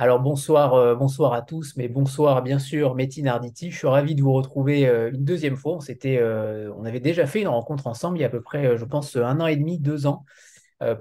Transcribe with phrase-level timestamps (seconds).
[0.00, 3.70] Alors bonsoir, euh, bonsoir à tous, mais bonsoir bien sûr Métine Arditi.
[3.70, 5.76] Je suis ravi de vous retrouver euh, une deuxième fois.
[5.76, 8.78] On, euh, on avait déjà fait une rencontre ensemble il y a à peu près,
[8.78, 10.24] je pense, un an et demi, deux ans,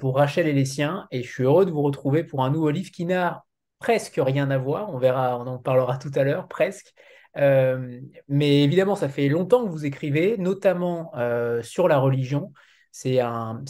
[0.02, 1.08] pour Rachel et les siens.
[1.12, 3.46] Et je suis heureux de vous retrouver pour un nouveau livre qui n'a
[3.80, 4.94] presque rien à voir.
[4.94, 6.94] On verra, on en parlera tout à l'heure, presque.
[7.38, 11.14] mais évidemment, ça fait longtemps que vous écrivez, notamment
[11.62, 12.52] sur la religion.
[12.92, 13.22] C'est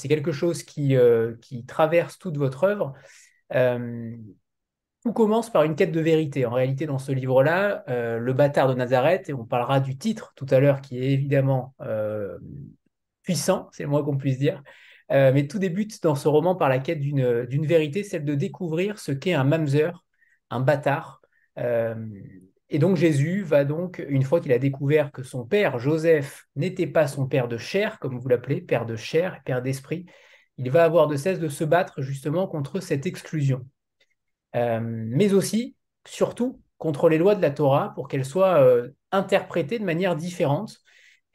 [0.08, 0.96] quelque chose qui,
[1.40, 2.96] qui traverse toute votre œuvre.
[5.04, 6.46] Tout commence par une quête de vérité.
[6.46, 10.34] En réalité, dans ce livre-là, euh, Le bâtard de Nazareth, et on parlera du titre
[10.36, 12.38] tout à l'heure, qui est évidemment euh,
[13.24, 14.62] puissant, c'est le moins qu'on puisse dire,
[15.12, 19.00] euh, mais tout débute dans ce roman par la quête d'une vérité, celle de découvrir
[19.00, 20.06] ce qu'est un mamzer,
[20.50, 21.22] un bâtard.
[22.70, 26.88] et donc Jésus va donc, une fois qu'il a découvert que son père, Joseph, n'était
[26.88, 30.06] pas son père de chair, comme vous l'appelez, père de chair, père d'esprit,
[30.58, 33.66] il va avoir de cesse de se battre justement contre cette exclusion.
[34.56, 39.80] Euh, mais aussi, surtout, contre les lois de la Torah pour qu'elles soient euh, interprétées
[39.80, 40.80] de manière différente.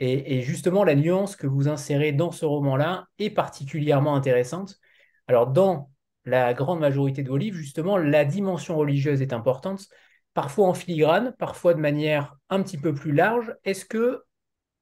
[0.01, 4.81] Et, justement, la nuance que vous insérez dans ce roman-là est particulièrement intéressante.
[5.29, 5.91] Alors, dans
[6.25, 9.87] la grande majorité de vos livres, justement, la dimension religieuse est importante,
[10.35, 13.55] parfois en filigrane, parfois de manière un petit peu plus large.
[13.65, 14.25] Est-ce que,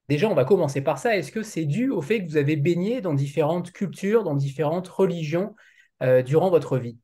[0.09, 2.57] déjà, on va commencer par ça, est-ce que c'est dû au fait que vous avez
[2.57, 5.55] baigné dans différentes cultures, dans différentes religions
[6.03, 6.99] euh, durant votre vie?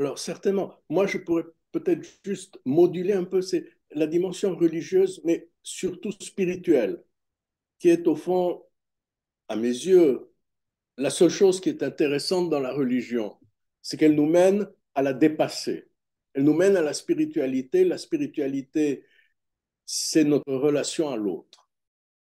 [0.00, 3.40] Alors, certainement, moi, je pourrais peut-être juste moduler un peu
[3.90, 7.04] la dimension religieuse, mais surtout spirituelle,
[7.78, 8.64] qui est au fond,
[9.48, 10.32] à mes yeux,
[10.96, 13.36] la seule chose qui est intéressante dans la religion,
[13.82, 15.90] c'est qu'elle nous mène à la dépasser.
[16.32, 17.84] Elle nous mène à la spiritualité.
[17.84, 19.04] La spiritualité,
[19.84, 21.70] c'est notre relation à l'autre.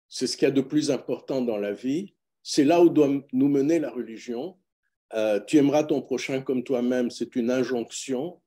[0.10, 2.16] C'est ce qu'il y a de plus important dans la vie.
[2.42, 4.58] C'est là où doit nous mener la religion.
[5.14, 8.40] Euh, tu aimeras ton prochain comme toi-même, c'est une injonction.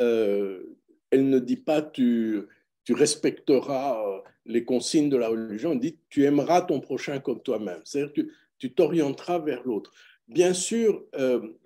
[0.00, 0.62] Euh,
[1.10, 2.42] elle ne dit pas tu,
[2.84, 7.42] tu respecteras euh, les consignes de la religion, elle dit tu aimeras ton prochain comme
[7.42, 7.80] toi-même.
[7.84, 8.28] C'est-à-dire que
[8.58, 9.92] tu t'orienteras vers l'autre.
[10.28, 11.04] Bien sûr,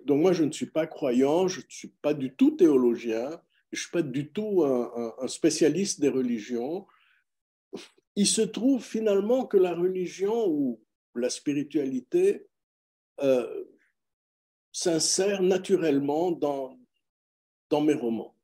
[0.05, 3.41] donc moi je ne suis pas croyant, je ne suis pas du tout théologien,
[3.71, 6.85] je ne suis pas du tout un, spécialiste des religions.
[8.15, 10.79] Il se trouve finalement que la religion ou
[11.15, 12.45] la spiritualité
[14.71, 16.77] s'insère naturellement dans,
[17.69, 18.35] dans mes romans.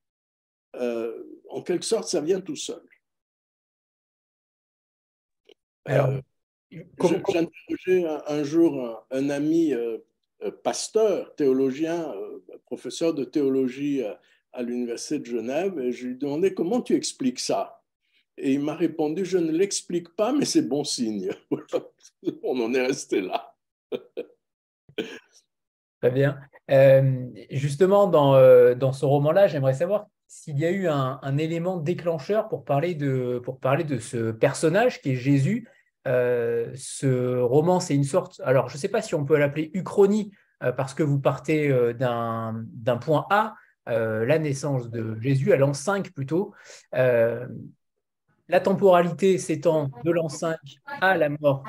[0.76, 2.82] Euh, en quelque sorte, ça vient tout seul.
[5.90, 6.22] Euh,
[6.72, 6.82] j'ai
[7.16, 10.00] interrogé un, jour un, ami euh,
[10.64, 12.14] pasteur, théologien,
[12.66, 17.40] professeur de théologie à, l'Université de Genève, et je lui ai demandé comment tu expliques
[17.40, 17.84] ça?
[18.38, 21.30] Et il m'a répondu, je ne l'explique pas, mais c'est bon signe.
[22.44, 23.56] On en est resté là.
[26.08, 26.40] Très bien.
[26.72, 31.76] Euh, justement, dans, euh, dans ce roman-là, j'aimerais savoir s'il y a eu un, élément
[31.76, 35.68] déclencheur pour parler, de, pour parler de ce personnage qui est Jésus.
[36.08, 39.70] Euh, ce roman, c'est une sorte, alors je ne sais pas si on peut l'appeler
[39.74, 40.32] uchronie,
[40.78, 46.54] parce que vous partez d'un point A, la naissance de Jésus, à l'an 5 plutôt.
[46.94, 47.50] la
[48.64, 50.58] temporalité s'étend de l'an 5
[51.02, 51.66] à la mort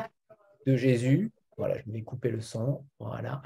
[0.65, 1.33] de Jésus.
[1.57, 2.85] Voilà, je vais couper le son.
[3.01, 3.43] Voilà.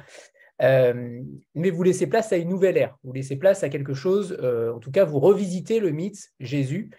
[0.61, 1.23] Euh,
[1.55, 4.73] mais vous laissez place à une nouvelle ère, vous laissez place à quelque chose, euh,
[4.73, 6.91] en tout cas, vous revisitez le mythe Jésus.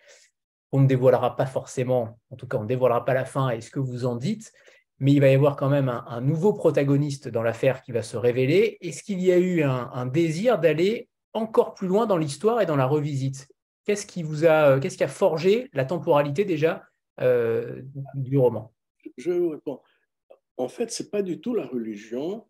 [0.71, 3.61] On ne dévoilera pas forcément, en tout cas, on ne dévoilera pas la fin et
[3.61, 4.51] ce que vous en dites,
[4.99, 8.17] mais il va y avoir quand même un, nouveau protagoniste dans l'affaire qui va se
[8.17, 8.77] révéler.
[8.81, 12.75] Est-ce qu'il y a eu un, désir d'aller encore plus loin dans l'histoire et dans
[12.75, 13.47] la revisite?
[13.85, 16.83] Qu'est-ce qui vous a, qu'est-ce qui a forgé la temporalité déjà
[17.19, 17.81] euh,
[18.15, 18.73] du roman?
[19.17, 19.81] Je réponds.
[20.57, 22.45] En fait, c'est pas du tout la religion,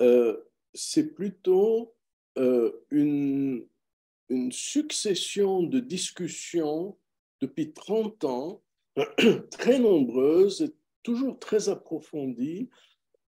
[0.00, 0.36] euh,
[0.72, 1.94] c'est plutôt
[2.38, 3.66] euh, une,
[4.50, 6.98] succession de discussions
[7.40, 8.64] depuis 30 ans,
[9.50, 12.70] très nombreuses et toujours très approfondies,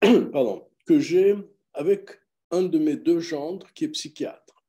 [0.00, 1.34] pardon, que j'ai
[1.74, 2.10] avec
[2.52, 4.64] un de mes deux gendres qui est psychiatre.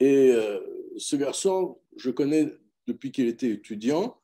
[0.00, 0.60] Et euh,
[0.98, 2.52] ce garçon, je connais
[2.86, 4.20] depuis qu'il était étudiant.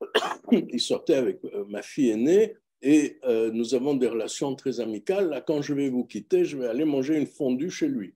[0.52, 2.54] Il sortait avec ma fille aînée
[2.88, 5.28] et euh, nous avons des relations très amicales.
[5.28, 8.14] Là, quand je vais vous quitter, je vais aller manger une fondue chez lui.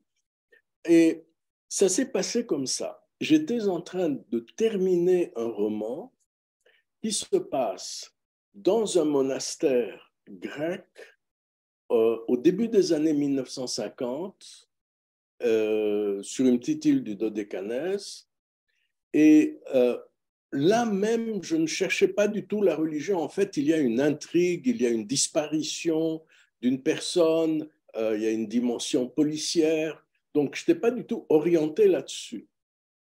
[0.84, 1.24] Et
[1.68, 3.04] ça s'est passé comme ça.
[3.20, 6.12] J'étais en train de terminer un roman
[7.02, 8.14] qui se passe
[8.54, 10.86] dans un monastère grec
[11.90, 14.70] euh, au début des années 1950,
[15.42, 18.28] euh, sur une petite île du Dodécanèse.
[19.14, 19.58] Et
[20.52, 23.20] là même, je ne cherchais pas du tout la religion.
[23.20, 26.22] En fait, il y a une intrigue, il y a une disparition
[26.60, 30.04] d'une personne, euh, il y a une dimension policière.
[30.34, 32.48] Donc, je n'étais pas du tout orienté là-dessus.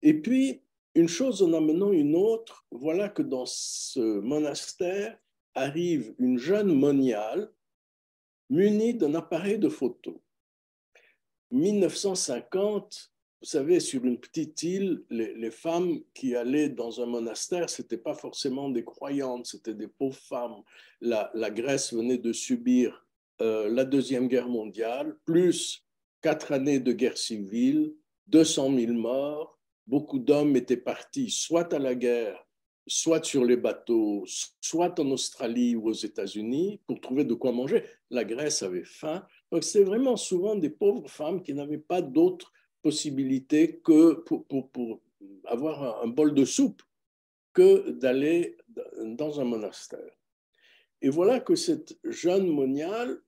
[0.02, 0.62] Et puis,
[0.94, 5.18] une chose en amenant une autre, voilà que dans ce monastère
[5.54, 7.50] arrive une jeune moniale
[8.50, 10.22] munie d'un appareil de photo.
[11.50, 17.82] 1950, vous savez, sur une petite île, les, femmes qui allaient dans un monastère, ce
[17.82, 20.62] n'étaient pas forcément des croyantes, c'était des pauvres femmes.
[21.00, 23.06] La, Grèce venait de subir
[23.40, 25.84] euh, la Deuxième Guerre mondiale, plus
[26.20, 27.94] quatre années de guerre civile,
[28.26, 29.56] 200 000 morts.
[29.86, 32.44] Beaucoup d'hommes étaient partis soit à la guerre,
[32.88, 34.24] soit sur les bateaux,
[34.60, 37.84] soit en Australie ou aux États-Unis pour trouver de quoi manger.
[38.10, 39.24] La Grèce avait faim.
[39.52, 42.52] Donc, c'était vraiment souvent des pauvres femmes qui n'avaient pas d'autre
[42.82, 45.00] possibilité que pour, pour,
[45.44, 46.82] avoir un, bol de soupe
[47.52, 48.56] que d'aller
[49.02, 50.18] dans un monastère.
[51.00, 53.20] Et voilà que cette jeune moniale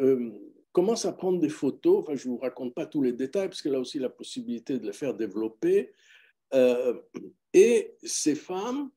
[0.00, 0.30] euh,
[0.72, 2.00] commence à prendre des photos.
[2.00, 4.78] Enfin, je ne vous raconte pas tous les détails parce qu'elle a aussi la possibilité
[4.78, 5.92] de les faire développer.
[6.54, 6.94] Euh,
[7.52, 8.90] et ces femmes,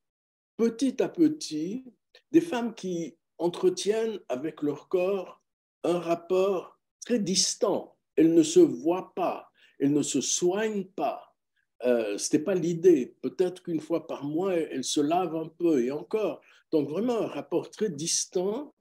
[0.57, 1.85] petit à petit,
[2.31, 5.41] des femmes qui entretiennent avec leur corps
[5.83, 7.97] un rapport très distant.
[8.15, 11.35] Elles ne se voient pas, elles ne se soignent pas.
[11.83, 13.15] Euh, Ce n'était pas l'idée.
[13.21, 16.41] Peut-être qu'une fois par mois, elles se lavent un peu et encore.
[16.71, 18.73] Donc vraiment un rapport très distant.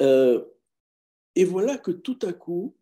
[0.00, 0.44] Euh,
[1.34, 2.76] et voilà que tout à coup,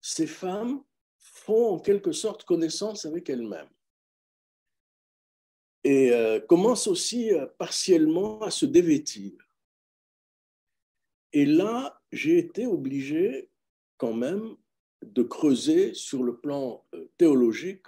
[0.00, 0.82] ces femmes
[1.18, 3.68] font en quelque sorte connaissance avec elles-mêmes
[5.84, 9.32] et euh, commencent aussi partiellement à se dévêtir.
[11.32, 13.50] Et là, j'ai été obligé
[13.96, 14.56] quand même
[15.02, 17.86] de creuser sur le plan euh, théologique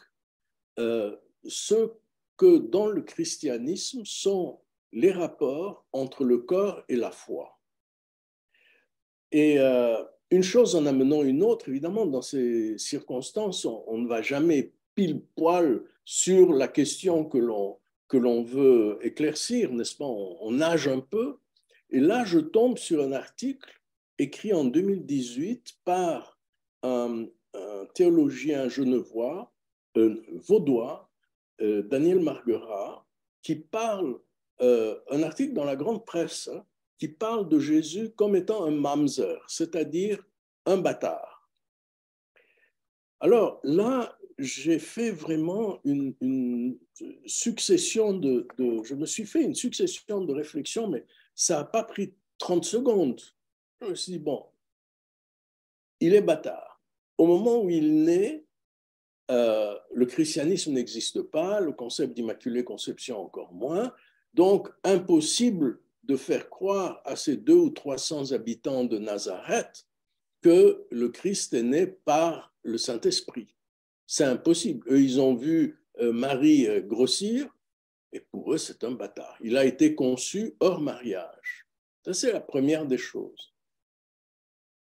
[1.46, 1.92] ce
[2.36, 4.58] que dans le christianisme sont
[4.92, 7.60] les rapports entre le corps et la foi.
[9.30, 9.58] Et
[10.30, 15.20] une chose en amenant une autre, évidemment, dans ces circonstances, on, ne va jamais pile
[15.36, 17.78] poil sur la question que l'on
[18.08, 20.04] que l'on veut éclaircir, n'est-ce pas?
[20.04, 21.38] On, nage un peu.
[21.90, 23.80] Et là, je tombe sur un article
[24.18, 26.33] écrit en 2018 par
[26.84, 27.26] un,
[27.94, 29.52] théologien genevois,
[29.94, 31.08] vaudois,
[31.60, 33.06] euh, Daniel Marguerat,
[33.42, 34.18] qui parle,
[34.60, 36.64] euh, un article dans la grande presse, hein,
[36.98, 40.24] qui parle de Jésus comme étant un mamzer, c'est-à-dire
[40.66, 41.48] un bâtard.
[43.20, 46.78] Alors là, j'ai fait vraiment une,
[47.26, 51.04] succession de, Je me suis fait une succession de réflexions, mais
[51.34, 53.20] ça n'a pas pris 30 secondes.
[53.80, 54.44] Je me suis dit, bon,
[56.00, 56.73] il est bâtard.
[57.18, 58.44] Au moment où il naît,
[59.30, 63.92] euh, le christianisme n'existe pas, le concept d'immaculée conception encore moins,
[64.34, 69.86] donc impossible de faire croire à ces deux ou trois cents habitants de Nazareth
[70.42, 73.54] que le Christ est né par le Saint-Esprit.
[74.06, 74.86] C'est impossible.
[74.90, 77.48] Eux, ils ont vu euh, Marie euh, grossir,
[78.12, 79.38] et pour eux, c'est un bâtard.
[79.40, 81.66] Il a été conçu hors mariage.
[82.04, 83.53] Ça, c'est la première des choses.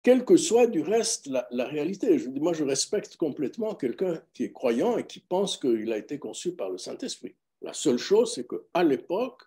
[0.01, 4.53] Quelle que soit du reste la, réalité, je, moi, je respecte complètement quelqu'un qui est
[4.53, 7.35] croyant et qui pense qu'il a été conçu par le Saint-Esprit.
[7.61, 9.43] La seule chose, c'est qu'à l'époque,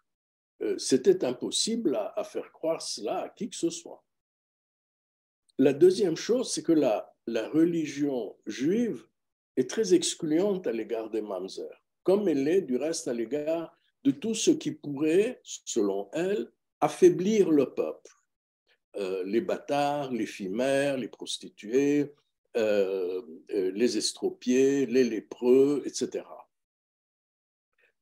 [0.62, 4.04] euh, c'était impossible à, faire croire cela à qui que ce soit.
[5.59, 9.06] La deuxième chose, c'est que la, la religion juive
[9.56, 14.11] est très excluante à l'égard des mamzers, comme elle est du reste à l'égard de
[14.11, 18.11] tout ce qui pourrait, selon elle, affaiblir le peuple.
[18.96, 22.14] Euh, les bâtards, les fimères, les prostituées,
[22.56, 26.25] euh, euh, les estropiés, les lépreux, etc.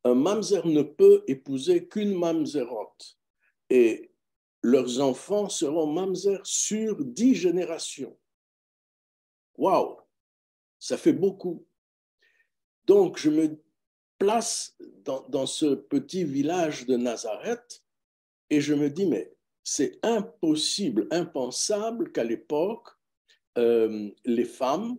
[0.02, 3.18] Un mamzer ne peut épouser qu'une mamzerote
[3.68, 4.10] et
[4.62, 8.18] leurs enfants seront mamzer sur dix générations.
[9.56, 10.00] Waouh
[10.80, 11.64] ça fait beaucoup.
[12.86, 13.62] Donc, je me
[14.18, 17.84] place dans, ce petit village de Nazareth
[18.48, 19.32] et je me dis, mais
[19.64, 22.88] c'est impossible, impensable qu'à l'époque,
[23.58, 24.96] euh, les femmes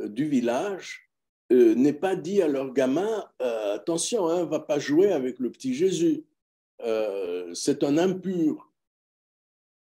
[0.00, 1.10] euh, du village
[1.52, 5.74] euh, n'aient pas dit à leurs gamins, attention, hein, va pas jouer avec le petit
[5.74, 6.24] Jésus,
[7.54, 8.70] c'est un impur.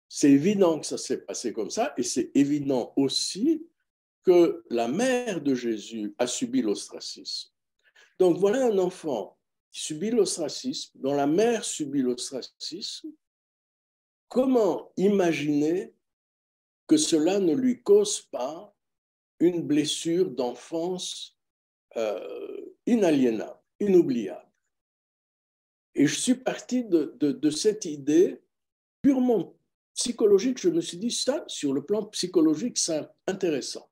[0.08, 3.66] C'est évident que ça s'est passé comme ça et c'est évident aussi
[4.24, 7.50] que la mère de Jésus a subi l'ostracisme.
[8.18, 9.38] Donc voilà un enfant
[9.70, 13.10] qui subit l'ostracisme, dont la mère subit l'ostracisme.
[14.28, 15.94] Comment imaginer
[16.86, 18.74] que cela ne lui cause pas
[19.40, 21.36] une blessure d'enfance
[21.96, 24.50] euh, inaliénable, inoubliable?
[25.94, 28.40] Et je suis parti de, de cette idée
[29.02, 29.58] purement
[29.94, 30.58] psychologique.
[30.58, 33.90] Je me suis dit, ça, sur le plan psychologique, c'est intéressant.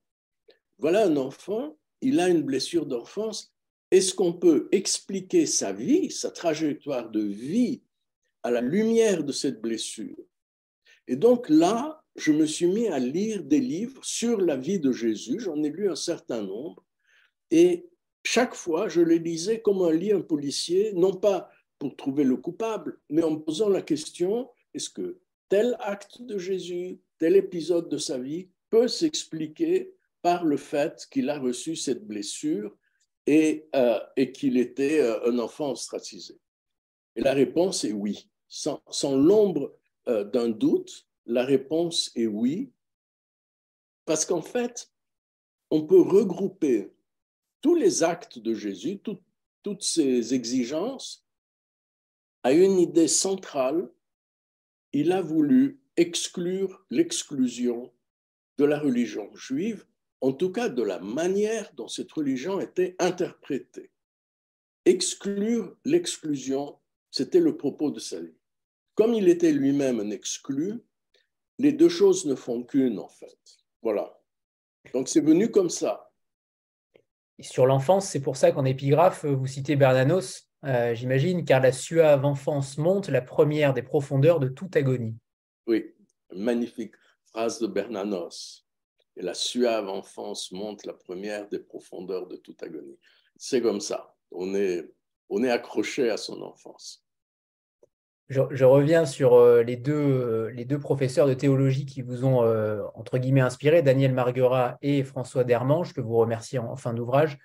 [0.78, 3.52] voilà un enfant, il a une blessure d'enfance.
[3.90, 7.83] Est-ce qu'on peut expliquer sa vie, sa trajectoire de vie
[8.47, 10.25] à la lumière de cette blessure
[11.09, 14.93] Et donc là, je me suis mis à lire des livres sur la vie de
[14.93, 15.41] Jésus.
[15.41, 16.85] J'en ai lu un certain nombre.
[17.50, 17.88] Et
[18.23, 21.50] chaque fois, je les lisais comme un lit un policier, non pas
[21.81, 26.38] pour trouver le coupable, mais en me posant la question, est-ce que tel acte de
[26.38, 32.07] Jésus, tel épisode de sa vie peut s'expliquer par le fait qu'il a reçu cette
[32.07, 32.76] blessure
[33.26, 33.99] et, euh,
[34.33, 36.38] qu'il était euh, un enfant ostracisé?
[37.17, 38.31] Et la réponse est oui.
[38.49, 38.81] Sans,
[39.17, 39.76] l'ombre
[40.09, 42.73] euh, d'un doute, la réponse est oui.
[44.05, 44.91] Parce qu'en fait,
[45.71, 46.93] on peut regrouper
[47.61, 49.00] tous les actes de Jésus,
[49.62, 51.26] toutes ces exigences,
[52.45, 53.91] à une idée centrale.
[54.93, 57.93] Il a voulu exclure l'exclusion
[58.59, 59.85] de la religion juive,
[60.21, 63.91] en tout cas de la manière dont cette religion était interprétée.
[64.85, 66.79] Exclure l'exclusion,
[67.11, 68.36] c'était le propos de sa.
[68.97, 70.83] Comme il était lui-même un exclu,
[71.59, 73.38] les deux choses ne font qu'une en fait.
[73.83, 74.19] Voilà.
[74.93, 76.11] Donc c'est venu comme ça.
[77.41, 82.25] sur l'enfance, c'est pour ça qu'en épigraphe, vous citez Bernanos, euh, j'imagine, car la suave
[82.25, 85.17] enfance monte, la première des profondeurs de toute agonie.
[85.67, 85.95] Oui,
[86.33, 86.95] magnifique
[87.26, 88.67] phrase de Bernanos.
[89.17, 92.99] Et la suave enfance monte, la première des profondeurs de toute agonie.
[93.37, 94.15] C'est comme ça.
[94.31, 94.91] On est,
[95.29, 97.06] on est accroché à son enfance.
[98.28, 102.42] Je, reviens sur euh, les deux, euh, les deux professeurs de théologie qui vous ont,
[102.42, 107.38] euh, entre guillemets, inspiré, Daniel Marguerat et François Dermange, que vous remerciez en, fin d'ouvrage,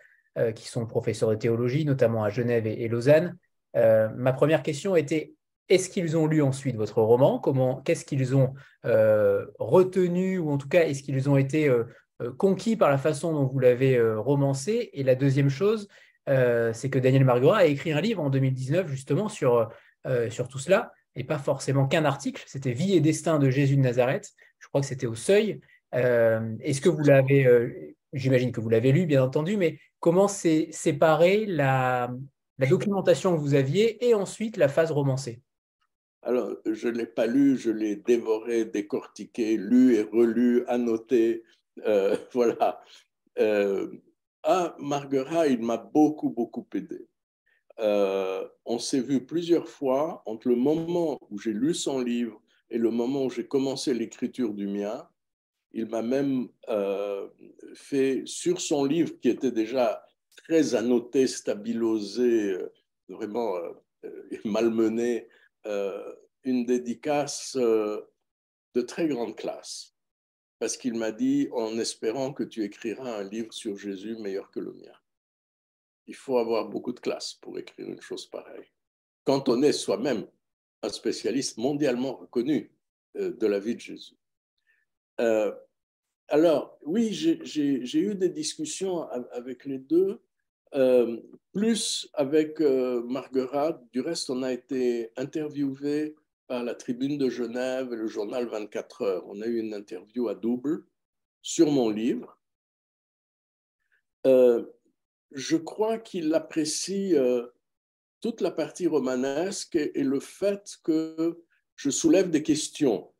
[0.55, 3.35] qui sont professeurs de théologie, notamment à Genève et, Lausanne.
[3.73, 5.33] ma première question était,
[5.67, 7.37] est-ce qu'ils ont lu ensuite votre roman?
[7.37, 8.53] Comment, Qu'est-ce qu'ils ont
[8.85, 11.69] retenu, ou en tout cas, est-ce qu'ils ont été
[12.37, 14.89] conquis par la façon dont vous l'avez romancé?
[14.93, 15.89] Et la deuxième chose,
[16.27, 19.69] c'est que Daniel Marguerat a écrit un livre en 2019 justement sur
[20.07, 23.75] euh, sur tout cela, et pas forcément qu'un article, c'était Vie et destin de Jésus
[23.75, 25.61] de Nazareth, je crois que c'était au seuil.
[25.93, 30.27] Euh, est-ce que vous l'avez, euh, j'imagine que vous l'avez lu bien entendu, mais comment
[30.27, 32.11] c'est séparé la,
[32.57, 35.41] la documentation que vous aviez et ensuite la phase romancée?
[36.23, 41.43] Alors, je ne l'ai pas lu, je l'ai dévoré, décortiqué, lu et relu, annoté.
[42.33, 42.81] voilà.
[44.43, 47.07] ah, Marguerite, il m'a beaucoup, beaucoup aidé.
[47.81, 52.77] Euh, on s'est vu plusieurs fois entre le moment où j'ai lu son livre et
[52.77, 55.09] le moment où j'ai commencé l'écriture du mien.
[55.73, 57.27] Il m'a même euh,
[57.73, 60.05] fait, sur son livre qui était déjà
[60.37, 62.73] très annoté, stabilosé, euh,
[63.09, 63.55] vraiment
[64.45, 65.27] malmené,
[66.43, 69.95] une dédicace de très grande classe.
[70.59, 74.59] Parce qu'il m'a dit, en espérant que tu écriras un livre sur Jésus meilleur que
[74.59, 75.00] le mien
[76.11, 78.69] il faut avoir beaucoup de classe pour écrire une chose pareille.
[79.23, 80.27] Quand on est soi-même
[80.83, 82.69] un spécialiste mondialement reconnu
[83.15, 84.17] euh, de la vie de Jésus.
[85.21, 85.53] Euh,
[86.27, 90.19] alors, oui, j'ai eu des discussions avec les deux,
[90.75, 91.17] euh,
[91.53, 93.77] plus avec Marguerite.
[93.93, 96.15] Du reste, on a été interviewé
[96.47, 99.23] par la Tribune de Genève et le journal 24 heures.
[99.27, 100.83] On a eu une interview à double
[101.41, 102.37] sur mon livre
[105.31, 107.47] je crois qu'il apprécie euh,
[108.19, 111.43] toute la partie romanesque et, le fait que
[111.75, 113.11] je soulève des questions.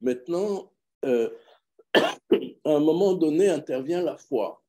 [0.00, 0.72] Maintenant,
[1.04, 1.30] euh,
[1.94, 4.64] à un moment donné intervient la foi.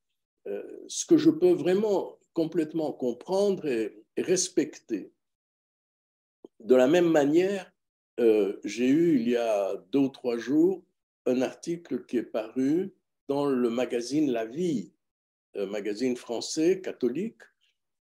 [0.47, 5.13] Euh, ce que je peux vraiment complètement comprendre et, respecter.
[6.59, 7.71] De la même manière,
[8.65, 10.83] j'ai eu il y a deux ou trois jours
[11.25, 12.93] un article qui est paru
[13.29, 14.91] dans le magazine La Vie
[15.55, 17.41] magazine français catholique,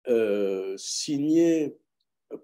[0.08, 1.76] euh, signé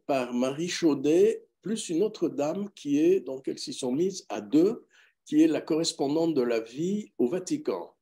[0.06, 4.40] par Marie Chaudet, plus une autre dame qui est, donc elles s'y sont mises à
[4.40, 4.87] deux,
[5.25, 7.94] qui est la correspondante de la vie au Vatican.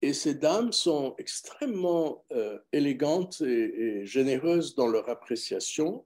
[0.00, 6.04] Et ces dames sont extrêmement euh, élégantes et, généreuses dans leur appréciation.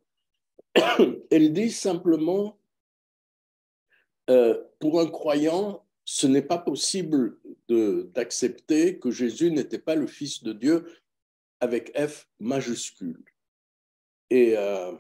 [1.31, 2.59] Elles disent simplement,
[4.81, 7.39] pour un croyant, ce n'est pas possible
[7.69, 10.87] d'accepter que Jésus n'était pas le Fils de Dieu
[11.61, 13.25] avec F majuscule.
[14.31, 14.93] Et euh,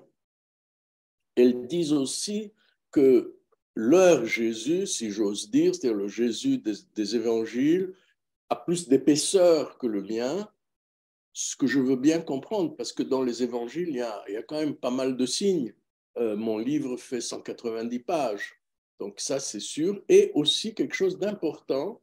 [1.36, 2.52] elles disent aussi
[2.90, 3.36] que
[3.74, 7.94] leur Jésus, si j'ose dire, c'est-à-dire le Jésus des, évangiles,
[8.48, 10.48] a plus d'épaisseur que le mien,
[11.32, 14.00] ce que je veux bien comprendre, parce que dans les évangiles, il y
[14.36, 15.74] a, quand même pas mal de signes.
[16.16, 18.54] Euh, mon livre fait 190 pages.
[18.98, 20.02] Donc ça, c'est sûr.
[20.08, 22.00] Et aussi quelque chose d'important,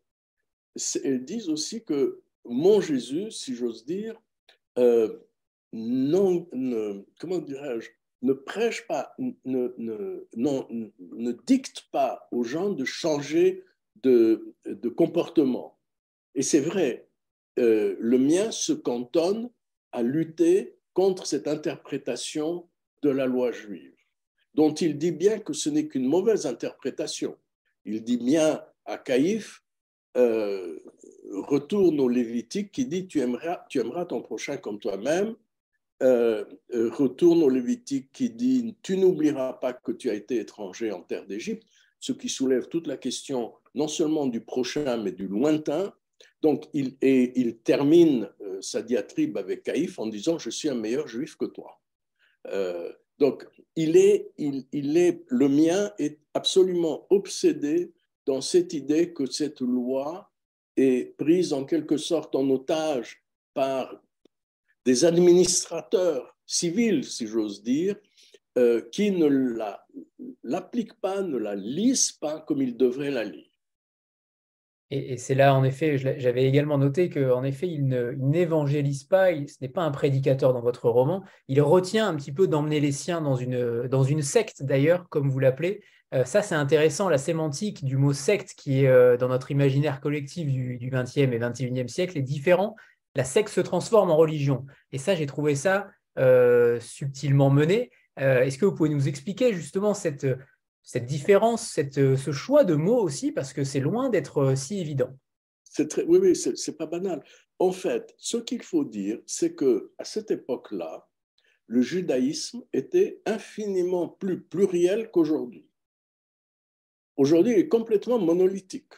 [1.03, 4.19] elles disent aussi que mon Jésus, si j'ose dire,
[4.77, 5.19] euh,
[5.71, 6.47] non,
[7.19, 7.89] comment dirais-je,
[8.21, 13.63] ne prêche pas, ne, ne, ne dicte pas aux gens de changer
[14.01, 15.77] de, de comportement.
[16.35, 17.07] Et c'est vrai,
[17.59, 19.49] euh, le mien se cantonne
[19.91, 22.67] à lutter contre cette interprétation
[23.01, 23.95] de la loi juive,
[24.53, 27.37] dont il dit bien que ce n'est qu'une mauvaise interprétation.
[27.85, 29.62] Il dit bien à Caïphe,
[30.15, 30.79] euh,
[31.31, 35.35] retourne au Lévitique qui dit tu aimeras, tu aimeras ton prochain comme toi-même.
[36.01, 36.43] Euh,
[36.73, 41.01] euh, retourne au Lévitique qui dit tu n'oublieras pas que tu as été étranger en
[41.01, 41.65] terre d'Égypte,
[41.99, 45.93] ce qui soulève toute la question non seulement du prochain mais du lointain.
[46.41, 48.29] Donc, il, et il termine
[48.59, 51.79] sa diatribe avec Caïphe en disant Je suis un meilleur juif que toi.
[53.17, 57.93] donc, il est, il, il est, le mien est absolument obsédé
[58.25, 60.31] dans cette idée que cette loi
[60.77, 64.01] est prise en quelque sorte en otage par
[64.85, 67.95] des administrateurs civils, si j'ose dire,
[68.57, 69.27] euh, qui ne
[70.43, 73.47] l'appliquent pas, ne la lisent pas comme ils devraient la lire.
[74.91, 77.87] Et, c'est là, en effet, j'avais également noté qu'en effet, il
[78.19, 82.47] n'évangélise pas, ce n'est pas un prédicateur dans votre roman, il retient un petit peu
[82.47, 85.81] d'emmener les siens dans une, dans une secte, d'ailleurs, comme vous l'appelez,
[86.13, 89.99] euh, ça, c'est intéressant, la sémantique du mot secte qui est euh, dans notre imaginaire
[89.99, 92.75] collectif du, 20e et 21e siècle est différent.
[93.15, 94.65] La secte se transforme en religion.
[94.91, 95.89] Et ça, j'ai trouvé ça
[96.19, 97.91] euh, subtilement mené.
[98.15, 100.27] Est-ce que vous pouvez nous expliquer justement cette,
[100.83, 105.17] cette différence, cette, ce choix de mots aussi, parce que c'est loin d'être si évident?
[105.89, 107.23] Très, Oui, oui, c'est pas banal.
[107.57, 111.07] En fait, ce qu'il faut dire, c'est que à cette époque-là,
[111.65, 115.67] le judaïsme était infiniment plus pluriel qu'aujourd'hui.
[117.15, 118.93] Aujourd'hui, est complètement monolithique.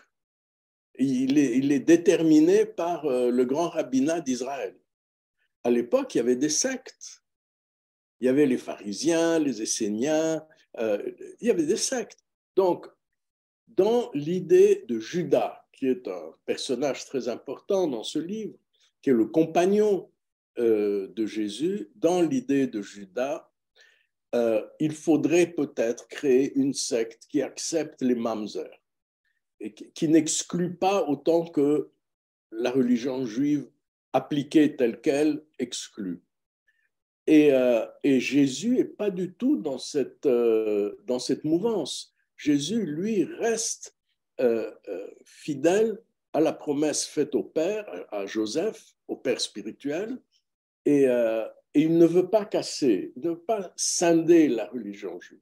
[0.98, 4.78] Il est, il est déterminé par euh, le grand rabbinat d'Israël.
[5.64, 7.24] À l'époque, il y avait des sectes.
[8.22, 10.46] Il y avait les pharisiens, les esséniens,
[10.78, 12.24] euh, il y avait des sectes.
[12.56, 12.88] Donc,
[13.68, 18.56] dans l'idée de Judas, qui est un personnage très important dans ce livre,
[19.02, 20.10] qui est le compagnon
[20.58, 23.52] euh, de Jésus, dans l'idée de Judas,
[24.34, 28.70] euh, il faudrait peut-être créer une secte qui accepte les mamzer
[29.60, 31.92] et qui, n'exclut pas autant que
[32.52, 33.70] la religion juive
[34.14, 36.22] appliquée telle qu'elle exclut.
[37.28, 42.14] Et, euh, Jésus n'est pas du tout dans cette, euh, dans cette mouvance.
[42.36, 43.96] Jésus, lui, reste
[45.24, 45.98] fidèle
[46.34, 50.20] à la promesse faite au Père, à Joseph, au Père spirituel,
[50.84, 51.08] et,
[51.76, 55.42] et il ne veut pas casser, il ne veut pas scinder la religion juive.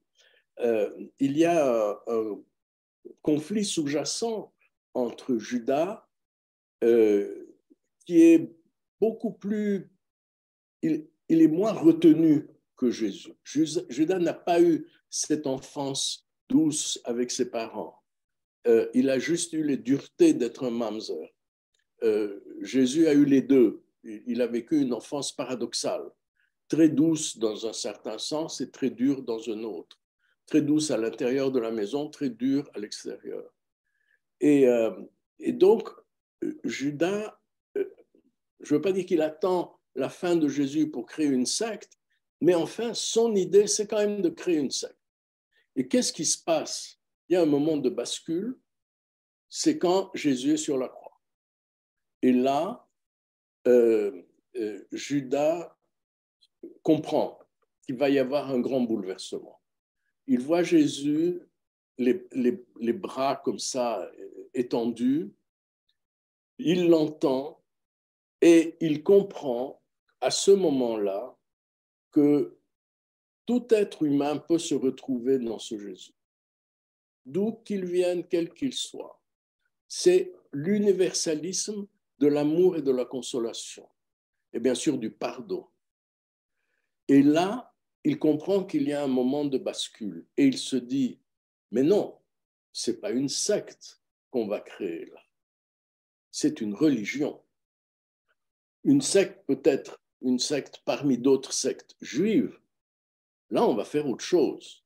[0.60, 2.44] Euh, il y a un,
[3.22, 4.52] conflit sous-jacent
[4.96, 6.08] entre Judas,
[6.84, 7.56] euh,
[8.06, 8.52] qui est
[9.00, 9.92] beaucoup plus...
[10.82, 13.34] Il, est moins retenu que Jésus.
[13.44, 18.04] Judas n'a pas eu cette enfance douce avec ses parents.
[18.68, 21.32] Euh, il a juste eu les duretés d'être un mamzer.
[22.62, 23.84] Jésus a eu les deux.
[24.04, 26.12] Il a vécu une enfance paradoxale
[26.68, 30.00] très douce dans un certain sens et très dure dans un autre.
[30.46, 33.54] Très douce à l'intérieur de la maison, très dure à l'extérieur.
[34.40, 34.92] Et, euh,
[35.40, 35.90] donc,
[36.64, 37.40] Judas,
[37.78, 37.90] euh,
[38.60, 41.98] je ne veux pas dire qu'il attend la fin de Jésus pour créer une secte,
[42.42, 44.98] mais enfin, son idée, c'est quand même de créer une secte.
[45.76, 47.00] Et qu'est-ce qui se passe?
[47.30, 48.60] Il y a un moment de bascule,
[49.48, 51.22] c'est quand Jésus est sur la croix.
[52.22, 52.88] Et là,
[53.68, 54.24] euh,
[54.92, 55.76] Judas
[56.82, 57.40] comprend
[57.84, 59.62] qu'il va y avoir un grand bouleversement.
[60.28, 61.42] Il voit Jésus,
[61.98, 64.10] les, les, bras comme ça
[64.54, 65.32] étendus,
[66.58, 67.62] il l'entend
[68.42, 69.82] et il comprend
[70.22, 71.38] à ce moment-là
[72.12, 72.58] que
[73.46, 76.16] tout être humain peut se retrouver dans ce Jésus,
[77.26, 79.22] d'où qu'il vienne, quel qu'il soit.
[79.88, 81.88] C'est l'universalisme
[82.20, 83.88] de l'amour et de la consolation,
[84.54, 85.68] et bien sûr du pardon.
[87.14, 87.72] Et là,
[88.04, 91.20] il comprend qu'il y a un moment de bascule et il se dit,
[91.70, 92.18] mais non,
[92.72, 95.22] c'est pas une secte qu'on va créer là.
[96.32, 97.40] C'est une religion.
[98.84, 102.60] Une secte peut être une secte parmi d'autres sectes juives.
[103.52, 104.84] Là, on va faire autre chose.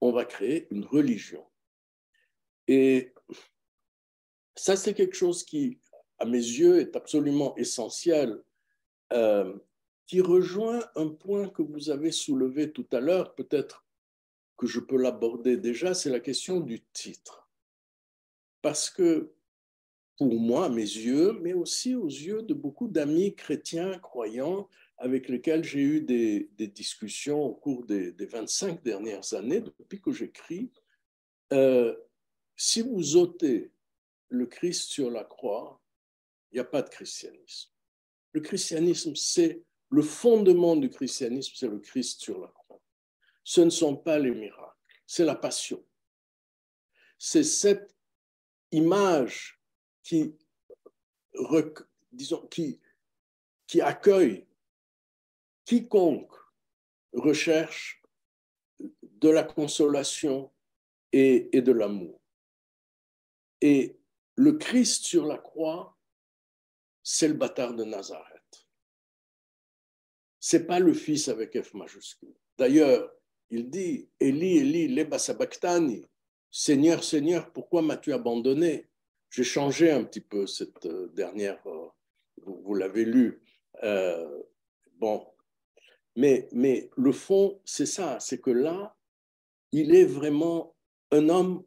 [0.00, 1.46] On va créer une religion.
[2.68, 3.12] Et
[4.56, 5.78] ça, c'est quelque chose qui,
[6.18, 8.42] à mes yeux, est absolument essentiel
[9.12, 9.54] euh,
[10.06, 13.84] qui rejoint un point que vous avez soulevé tout à l'heure, peut-être
[14.56, 17.48] que je peux l'aborder déjà, c'est la question du titre.
[18.62, 19.32] Parce que
[20.16, 25.64] pour moi, mes yeux, mais aussi aux yeux de beaucoup d'amis chrétiens, croyants, avec lesquels
[25.64, 30.70] j'ai eu des, discussions au cours des, 25 dernières années, depuis que j'écris.
[31.52, 31.94] Euh,
[32.56, 33.72] si vous ôtez
[34.28, 35.80] le Christ sur la croix,
[36.52, 37.70] il n'y a pas de christianisme.
[38.32, 39.62] Le christianisme, c'est
[39.94, 42.80] le fondement du christianisme, c'est le Christ sur la croix.
[43.44, 44.76] Ce ne sont pas les miracles,
[45.06, 45.84] c'est la passion.
[47.16, 47.94] C'est cette
[48.72, 49.60] image
[50.02, 50.34] qui,
[52.50, 54.48] qui, accueille
[55.64, 56.34] quiconque
[57.12, 58.02] recherche
[58.80, 60.52] de la consolation
[61.12, 62.20] et de l'amour.
[63.60, 63.96] Et
[64.34, 65.96] le Christ sur la croix,
[67.04, 68.33] c'est le bâtard de Nazareth.
[70.46, 72.34] C'est pas le fils avec F majuscule.
[72.58, 73.10] D'ailleurs,
[73.48, 76.04] il dit Eli, Eli, leba sabachthani.
[76.50, 78.90] Seigneur, Seigneur, pourquoi m'as-tu abandonné?
[79.30, 81.88] J'ai changé un petit peu cette euh, dernière, euh,
[82.44, 83.40] vous, l'avez lu.
[83.84, 84.42] Euh,
[84.98, 85.26] bon,
[86.14, 88.94] mais, mais le fond, c'est ça, c'est que là,
[89.72, 90.76] il est vraiment
[91.10, 91.64] un homme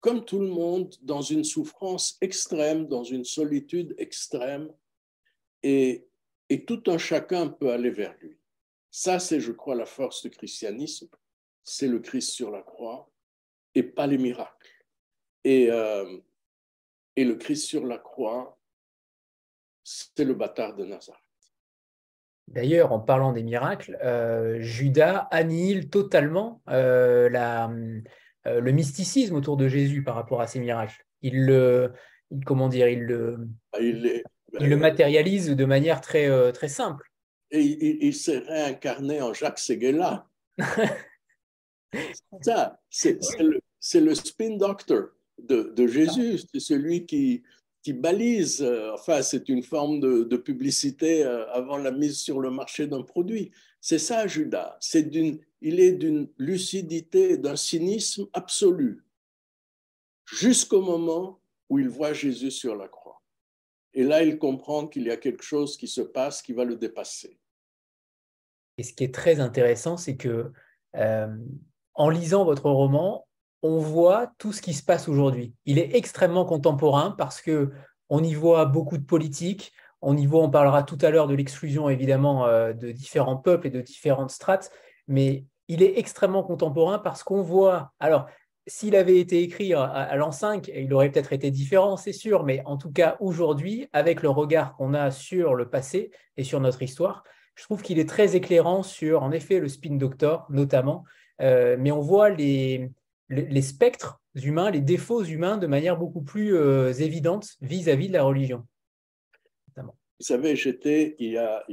[0.00, 4.70] comme tout le monde, dans une souffrance extrême, dans une solitude extrême,
[5.62, 6.09] et,
[6.50, 8.36] et tout un chacun peut aller vers lui.
[8.90, 11.08] Ça, c'est, je crois, la force du christianisme,
[11.62, 13.08] c'est le Christ sur la croix,
[13.76, 14.84] et pas les miracles.
[15.44, 16.18] Et, euh,
[17.14, 18.58] et le Christ sur la croix,
[19.84, 21.22] c'est le bâtard de Nazareth.
[22.48, 27.70] D'ailleurs, en parlant des miracles, euh, Judas annihile totalement euh, la,
[28.44, 31.06] le mysticisme autour de Jésus par rapport à ces miracles.
[31.22, 31.92] Il le,
[32.44, 33.78] comment dire, il le, ah,
[34.58, 37.10] il, le matérialise de manière très, très simple.
[37.50, 37.62] Et
[38.06, 40.26] il, s'est réincarné en Jacques Seguela.
[42.42, 43.60] ça, c'est le,
[43.94, 45.08] le, spin doctor
[45.38, 47.42] de, de Jésus, c'est celui qui,
[47.82, 52.50] qui balise, euh, enfin c'est une forme de, publicité euh, avant la mise sur le
[52.50, 53.50] marché d'un produit.
[53.80, 59.04] C'est ça Judas, c'est d'une, il est d'une lucidité, d'un cynisme absolu,
[60.26, 62.99] jusqu'au moment où il voit Jésus sur la croix.
[63.94, 66.76] Et là, il comprend qu'il y a quelque chose qui se passe qui va le
[66.76, 67.38] dépasser.
[68.78, 70.52] Et ce qui est très intéressant, c'est que
[70.96, 71.36] euh,
[71.94, 73.26] en lisant votre roman,
[73.62, 75.54] on voit tout ce qui se passe aujourd'hui.
[75.66, 77.70] Il est extrêmement contemporain parce que
[78.08, 81.34] on y voit beaucoup de politique, on y voit, on parlera tout à l'heure de
[81.34, 84.70] l'exclusion évidemment euh, de différents peuples et de différentes strates,
[85.06, 88.26] mais il est extrêmement contemporain parce qu'on voit, alors
[88.66, 92.62] s'il avait été écrit à, l'an 5, il aurait peut-être été différent, c'est sûr, mais
[92.66, 96.82] en tout cas aujourd'hui, avec le regard qu'on a sur le passé et sur notre
[96.82, 101.04] histoire, je trouve qu'il est très éclairant sur, en effet, le spin doctor notamment,
[101.40, 102.90] euh, mais on voit les,
[103.28, 108.22] les spectres humains, les défauts humains de manière beaucoup plus euh, évidente vis-à-vis de la
[108.22, 108.66] religion.
[110.20, 111.64] Vous savez, j'étais il, y a,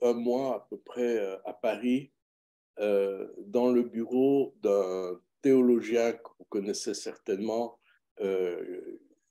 [0.00, 2.12] un mois à peu près euh, à Paris,
[2.80, 7.78] euh, dans le bureau d'un théologien que vous connaissez certainement,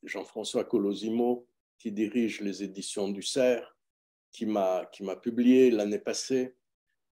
[0.03, 3.65] Jean-François Colosimo, qui dirige les éditions du CERF,
[4.31, 4.85] qui m'a
[5.21, 6.55] publié l'année passée.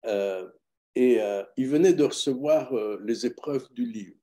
[0.04, 1.18] et
[1.56, 4.16] il venait de recevoir les épreuves du livre.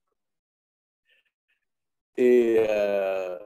[2.20, 3.38] Et euh,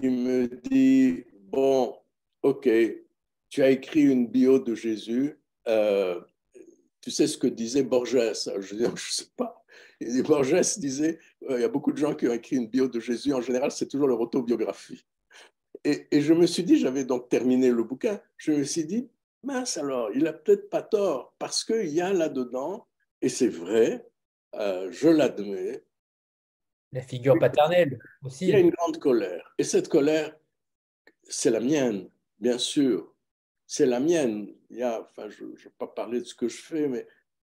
[0.00, 1.92] il me dit, bon,
[2.42, 2.68] ok,
[3.48, 5.40] tu as écrit une bio de Jésus.
[5.66, 6.20] Euh,
[7.00, 9.60] tu sais ce que disait Borges je ne sais pas.
[10.00, 11.18] Dit, Borges disait,
[11.50, 13.32] euh, il y a beaucoup de gens qui ont écrit une bio de Jésus.
[13.32, 15.04] En général, c'est toujours leur autobiographie.
[15.84, 19.08] Et, et, je me suis dit, j'avais donc terminé le bouquin, je me suis dit,
[19.42, 22.86] mince alors, il a peut-être pas tort, parce qu'il y a là-dedans,
[23.22, 24.08] et c'est vrai,
[24.54, 25.84] je l'admets,
[26.92, 28.46] la figure paternelle aussi.
[28.46, 29.54] Il y a une grande colère.
[29.58, 30.34] Et cette colère,
[31.24, 32.08] c'est la mienne,
[32.38, 33.14] bien sûr.
[33.66, 34.54] C'est la mienne.
[34.70, 37.06] Il y a, enfin, je ne vais pas parler de ce que je fais, mais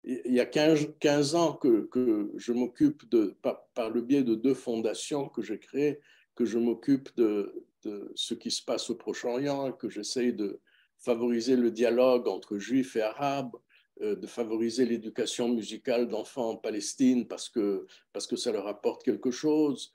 [0.05, 1.89] il y a 15, 15 ans que,
[2.37, 3.03] je m'occupe,
[3.43, 6.01] par, par, le biais de deux fondations que j'ai créées,
[6.35, 7.67] que je m'occupe de,
[8.15, 10.61] ce qui se passe au Proche-Orient, que j'essaye de
[10.99, 13.57] favoriser le dialogue entre juifs et arabes,
[14.03, 19.05] euh, de favoriser l'éducation musicale d'enfants en Palestine parce que, parce que ça leur apporte
[19.05, 19.93] quelque chose.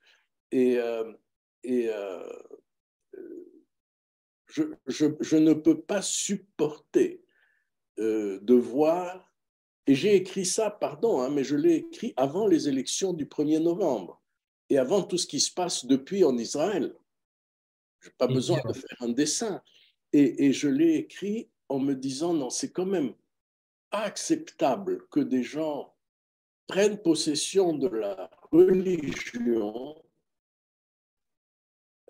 [0.51, 1.11] Et, euh,
[1.65, 2.43] euh,
[4.47, 7.23] je, je, ne peux pas supporter
[7.97, 9.34] de voir,
[9.87, 13.59] et j'ai écrit ça, pardon, hein, mais je l'ai écrit avant les élections du 1er
[13.59, 14.21] novembre
[14.69, 16.95] et avant tout ce qui se passe depuis en Israël.
[17.99, 19.61] Je n'ai pas besoin de faire un dessin.
[20.11, 23.13] Et, et je l'ai écrit en me disant, non, c'est quand même
[23.91, 25.93] acceptable que des gens
[26.67, 29.95] prennent possession de la religion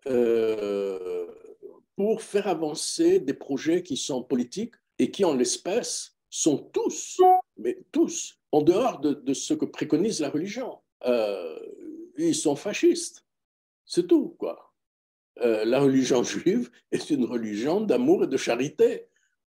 [0.07, 1.27] euh,
[1.95, 7.19] pour faire avancer des projets qui sont politiques et qui, en l'espèce, sont tous,
[7.57, 10.77] mais tous, en dehors de, ce que préconise la religion.
[11.05, 11.59] Euh,
[12.17, 13.25] ils sont fascistes.
[13.85, 14.73] C'est tout, quoi.
[15.41, 19.07] Euh, la religion juive est une religion d'amour et de charité.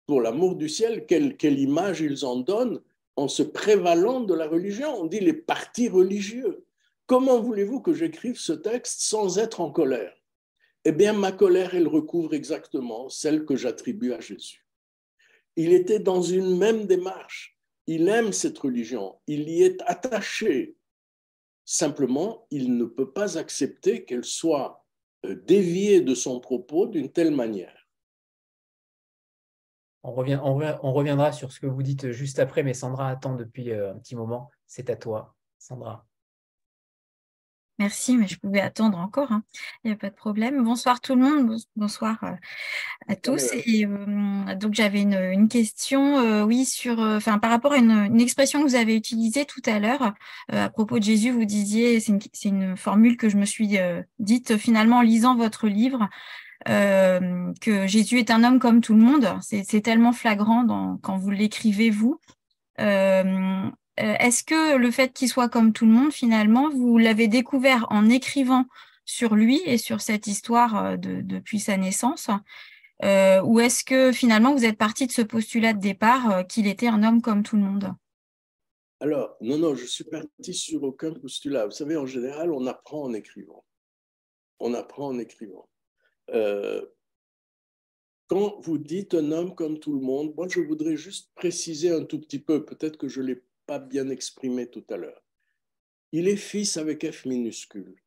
[0.06, 2.82] Pour l'amour du ciel, quelle, quelle image ils en donnent
[3.16, 5.02] en se prévalant de la religion.
[5.02, 6.66] On dit les partis religieux.
[7.06, 10.16] Comment voulez-vous que j'écrive ce texte sans être en colère?
[10.86, 14.66] Eh bien, ma colère, elle recouvre exactement celle que j'attribue à Jésus.
[15.56, 17.59] Il était dans une même démarche.
[17.92, 19.20] Il aime cette religion.
[19.26, 20.76] Il y est attaché.
[21.66, 24.86] Simplement, il ne peut pas accepter qu'elle soit
[25.26, 27.90] euh, déviée de son propos d'une telle manière.
[30.04, 33.98] On, reviendra sur ce que vous dites juste après, mais Sandra attend depuis euh, un
[33.98, 34.52] petit moment.
[34.68, 36.09] C'est à toi, Sandra.
[37.80, 39.44] Merci, mais je pouvais attendre encore, hein.
[39.84, 40.64] il n'y a pas de problème.
[40.64, 42.32] Bonsoir tout le monde, bonsoir euh,
[43.08, 43.54] à tous.
[43.66, 48.68] Et euh, donc j'avais une, question, oui, sur, enfin par rapport à une, expression que
[48.68, 50.14] vous avez utilisée tout à l'heure
[50.50, 51.32] à propos de Jésus.
[51.32, 53.78] Vous disiez, c'est une, formule que je me suis
[54.20, 56.10] dite finalement en lisant votre livre.
[56.68, 59.38] Euh, que Jésus est un homme comme tout le monde.
[59.42, 62.20] C'est tellement flagrant quand vous l'écrivez, vous.
[62.80, 67.28] Euh, euh, est-ce que le fait qu'il soit comme tout le monde, finalement, vous l'avez
[67.28, 68.66] découvert en écrivant
[69.06, 72.30] sur lui et sur cette histoire depuis sa naissance
[73.04, 77.04] Ou est-ce que finalement vous êtes parti de ce postulat de départ qu'il était un
[77.04, 77.94] homme comme tout le monde?
[79.02, 81.66] Alors, non, non, je suis parti sur aucun postulat.
[81.66, 83.64] Vous savez, en général, on apprend en écrivant.
[84.60, 85.70] On apprend en écrivant.
[86.32, 86.86] Euh,
[88.28, 92.04] quand vous dites un homme comme tout le monde, moi je voudrais juste préciser un
[92.04, 95.24] tout petit peu, peut-être que je l'ai pas bien exprimé tout à l'heure.
[96.12, 98.02] Il est fils avec F minuscule.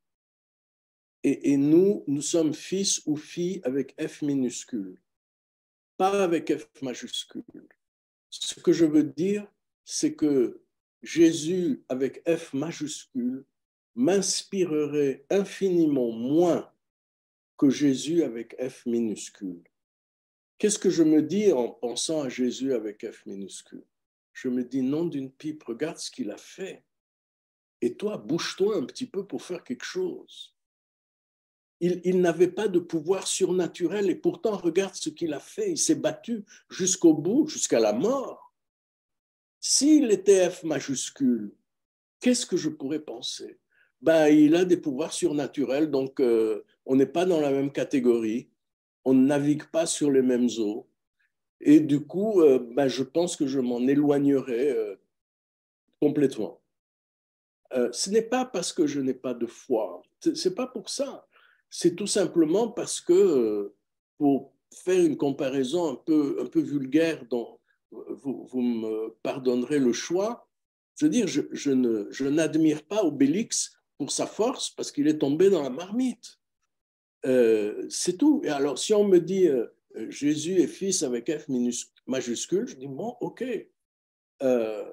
[1.22, 5.01] Et, et, nous, nous sommes fils ou filles avec F minuscule,
[5.96, 7.68] pas avec F majuscule.
[8.29, 9.46] Ce que je veux dire,
[9.85, 10.61] c'est que
[11.01, 13.44] Jésus avec F majuscule
[13.94, 16.72] m'inspirerait infiniment moins
[17.57, 19.62] que Jésus avec F minuscule.
[20.59, 23.85] Qu'est-ce que je me dis en pensant à Jésus avec F minuscule?
[24.33, 26.85] Je me dis, non d'une pipe, regarde ce qu'il a fait.
[27.81, 30.55] Et toi, bouge-toi un petit peu pour faire quelque chose.
[31.81, 35.73] Il, n'avait pas de pouvoir surnaturel et pourtant, regarde ce qu'il a fait.
[35.73, 38.55] Il s'est battu jusqu'au bout, jusqu'à la mort.
[39.59, 41.53] S'il était F majuscule,
[42.21, 43.59] qu'est-ce que je pourrais penser?
[44.01, 48.49] Ben, Il a des pouvoirs surnaturels, donc euh, on n'est pas dans la même catégorie,
[49.05, 50.88] on ne navigue pas sur les mêmes eaux.
[51.62, 54.96] Et du coup, euh, ben, je pense que je m'en éloignerai euh,
[56.01, 56.61] complètement.
[57.72, 60.03] Euh, ce n'est pas parce que je n'ai pas de foi,
[60.35, 61.27] c'est pas pour ça.
[61.70, 63.72] C'est tout simplement parce que,
[64.18, 67.59] pour faire une comparaison un peu, un peu vulgaire, dont
[67.90, 70.46] vous, vous me pardonnerez le choix,
[70.96, 75.48] je veux dire, je, je n'admire pas Obélix pour sa force parce qu'il est tombé
[75.48, 76.38] dans la marmite.
[77.25, 78.42] Euh, c'est tout.
[78.44, 79.66] Et alors, si on me dit euh,
[80.09, 81.46] Jésus est fils avec F
[82.07, 83.44] majuscule, je dis bon, ok.
[84.42, 84.92] Euh,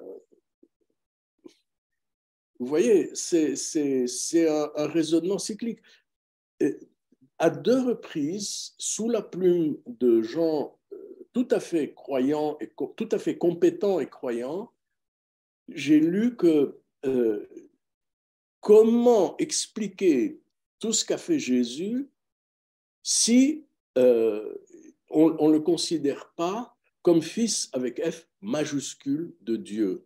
[2.59, 3.55] vous voyez, c'est
[4.47, 5.79] un, un, raisonnement cyclique.
[7.37, 10.77] À deux reprises, sous la plume de gens
[11.31, 14.73] tout à fait croyants et tout à fait compétents et croyants,
[15.69, 16.81] j'ai lu que
[18.59, 20.41] comment expliquer
[20.79, 22.09] tout ce qu'a fait Jésus
[23.03, 23.65] si
[23.97, 24.55] euh,
[25.09, 30.05] on ne le considère pas comme fils avec F majuscule de Dieu.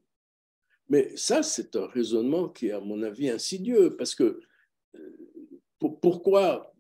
[0.89, 4.39] Mais ça, c'est un raisonnement qui est, à mon avis, insidieux, parce que
[4.96, 5.18] euh,
[6.02, 6.74] pourquoi,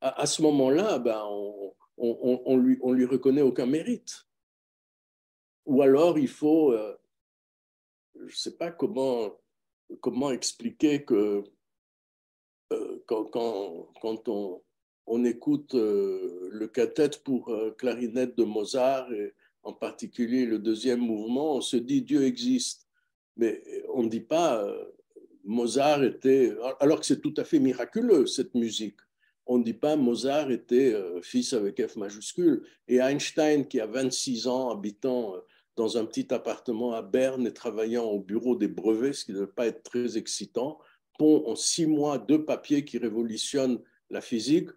[0.00, 4.26] à, ce moment-là, ben, on, on, lui, on lui reconnaît aucun mérite?
[5.64, 6.96] Ou alors, il faut, euh,
[8.14, 9.32] je ne sais pas comment,
[10.00, 11.42] comment expliquer que
[13.06, 14.62] quand, quand, quand on,
[15.06, 21.00] on écoute euh, le quartet pour euh, clarinette de Mozart, et en particulier le deuxième
[21.00, 22.86] mouvement, on se dit Dieu existe.
[23.36, 23.62] Mais
[23.94, 24.84] on ne dit pas euh,
[25.44, 28.98] Mozart était, alors que c'est tout à fait miraculeux cette musique.
[29.46, 30.92] On ne dit pas Mozart était
[31.22, 32.64] fils avec F majuscule.
[32.88, 35.34] Et Einstein, qui a 26 ans, habitant
[35.76, 39.36] dans un petit appartement à Berne et travaillant au bureau des brevets, ce qui ne
[39.36, 40.80] doit pas être très excitant,
[41.16, 44.70] pond en six mois deux papiers qui révolutionnent la physique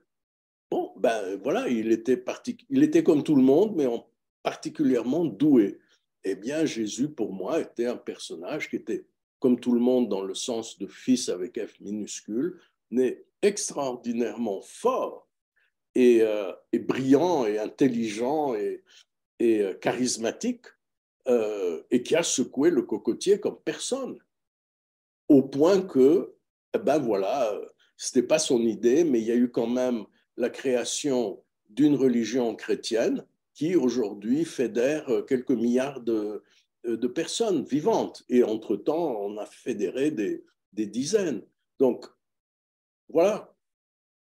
[1.00, 2.22] ben voilà, il était,
[2.70, 4.06] il était comme tout le monde, mais en
[4.44, 5.80] particulièrement doué.
[6.24, 9.06] Eh bien, Jésus, pour moi, était un personnage qui était
[9.40, 12.60] comme tout le monde dans le sens de fils avec F minuscule,
[12.92, 15.30] mais extraordinairement fort
[15.96, 16.22] et,
[16.74, 18.84] brillant et intelligent et,
[19.80, 20.66] charismatique
[21.26, 24.18] et qui a secoué le cocotier comme personne,
[25.30, 26.36] au point que,
[26.74, 27.58] eh ben voilà,
[27.96, 30.06] ce n'était pas son idée, mais il y a eu quand même
[30.40, 33.24] la création d'une religion chrétienne
[33.54, 36.42] qui aujourd'hui fédère quelques milliards de,
[36.86, 38.24] de personnes vivantes.
[38.30, 41.44] Et entre-temps, on a fédéré des dizaines.
[41.78, 42.06] Donc,
[43.10, 43.54] voilà,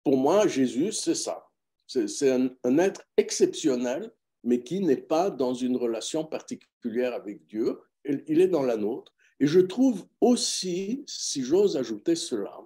[0.04, 1.50] pour moi, Jésus, c'est ça.
[1.88, 4.12] C'est un, être exceptionnel,
[4.44, 7.80] mais qui n'est pas dans une relation particulière avec Dieu.
[8.06, 9.14] Il est dans la nôtre.
[9.40, 12.58] Et je trouve aussi, si j'ose ajouter cela,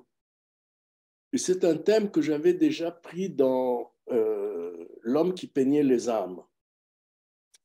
[1.34, 6.44] et c'est un thème que j'avais déjà pris dans euh, L'homme qui peignait les âmes.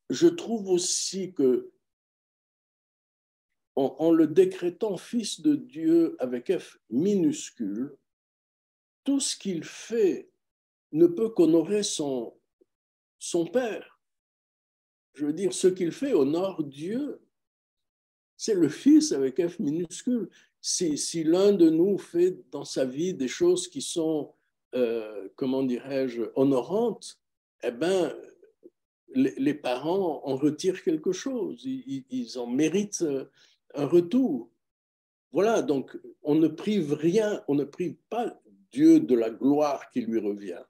[0.09, 1.71] Je trouve aussi que
[3.75, 7.95] en, le décrétant fils de Dieu avec F minuscule,
[9.03, 10.31] tout ce qu'il fait
[10.93, 12.35] ne peut qu'honorer son,
[13.19, 13.99] son Père.
[15.13, 17.21] Je veux dire, ce qu'il fait honore Dieu.
[18.35, 20.29] C'est le Fils avec F minuscule.
[20.61, 24.33] Si, si l'un de nous fait dans sa vie des choses qui sont,
[24.75, 27.19] euh, comment dirais-je, honorantes,
[27.63, 28.13] eh bien,
[29.13, 31.63] les, parents en retirent quelque chose.
[31.63, 33.05] Ils, ils en méritent
[33.73, 34.49] un retour.
[35.31, 38.39] Voilà, donc on ne prive rien, on ne prive pas
[38.71, 40.63] Dieu de la gloire qui lui revient.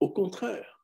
[0.00, 0.78] Au contraire.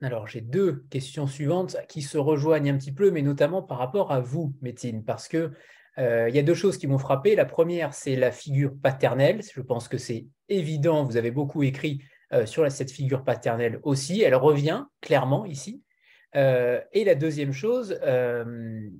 [0.00, 4.12] Alors, j'ai deux questions suivantes qui se rejoignent un petit peu, mais notamment par rapport
[4.12, 5.50] à vous, Métine, parce que
[5.98, 7.34] euh, il y a deux choses qui m'ont frappé.
[7.34, 9.40] La première, c'est la figure paternelle.
[9.42, 11.04] Je pense que c'est évident.
[11.04, 12.02] Vous avez beaucoup écrit
[12.32, 14.22] euh, sur cette figure paternelle aussi.
[14.22, 15.82] Elle revient clairement ici.
[16.36, 17.98] Euh, et la deuxième chose,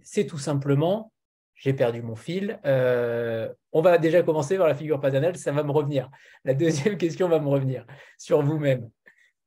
[0.02, 1.12] c'est tout simplement,
[1.56, 2.60] j'ai perdu mon fil.
[2.64, 6.10] On va déjà commencer par la figure paternelle, ça va me revenir.
[6.44, 7.86] La deuxième question va me revenir
[8.18, 8.88] sur vous-même.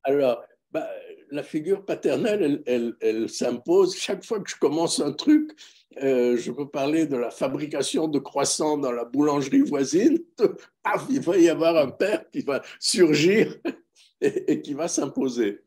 [0.03, 0.89] Alors, bah,
[1.31, 5.51] la figure paternelle, elle, s'impose chaque fois que je commence un truc.
[5.95, 10.19] je peux parler de la fabrication de croissants dans la boulangerie voisine.
[11.09, 13.55] il va y avoir un père qui va surgir
[14.21, 15.61] et qui va s'imposer.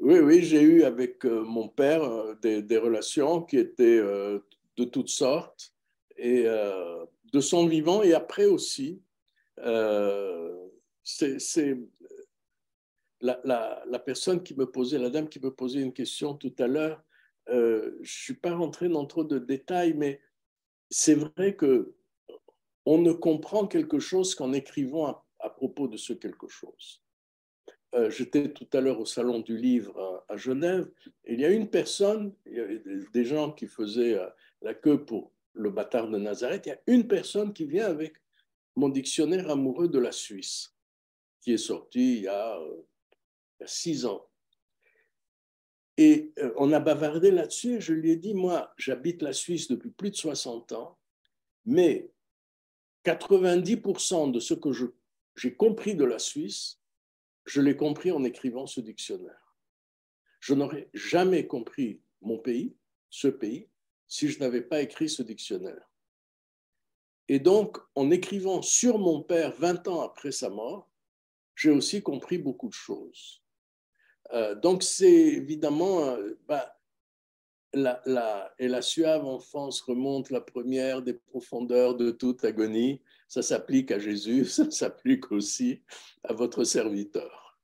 [0.00, 4.38] Oui, oui, j'ai eu avec euh, mon père euh, des, relations qui étaient euh,
[4.76, 5.72] de toutes sortes
[6.16, 6.44] et
[7.32, 9.02] de son vivant et après aussi.
[11.02, 11.78] c'est
[13.24, 17.02] la, personne qui me posait, la dame qui me posait une question tout à l'heure.
[17.48, 20.20] je ne suis pas rentré dans trop de détails, mais
[20.90, 21.94] c'est vrai que
[22.86, 27.02] on ne comprend quelque chose qu'en écrivant à propos de ce quelque chose.
[27.94, 30.90] Euh, j'étais tout à l'heure au Salon du Livre à, Genève,
[31.24, 32.82] et il y a une personne, il y avait
[33.12, 34.28] des gens qui faisaient euh,
[34.62, 38.14] la queue pour le bâtard de Nazareth, il y a une personne qui vient avec
[38.74, 40.74] mon dictionnaire amoureux de la Suisse,
[41.40, 42.58] qui est sorti il y a,
[43.62, 44.26] euh, six ans.
[45.96, 50.10] Et on a bavardé là-dessus je lui ai dit, moi, j'habite la Suisse depuis plus
[50.10, 50.98] de 60 ans,
[51.64, 52.10] mais
[53.04, 54.70] 90% de ce que
[55.36, 56.80] j'ai compris de la Suisse,
[57.44, 59.56] je l'ai compris en écrivant ce dictionnaire.
[60.40, 62.76] Je n'aurais jamais compris mon pays,
[63.10, 63.68] ce pays,
[64.08, 65.90] si je n'avais pas écrit ce dictionnaire.
[67.28, 70.90] Et donc, en écrivant sur mon père 20 ans après sa mort,
[71.54, 73.43] j'ai aussi compris beaucoup de choses.
[74.34, 76.76] Euh, donc, c'est évidemment, euh, bah,
[77.72, 83.00] la, et la suave enfance remonte la première des profondeurs de toute agonie.
[83.28, 85.82] Ça s'applique à Jésus, ça s'applique aussi
[86.24, 87.58] à votre serviteur.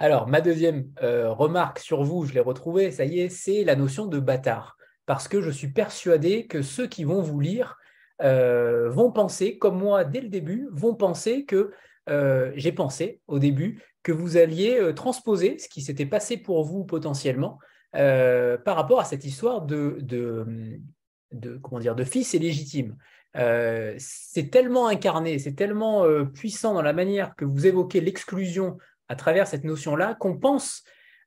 [0.00, 3.74] Alors, ma deuxième euh, remarque sur vous, je l'ai retrouvée, ça y est, c'est la
[3.74, 4.76] notion de bâtard.
[5.06, 7.76] Parce que je suis persuadé que ceux qui vont vous lire
[8.20, 11.70] vont penser, comme moi dès le début, vont penser que
[12.08, 16.84] euh, j'ai pensé au début que vous alliez transposer ce qui s'était passé pour vous
[16.84, 17.58] potentiellement
[17.92, 22.96] par rapport à cette histoire de, de, comment dire, de fils illégitime.
[23.36, 28.78] Euh, c'est tellement incarné, c'est tellement euh, puissant dans la manière que vous évoquez l'exclusion
[29.08, 30.82] à travers cette notion-là qu'on pense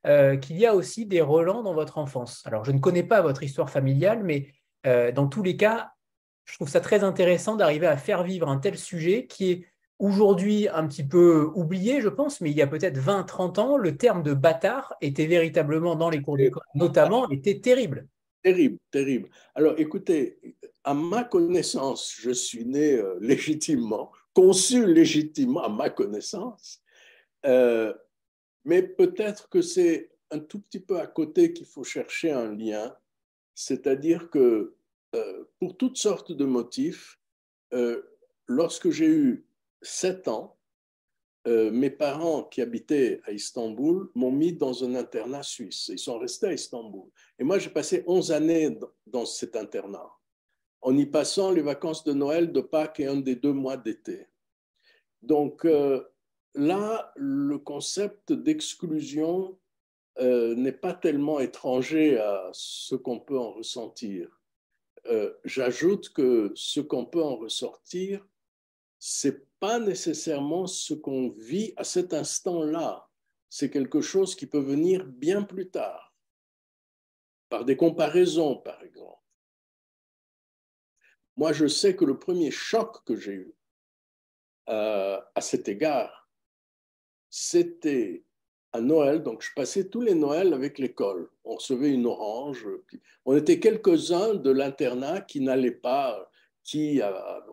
[0.06, 2.42] euh, qu'il y a aussi des relents dans votre enfance.
[2.44, 4.48] Alors, je ne connais pas votre histoire familiale, mais
[4.84, 5.92] dans tous les cas,
[6.44, 9.71] je trouve ça très intéressant d'arriver à faire vivre un tel sujet qui est
[10.02, 13.96] aujourd'hui un petit peu oublié, je pense, mais il y a peut-être 20-30 ans, le
[13.96, 18.08] terme de bâtard était véritablement dans les cours d'école, notamment, était terrible.
[18.42, 19.28] Terrible, terrible.
[19.54, 20.40] Alors écoutez,
[20.82, 26.82] à ma connaissance, je suis né euh, légitimement, conçu légitimement à ma connaissance,
[27.46, 27.94] euh,
[28.64, 32.92] mais peut-être que c'est un tout petit peu à côté qu'il faut chercher un lien,
[33.54, 34.74] c'est-à-dire que
[35.14, 37.20] euh, pour toutes sortes de motifs,
[38.48, 39.46] lorsque j'ai eu
[39.82, 40.56] sept ans,
[41.48, 45.88] euh, mes parents qui habitaient à Istanbul m'ont mis dans un internat suisse.
[45.88, 47.10] Ils sont restés à Istanbul.
[47.38, 50.12] Et moi, j'ai passé 11 années dans cet internat,
[50.82, 54.28] en y passant les vacances de Noël, de Pâques et un des deux mois d'été.
[55.20, 56.04] Donc euh,
[56.54, 59.58] là, le concept d'exclusion
[60.20, 64.38] euh, n'est pas tellement étranger à ce qu'on peut en ressentir.
[65.44, 68.24] J'ajoute que ce qu'on peut en ressortir,
[69.00, 73.08] c'est pas nécessairement ce qu'on vit à cet instant-là.
[73.48, 76.12] C'est quelque chose qui peut venir bien plus tard,
[77.48, 79.22] par des comparaisons, par exemple.
[81.36, 83.54] Moi, je sais que le premier choc que j'ai eu
[84.68, 86.28] euh, à cet égard,
[87.30, 88.24] c'était
[88.72, 89.22] à Noël.
[89.22, 91.30] Donc, je passais tous les Noëls avec l'école.
[91.44, 92.66] On recevait une orange.
[93.24, 96.31] On était quelques-uns de l'internat qui n'allaient pas
[96.64, 97.00] qui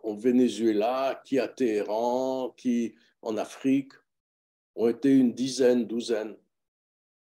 [0.02, 3.92] au Venezuela, qui à Téhéran, qui en Afrique,
[4.76, 6.36] ont été une dizaine, douzaine.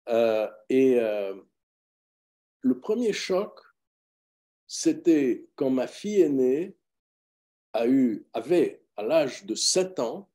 [0.09, 1.35] Euh, et euh,
[2.61, 3.59] le premier choc,
[4.67, 6.75] c'était quand ma fille aînée
[7.73, 10.29] a eu, avait à l'âge de 7 ans,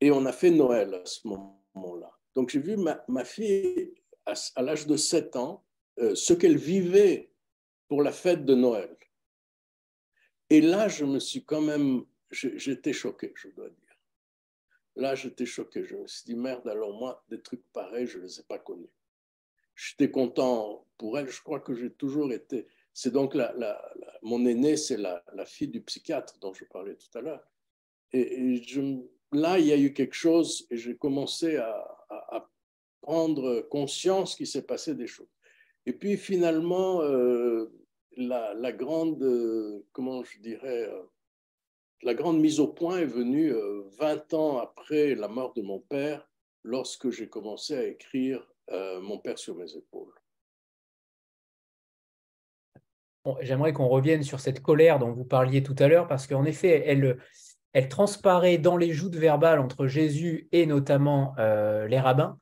[0.00, 2.10] et on a fait Noël à ce moment-là.
[2.34, 3.94] Donc j'ai vu ma, ma, fille
[4.26, 5.64] à, l'âge de 7 ans,
[5.98, 7.30] euh, ce qu'elle vivait
[7.88, 8.96] pour la fête de Noël.
[10.52, 13.96] Et là, je me suis quand même, j'étais choqué, je dois dire.
[14.96, 15.82] Là, j'étais choqué.
[15.82, 18.58] Je me suis dit, merde, alors moi, des trucs pareils, je ne les ai pas
[18.58, 18.92] connus.
[19.74, 21.30] J'étais content pour elle.
[21.30, 22.66] Je crois que j'ai toujours été.
[22.92, 23.54] C'est donc la,
[24.20, 27.50] mon aînée, c'est la, fille du psychiatre dont je parlais tout à l'heure.
[28.12, 28.60] Et,
[29.32, 32.46] là, il y a eu quelque chose et j'ai commencé à, à,
[33.00, 35.32] prendre conscience qu'il s'est passé des choses.
[35.86, 37.72] Et puis finalement, euh,
[38.16, 41.02] la, grande, euh, comment je dirais, euh,
[42.02, 43.52] la grande mise au point est venue
[43.98, 46.28] 20 euh, ans après la mort de mon père,
[46.64, 48.48] lorsque j'ai commencé à écrire
[49.02, 50.14] Mon père sur mes épaules.
[53.40, 56.82] J'aimerais qu'on revienne sur cette colère dont vous parliez tout à l'heure, parce qu'en effet,
[56.86, 57.18] elle,
[57.72, 62.38] elle transparaît dans les joutes verbales entre Jésus et notamment les rabbins.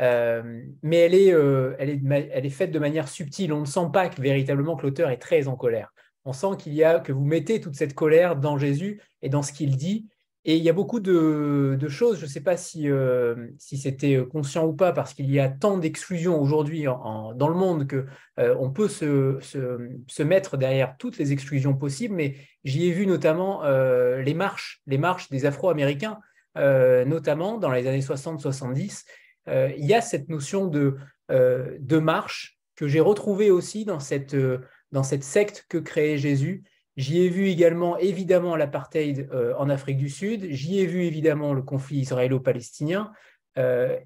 [0.00, 3.52] Euh, mais elle est, euh, elle, est, faite de manière subtile.
[3.52, 5.92] On ne sent pas que, véritablement que l'auteur est très en colère.
[6.24, 9.42] On sent qu'il y a que vous mettez toute cette colère dans Jésus et dans
[9.42, 10.08] ce qu'il dit.
[10.44, 14.26] Et il y a beaucoup de, choses, je ne sais pas si, euh, si c'était
[14.28, 18.70] conscient ou pas, parce qu'il y a tant d'exclusions aujourd'hui dans le monde que on
[18.70, 22.16] peut se, se, mettre derrière toutes les exclusions possibles.
[22.16, 22.34] Mais
[22.64, 26.18] j'y ai vu notamment les marches, les marches des Afro-Américains,
[26.56, 30.96] notamment dans les années 60-70, euh, il y a cette notion de,
[31.30, 34.58] euh, marche que j'ai retrouvée aussi dans cette, euh,
[34.90, 36.64] dans cette secte que créait Jésus.
[36.96, 41.62] J'y ai vu également évidemment l'apartheid en Afrique du Sud, j'y ai vu évidemment le
[41.62, 43.10] conflit israélo-palestinien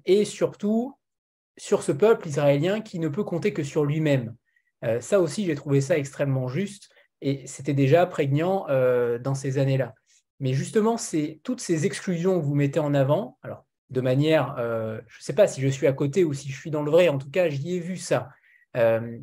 [0.05, 0.97] et surtout
[1.57, 4.37] sur ce peuple israélien qui ne peut compter que sur lui-même.
[5.01, 8.67] ça aussi, j'ai trouvé ça extrêmement juste et c'était déjà prégnant
[9.19, 9.93] dans ces années-là.
[10.39, 13.37] Mais justement, c'est toutes ces exclusions que vous mettez en avant.
[13.41, 16.49] Alors, de manière, euh, je ne sais pas si je suis à côté ou si
[16.49, 18.29] je suis dans le vrai, en tout cas, j'y ai vu ça.
[18.75, 19.17] Euh,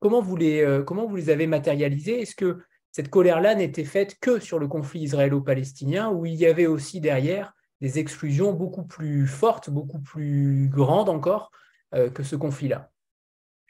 [0.00, 2.22] comment, vous les, euh, comment vous les avez matérialisés?
[2.22, 2.58] Est-ce que
[2.90, 7.52] cette colère-là n'était faite que sur le conflit israélo-palestinien, ou il y avait aussi derrière
[7.80, 11.52] des exclusions beaucoup plus fortes, beaucoup plus grandes encore
[11.92, 12.90] que ce conflit-là?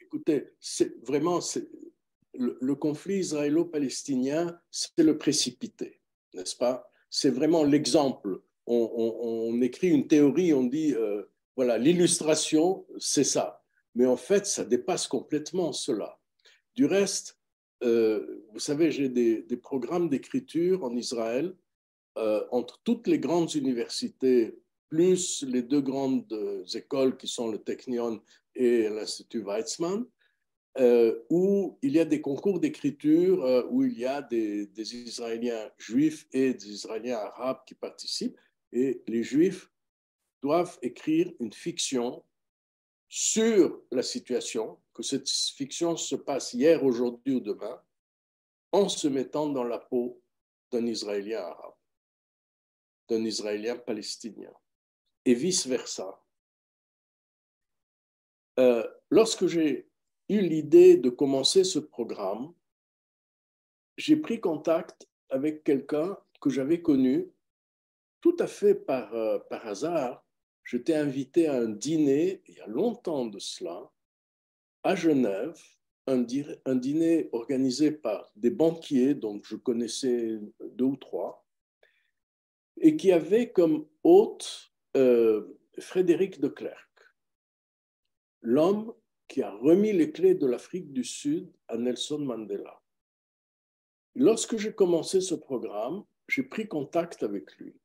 [0.01, 1.39] Écoutez, c'est vraiment
[2.33, 6.01] le, le conflit israélo-palestinien, c'est le précipité,
[6.33, 6.89] n'est-ce pas?
[7.09, 11.23] C'est vraiment l'exemple on, écrit une théorie, on dit, euh,
[11.55, 13.63] voilà, l'illustration, c'est ça.
[13.95, 16.19] Mais en fait, ça dépasse complètement cela.
[16.75, 17.37] Du reste,
[17.83, 21.55] euh, vous savez, j'ai des, programmes d'écriture en Israël
[22.17, 24.57] euh, entre toutes les grandes universités,
[24.89, 28.21] plus les deux grandes écoles qui sont le Technion
[28.55, 30.05] et l'Institut Weizmann,
[31.29, 36.27] où il y a des concours d'écriture, où il y a des, des Israéliens juifs
[36.31, 38.37] et des Israéliens arabes qui participent
[38.71, 39.71] et les Juifs
[40.41, 42.23] doivent écrire une fiction
[43.07, 47.81] sur la situation, que cette fiction se passe hier, aujourd'hui ou demain,
[48.71, 50.21] en se mettant dans la peau
[50.71, 51.75] d'un Israélien arabe,
[53.09, 54.53] d'un Israélien palestinien,
[55.25, 56.23] et vice-versa.
[58.59, 59.89] Euh, lorsque j'ai
[60.29, 62.53] eu l'idée de commencer ce programme,
[63.97, 67.31] j'ai pris contact avec quelqu'un que j'avais connu
[68.21, 70.25] tout à fait par, euh, par hasard,
[70.63, 73.89] j'étais invité à un dîner, il y a longtemps de cela,
[74.83, 75.59] à Genève,
[76.07, 81.45] un, dîner organisé par des banquiers, dont je connaissais deux ou trois,
[82.77, 86.89] et qui avait comme hôte euh, Frédéric de Klerk,
[88.41, 88.93] l'homme
[89.27, 92.81] qui a remis les clés de l'Afrique du Sud à Nelson Mandela.
[94.15, 97.75] Lorsque j'ai commencé ce programme, j'ai pris contact avec lui.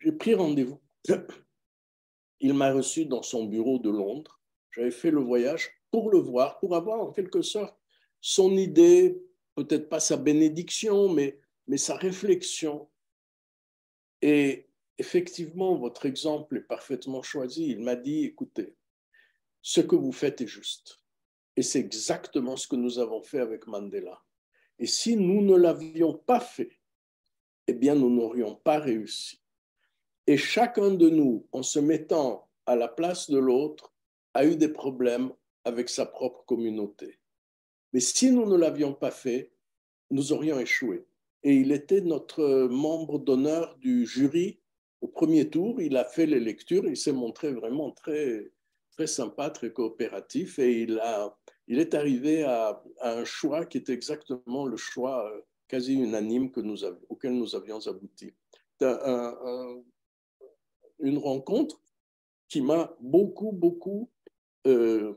[0.00, 0.80] J'ai pris rendez-vous.
[2.40, 4.40] Il m'a reçu dans son bureau de Londres.
[4.70, 7.74] J'avais fait le voyage pour le voir, pour avoir en quelque sorte
[8.20, 9.22] son idée,
[9.54, 12.90] peut-être pas sa bénédiction, mais, mais sa réflexion.
[14.20, 14.68] Et
[14.98, 17.68] effectivement, votre exemple est parfaitement choisi.
[17.68, 18.76] Il m'a dit, écoutez,
[19.62, 21.00] ce que vous faites est juste.
[21.56, 24.22] Et c'est exactement ce que nous avons fait avec Mandela.
[24.78, 26.80] Et si nous ne l'avions pas fait,
[27.66, 29.42] eh bien, nous n'aurions pas réussi.
[30.26, 33.92] Et chacun de nous, en se mettant à la place de l'autre,
[34.34, 35.32] a eu des problèmes
[35.64, 37.18] avec sa propre communauté.
[37.92, 39.52] Mais si nous ne l'avions pas fait,
[40.10, 41.06] nous aurions échoué.
[41.42, 44.60] Et il était notre membre d'honneur du jury
[45.00, 45.80] au premier tour.
[45.80, 46.86] Il a fait les lectures.
[46.86, 48.50] Il s'est montré vraiment très,
[48.90, 50.58] très sympa, très coopératif.
[50.58, 51.36] Et il, a,
[51.68, 56.60] il est arrivé à, un choix qui est exactement le choix euh, quasi unanime que
[56.60, 58.34] nous auquel nous avions abouti.
[60.98, 61.80] Une rencontre
[62.48, 64.10] qui m'a beaucoup, beaucoup
[64.66, 65.14] euh,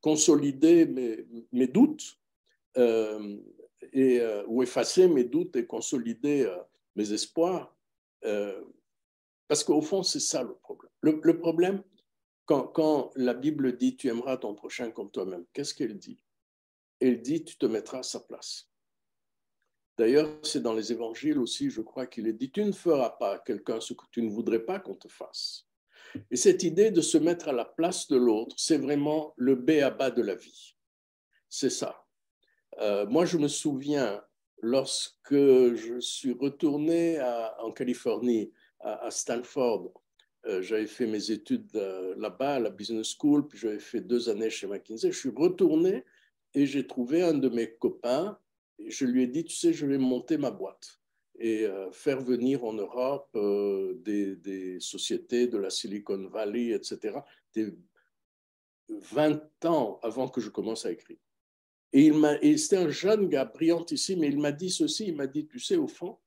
[0.00, 0.86] consolidé
[1.52, 2.18] mes, doutes
[2.76, 3.38] euh,
[3.92, 6.56] et, euh, ou effacer mes doutes et consolider euh,
[6.96, 7.74] mes espoirs.
[9.48, 10.90] parce qu'au fond, c'est ça le problème.
[11.00, 11.82] Le, problème,
[12.44, 16.22] quand, quand, la Bible dit tu aimeras ton prochain comme toi-même, qu'est-ce qu'elle dit?
[17.00, 18.68] Elle dit tu te mettras à sa place.
[19.98, 23.34] D'ailleurs, c'est dans les évangiles aussi, je crois qu'il est dit tu ne feras pas
[23.34, 25.66] à quelqu'un ce que tu ne voudrais pas qu'on te fasse.
[26.30, 29.70] Et cette idée de se mettre à la place de l'autre, c'est vraiment le B
[29.82, 30.76] à bas de la vie.
[31.48, 32.04] C'est ça.
[32.80, 34.22] Euh, moi, je me souviens,
[34.62, 37.20] lorsque je suis retourné
[37.58, 39.92] en Californie, à, Stanford,
[40.46, 44.28] euh, j'avais fait mes études euh, là-bas, à la business school, puis j'avais fait deux
[44.28, 45.10] années chez McKinsey.
[45.10, 46.04] Je suis retourné
[46.54, 48.38] et j'ai trouvé un de mes copains.
[48.86, 51.00] Je lui ai dit, tu sais, je vais monter ma boîte
[51.40, 53.30] et faire venir en Europe
[54.02, 57.20] des, des, sociétés de la Silicon Valley, etc.
[57.54, 57.72] Des
[58.88, 61.18] 20 ans avant que je commence à écrire.
[61.92, 62.12] Et,
[62.58, 63.50] c'était un jeune gars
[63.90, 66.18] ici, mais il m'a dit ceci, il m'a dit, tu sais, au fond,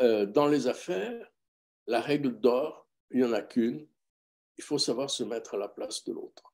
[0.00, 1.30] euh, dans les affaires,
[1.86, 3.86] la règle d'or, il n'y en a qu'une,
[4.58, 6.52] il faut savoir se mettre à la place de l'autre.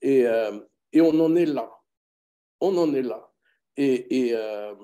[0.00, 0.60] Et, euh,
[0.92, 1.70] et, on en est là.
[2.60, 3.32] On en est là.
[3.76, 4.74] Et, et euh,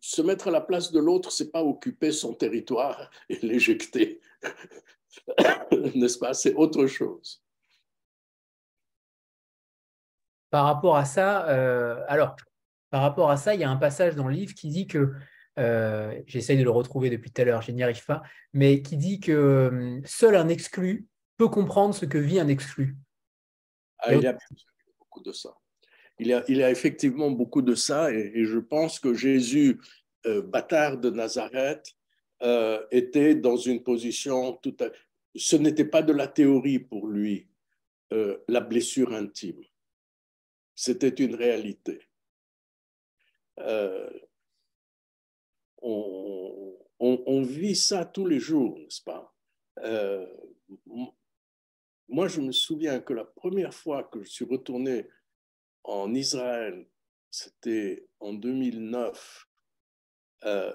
[0.00, 4.20] se mettre à la place de l'autre, c'est pas occuper son territoire et l'éjecter.
[5.94, 6.34] N'est-ce pas?
[6.34, 7.42] C'est autre chose.
[10.50, 12.34] Par rapport à ça, euh, alors,
[12.90, 15.12] par rapport à ça, il y a un passage dans le livre qui dit que,
[15.58, 18.22] euh, j'essaye de le retrouver depuis tout à l'heure, je n'y arrive pas,
[18.52, 21.06] mais qui dit que seul un exclu
[21.36, 22.96] peut comprendre ce que vit un exclu.
[23.98, 24.36] Ah, il y a
[24.98, 25.54] beaucoup de ça.
[26.20, 29.80] Il y a, effectivement beaucoup de ça, et, je pense que Jésus,
[30.44, 31.94] bâtard de Nazareth,
[32.90, 34.86] était dans une position tout à...
[35.34, 37.48] Ce n'était pas de la théorie pour lui,
[38.48, 39.62] la blessure intime
[40.80, 42.00] c'était une réalité.
[43.58, 44.10] Euh,
[45.82, 49.34] on, vit ça tous les jours, n'est-ce pas?
[49.78, 50.26] Euh,
[52.08, 55.06] Moi, je me souviens que la première fois que je suis retourné
[55.84, 56.86] en Israël,
[57.30, 59.46] c'était en 2009.
[60.44, 60.72] Euh,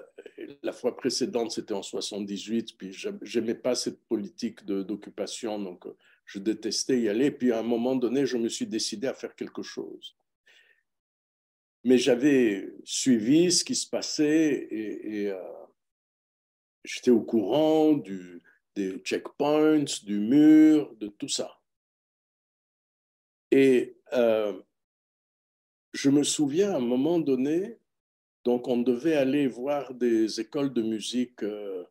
[0.62, 5.86] la fois précédente, c'était en 78, puis j'aimais pas cette politique d'occupation, donc
[6.24, 7.30] je détestais y aller.
[7.30, 10.16] Puis à un moment donné, je me suis décidé à faire quelque chose.
[11.84, 15.40] Mais j'avais suivi ce qui se passait et, euh,
[16.84, 18.42] j'étais au courant du,
[18.74, 21.60] des checkpoints, du mur, de tout ça.
[23.50, 24.60] Et euh,
[25.96, 27.78] je me souviens à un moment donné,
[28.44, 31.84] donc on devait aller voir des écoles de musique euh,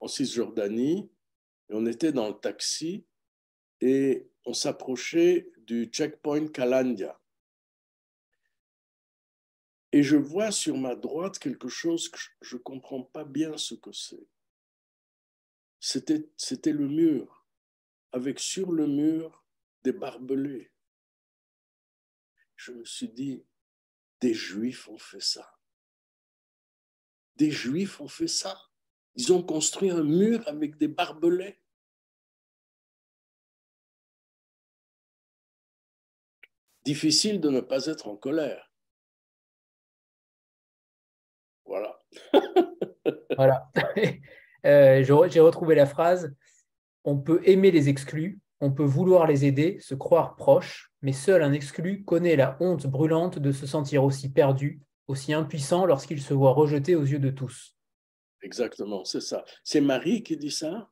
[0.00, 1.10] en Cisjordanie,
[1.68, 3.04] et on était dans le taxi,
[3.82, 7.20] et on s'approchait du checkpoint Kalandia.
[9.92, 13.74] Et je vois sur ma droite quelque chose que je ne comprends pas bien ce
[13.74, 14.26] que c'est.
[15.78, 17.46] C'était, c'était le mur,
[18.12, 19.44] avec sur le mur
[19.82, 20.71] des barbelés.
[22.64, 23.44] Je me suis dit,
[24.20, 25.58] des juifs ont fait ça.
[27.34, 28.56] Des juifs ont fait ça.
[29.16, 31.58] Ils ont construit un mur avec des barbelés.
[36.84, 38.72] difficile de ne pas être en colère.
[41.64, 41.98] Voilà.
[43.36, 43.70] voilà.
[44.64, 46.32] Euh, j'ai retrouvé la phrase
[47.02, 51.42] On peut aimer les exclus, on peut vouloir les aider, se croire proche, mais seul
[51.42, 56.32] un exclu connaît la honte brûlante de se sentir aussi perdu, aussi impuissant lorsqu'il se
[56.32, 57.76] voit rejeté aux yeux de tous.
[58.40, 59.44] Exactement, c'est ça.
[59.62, 60.88] C'est Marie qui dit ça?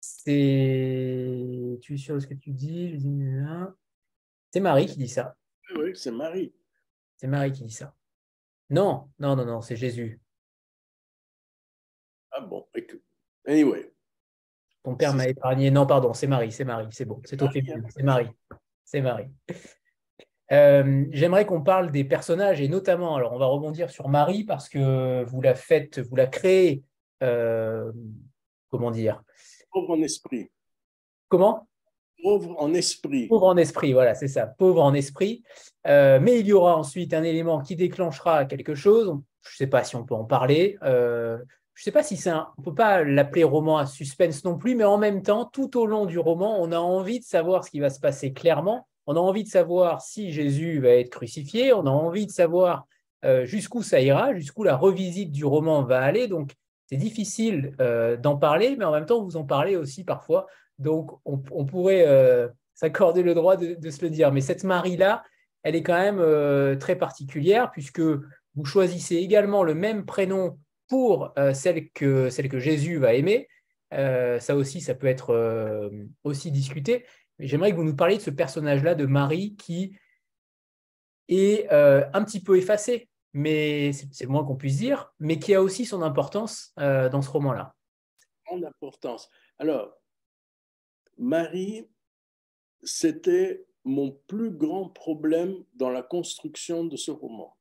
[0.00, 1.78] C'est.
[1.82, 2.98] Tu es sûr de ce que tu dis?
[4.50, 5.36] C'est Marie qui dit ça.
[5.76, 6.54] Oui, c'est Marie.
[7.16, 7.94] C'est Marie qui dit ça.
[8.68, 10.20] Non, non, non, non, c'est Jésus.
[12.30, 12.66] Ah bon,
[13.46, 13.92] anyway.
[14.82, 15.70] Ton père m'a épargné.
[15.70, 18.28] Non, pardon, c'est Marie, c'est Marie, c'est bon, c'est au féminin, c'est Marie.
[18.86, 19.26] C'est Marie.
[20.52, 24.68] Euh, j'aimerais qu'on parle des personnages et notamment, alors on va rebondir sur Marie parce
[24.68, 26.84] que vous la faites, vous la créez,
[27.24, 27.90] euh,
[28.70, 29.24] comment dire?
[29.72, 30.48] Pauvre en esprit.
[31.26, 31.66] Comment?
[32.22, 33.26] Pauvre en esprit.
[33.26, 35.42] Pauvre en esprit, voilà, c'est ça, pauvre en esprit.
[35.88, 39.18] Euh, mais il y aura ensuite un élément qui déclenchera quelque chose.
[39.42, 40.78] Je ne sais pas si on peut en parler.
[41.76, 42.48] Je ne sais pas si c'est un.
[42.58, 45.86] On peut pas l'appeler roman à suspense non plus, mais en même temps, tout au
[45.86, 49.16] long du roman, on a envie de savoir ce qui va se passer clairement on
[49.16, 52.86] a envie de savoir si Jésus va être crucifié, on a envie de savoir
[53.24, 56.26] euh, jusqu'où ça ira, jusqu'où la revisite du roman va aller.
[56.28, 56.52] Donc,
[56.86, 60.46] c'est difficile euh, d'en parler, mais en même temps, vous en parlez aussi parfois.
[60.78, 64.32] Donc, on, pourrait euh, s'accorder le droit de, se le dire.
[64.32, 65.22] Mais cette Marie-là,
[65.62, 70.58] elle est quand même très particulière, puisque vous choisissez également le même prénom
[70.88, 73.48] pour celle, que, celle que Jésus va aimer.
[73.90, 75.90] ça aussi, ça peut être
[76.24, 77.04] aussi discuté.
[77.38, 79.98] J'aimerais que vous nous parliez de ce personnage-là de Marie qui
[81.28, 85.62] est euh, un petit peu effacé, mais c'est moins qu'on puisse dire, mais qui a
[85.62, 87.74] aussi son importance euh, dans ce roman-là.
[88.48, 89.28] Son importance.
[89.58, 89.92] Alors,
[91.18, 91.88] Marie,
[92.82, 97.55] c'était mon plus grand problème dans la construction de ce roman.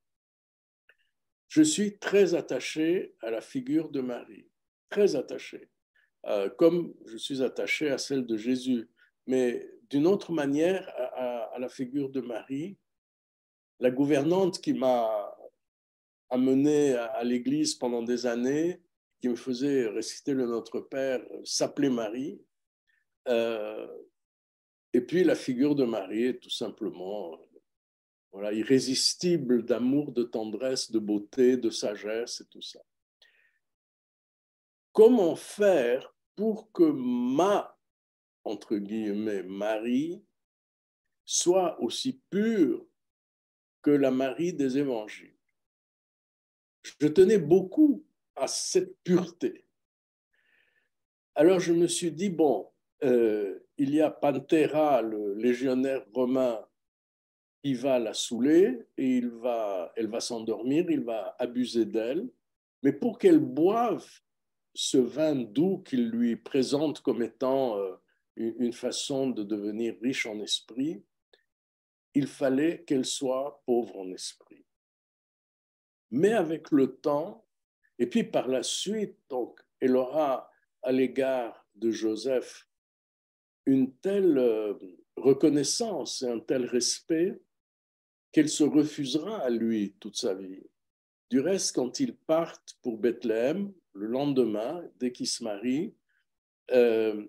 [1.47, 4.49] Je suis très attaché à la figure de Marie,
[4.89, 5.69] très attaché,
[6.25, 8.89] euh, comme je suis attaché à celle de Jésus
[9.27, 12.77] mais d'une autre manière à, la figure de Marie.
[13.79, 15.35] La gouvernante qui m'a
[16.29, 18.81] amené à, l'église pendant des années,
[19.21, 22.41] qui me faisait réciter le Notre Père, s'appelait Marie.
[23.27, 23.87] Euh,
[24.93, 27.37] et puis la figure de Marie est tout simplement
[28.43, 32.81] irrésistible d'amour, de tendresse, de beauté, de sagesse et tout ça.
[34.91, 37.75] Comment faire pour que ma
[38.45, 40.23] entre guillemets, Marie
[41.25, 42.85] soit aussi pure
[43.81, 45.35] que la Marie des évangiles?
[46.83, 48.05] Je tenais beaucoup
[48.35, 49.65] à cette pureté.
[51.33, 52.71] Alors je me suis dit, bon,
[53.03, 56.65] euh, il y a Pantera, le légionnaire romain,
[57.65, 62.29] qui va la saouler et il va, elle va s'endormir, il va abuser d'elle.
[62.83, 64.07] Mais pour qu'elle boive
[64.75, 67.95] ce vin doux qu'il lui présente comme étant euh,
[68.35, 71.03] une façon de devenir riche en esprit,
[72.13, 74.63] il fallait qu'elle soit pauvre en esprit.
[76.11, 77.47] Mais avec le temps,
[77.97, 80.51] et puis par la suite, donc, elle aura
[80.83, 82.69] à l'égard de Joseph
[83.65, 84.75] une telle euh,
[85.15, 87.41] reconnaissance et un tel respect
[88.35, 90.61] qu'elle se refusera à lui toute sa vie.
[91.29, 95.95] Du reste, quand ils partent pour Bethléem, le lendemain, dès qu'ils se marient,
[96.71, 97.25] euh,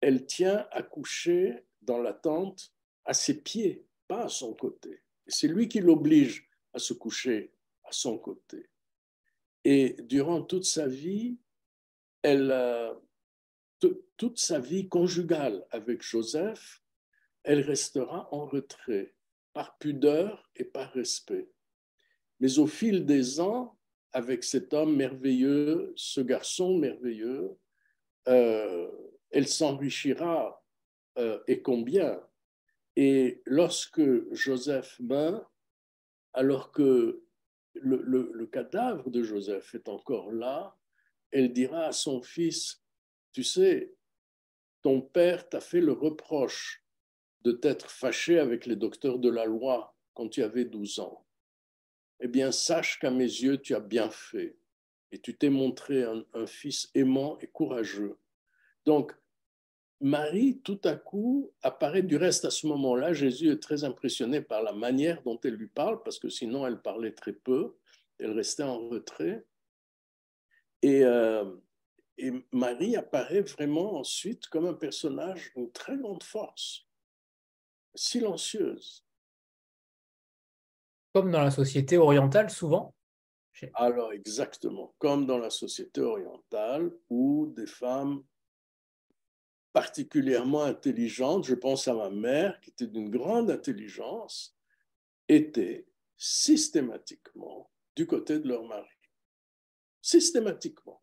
[0.00, 2.72] elle tient à coucher dans la tente
[3.04, 5.02] à ses pieds, pas à son côté.
[5.26, 8.70] C'est lui qui l'oblige à se coucher à son côté.
[9.64, 11.40] Et durant toute sa vie,
[12.22, 12.54] elle,
[14.16, 16.84] toute sa vie conjugale avec Joseph,
[17.42, 19.15] elle restera en retrait,
[19.56, 21.48] par pudeur et par respect.
[22.40, 23.78] Mais au fil des ans,
[24.12, 27.56] avec cet homme merveilleux, ce garçon merveilleux,
[28.28, 28.90] euh,
[29.30, 30.62] elle s'enrichira
[31.16, 32.20] euh, et combien?
[32.96, 34.02] Et lorsque
[34.34, 35.50] Joseph meurt,
[36.34, 37.24] alors que
[37.72, 40.76] le, cadavre de Joseph est encore là,
[41.30, 42.84] elle dira à son fils,
[43.32, 43.94] tu sais,
[44.82, 46.85] ton père t'a fait le reproche
[47.46, 51.24] de t'être fâché avec les docteurs de la loi quand tu avais 12 ans.
[52.18, 54.56] Eh bien, sache qu'à mes yeux, tu as bien fait
[55.12, 58.18] et tu t'es montré un fils aimant et courageux.
[58.84, 59.12] Donc,
[60.00, 63.12] Marie, tout à coup, apparaît du reste à ce moment-là.
[63.12, 66.82] Jésus est très impressionné par la manière dont elle lui parle, parce que sinon elle
[66.82, 67.76] parlait très peu,
[68.18, 69.46] elle restait en retrait.
[70.82, 71.44] Et, euh,
[72.18, 76.86] et Marie apparaît vraiment ensuite comme un personnage d'une très grande force,
[77.96, 79.04] silencieuse.
[81.12, 82.94] Comme dans la société orientale, souvent,
[83.74, 88.22] Alors exactement, comme dans la société orientale où des femmes
[89.72, 94.56] particulièrement intelligentes, je pense à ma mère qui était d'une grande intelligence,
[95.28, 95.86] étaient
[96.16, 98.88] systématiquement du côté de leur mari.
[100.00, 101.02] Systématiquement.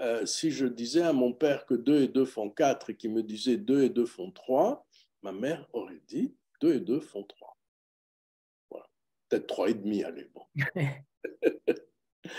[0.00, 3.12] Euh, si je disais à mon père que 2 et 2 font 4 et qu'il
[3.12, 4.85] me disait 2 et 2 font 3,
[5.26, 7.56] ma mère aurait dit 2 et 2 font 3.
[8.70, 8.86] Voilà.
[9.28, 10.42] Peut-être 3 et demi, allez, bon.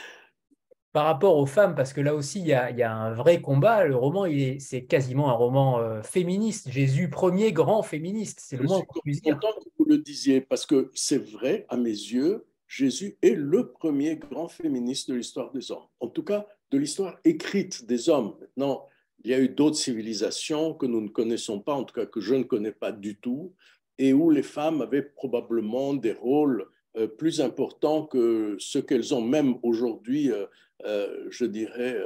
[0.94, 3.84] Par rapport aux femmes, parce que là aussi, il y a, un vrai combat.
[3.84, 4.26] Le roman,
[4.60, 6.72] c'est quasiment un roman euh, féministe.
[6.72, 8.40] Jésus, premier grand féministe.
[8.42, 9.38] C'est le moins qu'on puisse dire.
[9.38, 9.46] que
[9.78, 14.48] vous le disiez, parce que c'est vrai, à mes yeux, Jésus est le premier grand
[14.48, 15.86] féministe de l'histoire des hommes.
[16.00, 18.38] En tout cas, de l'histoire écrite des hommes.
[18.40, 18.88] Maintenant,
[19.24, 22.22] il y a eu d'autres civilisations que nous ne connaissons pas, en tout cas que
[22.22, 23.54] je ne connais pas du tout,
[23.98, 29.22] et où les femmes avaient probablement des rôles euh, plus importants que ceux qu'elles ont
[29.22, 30.46] même aujourd'hui, euh,
[30.86, 31.98] euh, je dirais,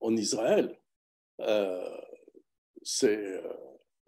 [0.00, 0.78] en Israël.
[2.82, 3.42] C'est.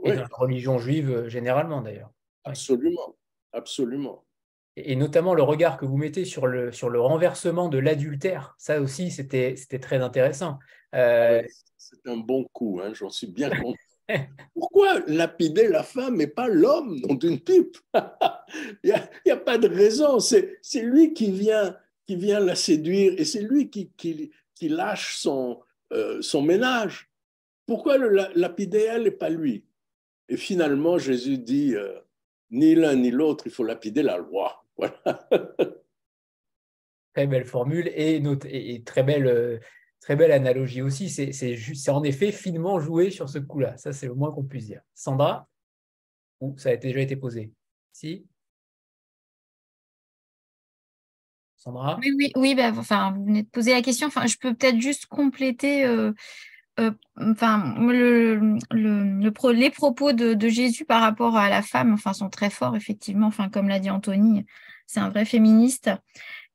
[0.05, 2.11] Et dans la religion juive généralement d'ailleurs.
[2.45, 3.17] Absolument,
[3.53, 4.25] absolument
[4.77, 8.81] et notamment le regard que vous mettez sur le, sur le renversement de l'adultère, ça
[8.81, 10.59] aussi, c'était très intéressant.
[10.95, 11.43] Euh,
[11.83, 13.77] c'est un bon coup, hein, j'en suis bien content.
[14.55, 17.77] Pourquoi lapider la femme et pas l'homme dans une pipe?
[18.85, 18.95] Il
[19.27, 20.21] n'y a, pas de raison.
[20.21, 21.77] C'est lui qui vient,
[22.07, 23.89] qui vient la séduire et c'est lui qui,
[24.69, 25.61] lâche son,
[25.93, 27.11] euh, son ménage.
[27.67, 27.99] Pourquoi
[28.35, 29.65] lapider elle et pas lui?
[30.29, 31.99] Et finalement, Jésus dit euh,
[32.51, 34.65] ni l'un ni l'autre, il faut lapider la loi.
[37.15, 38.23] très belle formule et,
[38.85, 39.59] très, belle, euh,
[40.03, 41.09] très belle analogie aussi.
[41.09, 43.77] C'est en effet finement joué sur ce coup-là.
[43.79, 44.83] Ça, c'est le moins qu'on puisse dire.
[44.95, 45.49] Sandra?
[46.41, 47.53] Ou ça a déjà été posé
[47.93, 48.27] Si?
[51.57, 51.99] Sandra?
[52.03, 54.09] Oui, oui, bah, enfin, vous venez de poser la question.
[54.09, 55.87] Enfin, je peux peut-être juste compléter.
[55.87, 56.13] Euh,
[56.81, 62.51] euh, le, le, les propos de, Jésus par rapport à la femme, enfin, sont très
[62.51, 63.29] forts effectivement.
[63.29, 64.45] Enfin, comme l'a dit Anthony,
[64.87, 65.91] c'est un vrai féministe.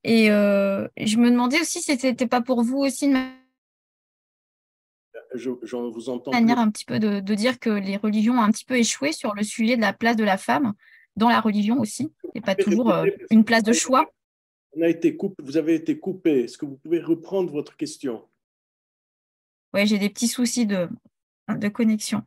[0.04, 3.08] Et euh, je me demandais aussi si c'était pas pour vous aussi
[5.34, 8.66] je, vous entends manière un petit peu de, dire que les religions ont un petit
[8.66, 10.74] peu échoué sur le sujet de la place de la femme
[11.16, 14.06] dans la religion aussi, et pas toujours euh, une place de choix.
[14.76, 16.44] On a été coupé, vous avez été coupé.
[16.44, 18.24] Est-ce que vous pouvez reprendre votre question?
[19.74, 20.88] Oui, j'ai des petits soucis de,
[21.50, 22.22] de connexion.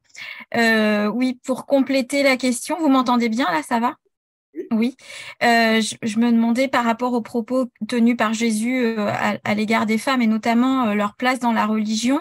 [0.57, 3.96] Euh, oui, pour compléter la question, vous m'entendez bien là, ça va?
[4.72, 4.96] Oui,
[5.42, 9.11] euh, je, me demandais par rapport aux propos tenus par Jésus euh,
[9.44, 12.20] à, l'égard des femmes et notamment euh, leur place dans la religion.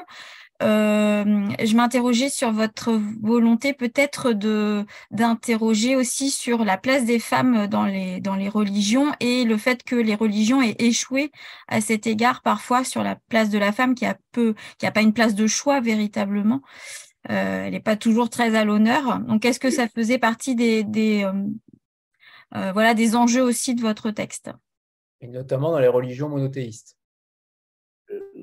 [0.61, 7.85] Je m'interrogeais sur votre volonté peut-être de d'interroger aussi sur la place des femmes dans
[7.85, 11.31] les dans les religions et le fait que les religions aient échoué
[11.67, 14.91] à cet égard parfois sur la place de la femme qui a peu qui a
[14.91, 16.61] pas une place de choix véritablement.
[17.23, 19.19] elle n'est pas toujours très à l'honneur.
[19.19, 21.29] Donc, est-ce que ça faisait partie des, des,
[22.55, 24.51] euh, voilà des enjeux aussi de votre texte?
[25.21, 26.97] Et notamment dans les religions monothéistes.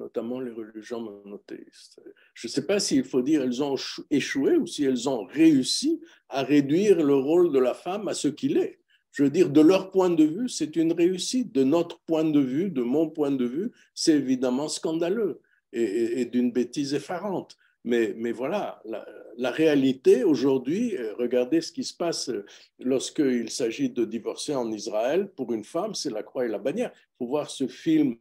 [0.07, 2.01] Notamment les religions monothéistes.
[2.33, 3.75] Je ne sais pas s'il faut dire elles ont
[4.09, 8.29] échoué ou si elles ont réussi à réduire le rôle de la femme à ce
[8.29, 8.79] qu'il est.
[9.11, 11.53] Je veux dire, de leur point de vue, c'est une réussite.
[11.53, 15.41] De notre point de vue, de mon point de vue, c'est évidemment scandaleux
[15.73, 17.57] et, d'une bêtise effarante.
[17.83, 19.05] Mais, mais voilà, la,
[19.37, 22.47] la réalité aujourd'hui, euh, regardez ce qui se passe euh,
[22.79, 25.29] lorsqu'il s'agit de divorcer en Israël.
[25.35, 26.93] Pour une femme, c'est la croix et la bannière.
[26.95, 28.17] Il faut voir ce film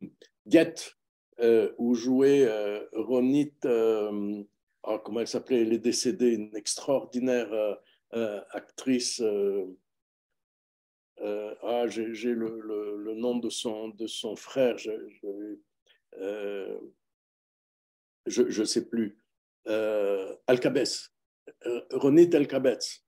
[0.47, 0.75] Get,
[1.39, 2.47] euh, où jouait
[2.93, 5.61] Ronit, oh, comment elle s'appelait?
[5.61, 7.77] Elle est décédée, une extraordinaire
[8.51, 9.21] actrice.
[11.21, 14.91] ah, j'ai le, nom de son, de son frère, je
[18.27, 19.17] ne sais plus
[19.67, 21.11] euh, Alcabès,
[21.65, 23.03] euh, René Alcabès.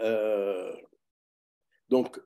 [0.00, 0.74] Euh,
[1.88, 2.20] donc,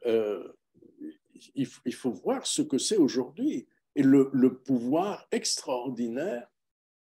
[1.55, 3.69] il, faut voir ce que c'est aujourd'hui
[4.01, 6.49] et le, pouvoir extraordinaire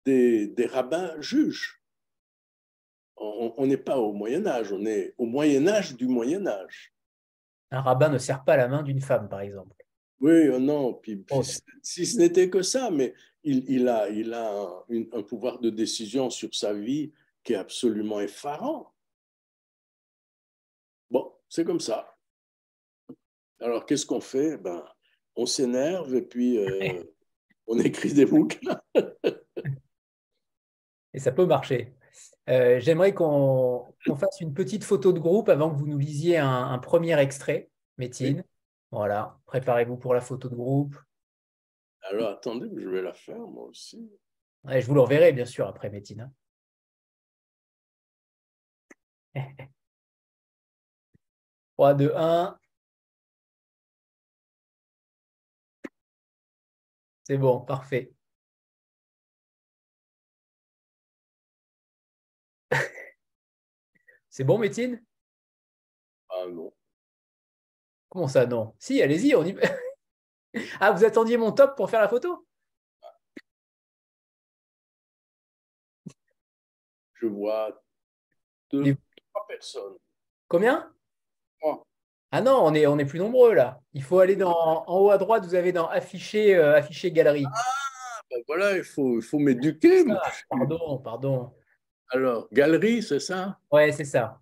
[0.07, 1.82] des, rabbins juges.
[3.16, 6.95] On n'est pas au Moyen Âge, on est au Moyen Âge du Moyen Âge.
[7.70, 9.76] Un rabbin ne serre pas la main d'une femme, par exemple.
[10.20, 11.43] Oui, non, puis, oh.
[11.82, 13.14] si ce n'était que ça, mais
[13.45, 17.12] il, a, il a un, pouvoir de décision sur sa vie
[17.45, 18.95] qui est absolument effarant.
[21.11, 22.16] Bon, c'est comme ça.
[23.61, 24.57] Alors, qu'est-ce qu'on fait?
[24.57, 24.84] Ben,
[25.39, 27.05] On s'énerve et puis euh,
[27.68, 28.80] on écrit des bouquins.
[31.14, 31.95] et ça peut marcher.
[32.49, 36.76] Euh, j'aimerais qu'on fasse une petite photo de groupe avant que vous nous lisiez un,
[36.78, 38.43] premier extrait, Métine.
[38.91, 40.97] Voilà, préparez-vous pour la photo de groupe.
[42.03, 44.11] Alors attendez, je vais la faire moi aussi.
[44.66, 46.32] je vous le reverrai bien sûr après, Métine.
[51.76, 52.59] 3, 2, 1.
[57.29, 58.11] C'est bon, parfait.
[64.31, 65.03] C'est bon, Métine
[66.31, 66.72] Ah non.
[68.09, 68.74] Comment ça, non?
[68.79, 69.55] Si, allez-y, on y
[70.81, 72.47] Ah, vous attendiez mon top pour faire la photo?
[77.12, 77.79] Je vois
[78.70, 78.97] deux,
[79.35, 79.99] trois personnes.
[80.49, 80.91] Combien?
[82.31, 83.81] Ah non, on est, on est plus nombreux là.
[83.95, 87.47] Il faut aller dans, en haut à droite, vous avez dans afficher, euh, afficher galerie.
[87.47, 90.05] Ah, ben voilà, il faut, il faut m'éduquer.
[90.51, 91.55] Pardon, pardon.
[92.11, 93.59] Alors, galerie, c'est ça?
[93.70, 94.41] Ouais, c'est ça.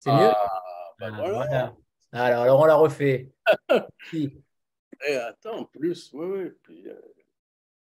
[0.00, 0.30] C'est mieux?
[0.34, 1.76] Ah, ben ah, voilà.
[2.12, 3.30] Alors, alors, on la refait.
[4.12, 6.50] Et attends, plus, oui, oui.
[6.62, 7.00] Puis, euh,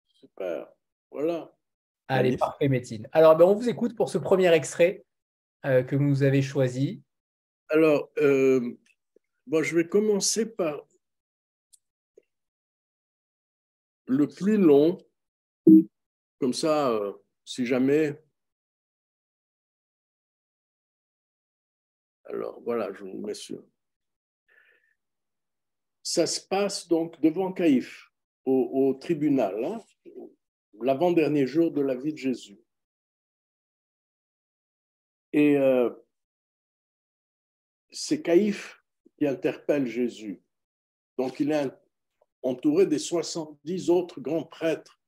[0.07, 0.67] super.
[1.11, 1.51] Voilà.
[2.07, 3.07] Allez, parfait, Métine.
[3.11, 5.03] Alors, ben, on vous écoute pour ce premier extrait
[5.65, 7.01] euh, que vous avez choisi.
[7.69, 8.77] Alors, euh,
[9.47, 10.87] bon, je vais commencer par
[14.07, 14.97] le plus long.
[16.39, 16.91] Comme ça,
[17.43, 18.21] si jamais
[22.25, 23.63] Alors voilà, je vous mets sur.
[26.03, 28.11] Ça se passe donc devant Caïphe,
[28.45, 29.81] au, tribunal, hein,
[30.81, 32.59] l'avant-dernier jour de la vie de Jésus.
[35.33, 35.89] Et euh,
[37.91, 38.84] c'est Caïphe
[39.27, 40.41] interpelle Jésus.
[41.17, 41.71] Donc il est
[42.43, 44.99] entouré des 70 autres grands prêtres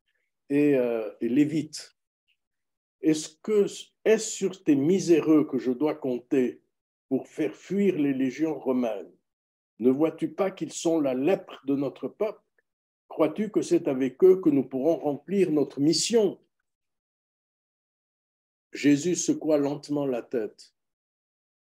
[0.49, 1.95] et, euh, et lévites.
[3.01, 3.65] Est-ce que
[4.05, 6.61] est-ce sur tes miséreux que je dois compter
[7.09, 9.11] pour faire fuir les légions romaines?
[9.79, 12.41] Ne vois-tu pas qu'ils sont la lèpre de notre peuple?
[13.07, 16.39] Crois-tu que c'est avec eux que nous pourrons remplir notre mission?
[18.73, 20.73] Jésus secoua lentement la tête.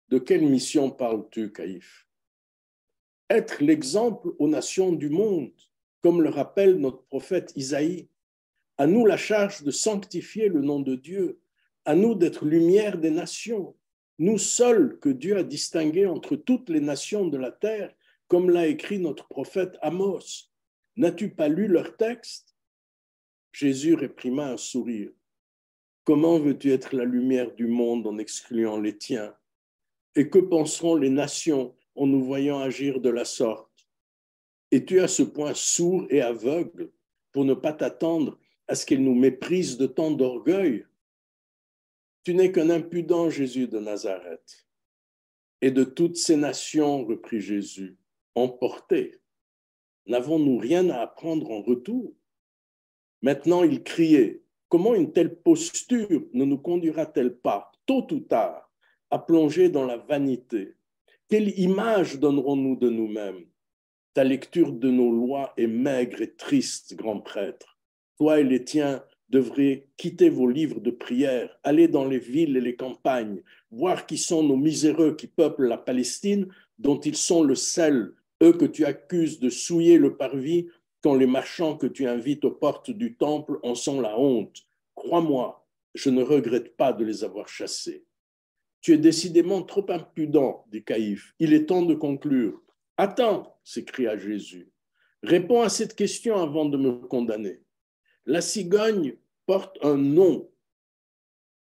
[0.09, 2.08] De quelle mission parles-tu, Caïphe?
[3.29, 5.51] Être l'exemple aux nations du monde,
[6.01, 8.07] comme le rappelle notre prophète Isaïe.
[8.77, 11.39] À nous la charge de sanctifier le nom de Dieu,
[11.85, 13.75] à nous d'être lumière des nations
[14.19, 17.95] nous seuls que Dieu a distingués entre toutes les nations de la terre,
[18.27, 20.51] comme l'a écrit notre prophète Amos.
[20.97, 22.53] N'as-tu pas lu leur texte?
[23.53, 25.11] Jésus réprima un sourire.
[26.03, 29.33] Comment veux-tu être la lumière du monde en excluant les tiens?
[30.15, 33.85] Et que penseront les nations en nous voyant agir de la sorte.
[34.71, 36.91] Es-tu à ce point sourd et aveugle
[37.33, 38.39] pour ne pas t'attendre
[38.69, 40.85] à ce qu'elles nous méprisent de tant d'orgueil?
[42.23, 44.65] Tu n'es qu'un impudent Jésus de Nazareth.
[45.61, 47.97] Et de toutes ces nations, reprit Jésus,
[48.33, 49.19] emportés,
[50.05, 52.15] n'avons-nous rien à apprendre en retour?
[53.21, 58.71] Maintenant, il criait, comment une telle posture ne nous conduira-t-elle pas, tôt ou tard,
[59.09, 60.77] à plonger dans la vanité?
[61.29, 63.45] Quelle image donnerons-nous de nous-mêmes?
[64.15, 67.77] Ta lecture de nos lois est maigre et triste, grand prêtre.
[68.17, 72.61] Toi et les tiens devrez quitter vos livres de prière, aller dans les villes et
[72.61, 76.47] les campagnes, voir qui sont nos miséreux qui peuplent la Palestine,
[76.79, 78.11] dont ils sont le sel,
[78.41, 80.65] eux que tu accuses de souiller le parvis,
[81.03, 84.65] quand les marchands que tu invites aux portes du temple en sont la honte.
[84.95, 85.63] Crois-moi,
[85.93, 88.03] je ne regrette pas de les avoir chassés.
[88.81, 91.33] Tu es décidément trop impudent, dit Caïphe.
[91.39, 92.61] Il est temps de conclure.
[92.97, 94.71] Attends, s'écria Jésus.
[95.23, 97.61] Réponds à cette question avant de me condamner.
[98.25, 100.49] La cigogne porte un nom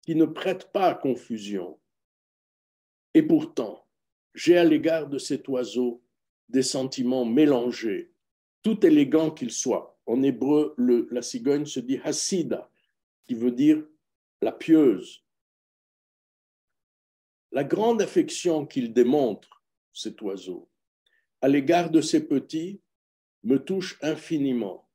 [0.03, 1.79] qui ne prête pas à confusion.
[3.13, 3.85] Et pourtant,
[4.33, 6.01] j'ai à l'égard de cet oiseau
[6.49, 8.11] des sentiments mélangés,
[8.61, 9.99] tout élégant qu'il soit.
[10.05, 12.69] En hébreu, la cigogne se dit hasida,
[13.23, 13.83] qui veut dire
[14.41, 15.24] la pieuse.
[17.55, 20.69] La grande affection qu'il démontre, cet oiseau,
[21.39, 22.81] à l'égard de ses petits,
[23.43, 24.89] me touche infiniment.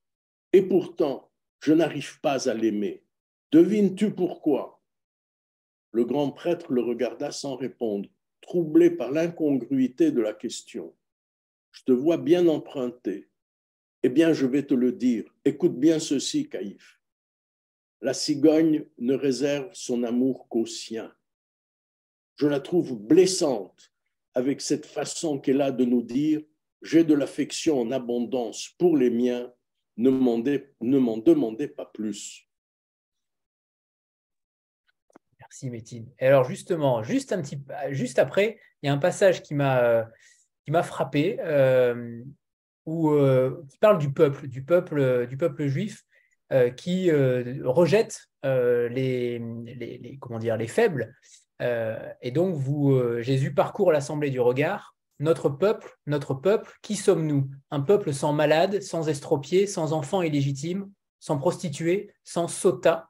[0.52, 3.02] Et pourtant, je n'arrive pas à l'aimer.
[3.50, 4.84] Devines-tu pourquoi?
[5.92, 8.10] Le grand prêtre le regarda sans répondre,
[8.42, 10.94] troublé par l'incongruité de la question.
[11.72, 13.30] Je te vois bien emprunté.
[14.02, 15.34] Eh bien, je vais te le dire.
[15.46, 17.00] Écoute bien ceci, Caïphe.
[18.02, 21.10] La cigogne ne réserve son amour qu'aux siens.
[22.40, 23.92] Je la trouve blessante
[24.32, 26.40] avec cette façon qu'elle a de nous dire
[26.80, 29.52] J'ai de l'affection en abondance pour les miens
[29.98, 30.38] ne m'en
[31.18, 32.48] demandez pas plus.
[35.38, 36.10] Merci Métine.
[36.18, 37.60] Et alors justement, juste un petit,
[37.90, 40.08] juste après, il y a un passage qui m'a
[40.64, 41.36] qui m'a frappé.
[41.40, 42.22] Euh,
[42.86, 43.14] où,
[43.68, 46.06] qui parle du peuple, du peuple, du peuple juif,
[46.78, 51.14] qui rejette les, les, comment dire, les faibles.
[51.60, 54.96] Et donc, vous, Jésus parcourt l'assemblée du regard.
[55.20, 57.50] Notre peuple, notre peuple, qui sommes-nous?
[57.70, 63.06] Un peuple sans malade, sans estropiés, sans enfants illégitimes, sans prostituées, sans sotas.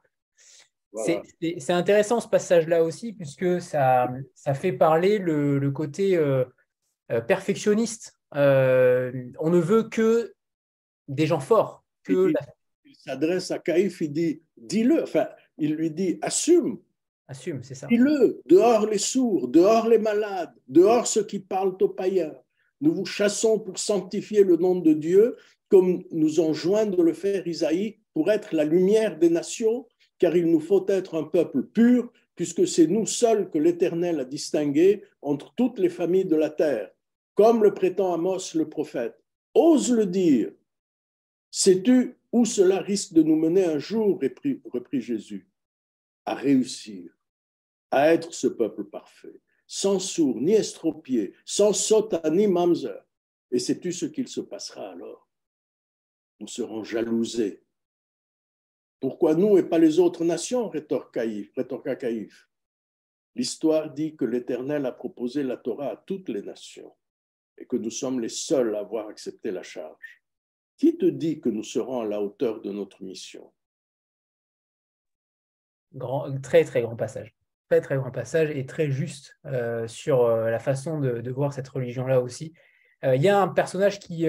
[0.93, 6.43] C'est intéressant ce passage-là aussi, puisque ça, ça fait parler le, côté euh,
[7.11, 8.19] euh, perfectionniste.
[8.35, 10.33] Euh, on ne veut que
[11.07, 11.85] des gens forts.
[12.03, 12.33] Que
[12.83, 16.79] il, s'adresse à Caïphe, il dit dis-le, enfin, il lui dit assume.
[17.31, 17.61] Assume.
[17.61, 22.35] Dis-le, dehors les sourds, dehors les malades, dehors ceux qui parlent aux païens.
[22.81, 25.37] Nous vous chassons pour sanctifier le nom de Dieu,
[25.69, 29.85] comme nous enjoint de le faire Isaïe, pour être la lumière des nations
[30.21, 34.23] car il nous faut être un peuple pur, puisque c'est nous seuls que l'Éternel a
[34.25, 36.91] distingué entre toutes les familles de la terre,
[37.33, 39.15] comme le prétend Amos le prophète.
[39.55, 40.51] Ose le dire.
[41.49, 45.47] Sais-tu où cela risque de nous mener un jour, reprit, Jésus,
[46.25, 47.09] à réussir,
[47.91, 53.05] à être ce peuple parfait, sans sourd, ni estropié, sans sota, ni mamzer.
[53.51, 55.29] Et sais-tu ce qu'il se passera alors
[56.39, 57.63] Nous serons jalousés
[59.01, 62.47] pourquoi nous et pas les autres nations rétorqua Caïphe.
[63.35, 66.95] L'histoire dit que l'Éternel a proposé la Torah à toutes les nations
[67.57, 70.23] et que nous sommes les seuls à avoir accepté la charge.
[70.77, 73.51] Qui te dit que nous serons à la hauteur de notre mission?
[75.93, 77.35] Grand, Très, très grand passage.
[77.71, 81.69] Très, très grand passage et très juste euh, sur euh, la façon de, voir cette
[81.69, 82.51] religion-là aussi.
[83.05, 84.25] Euh, il y a un personnage qui,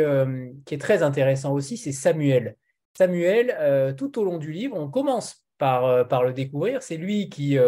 [0.64, 2.54] qui est très intéressant aussi, c'est Samuel.
[2.96, 6.84] Samuel, tout au long du livre, on commence par, par le découvrir.
[6.84, 7.58] C'est lui qui,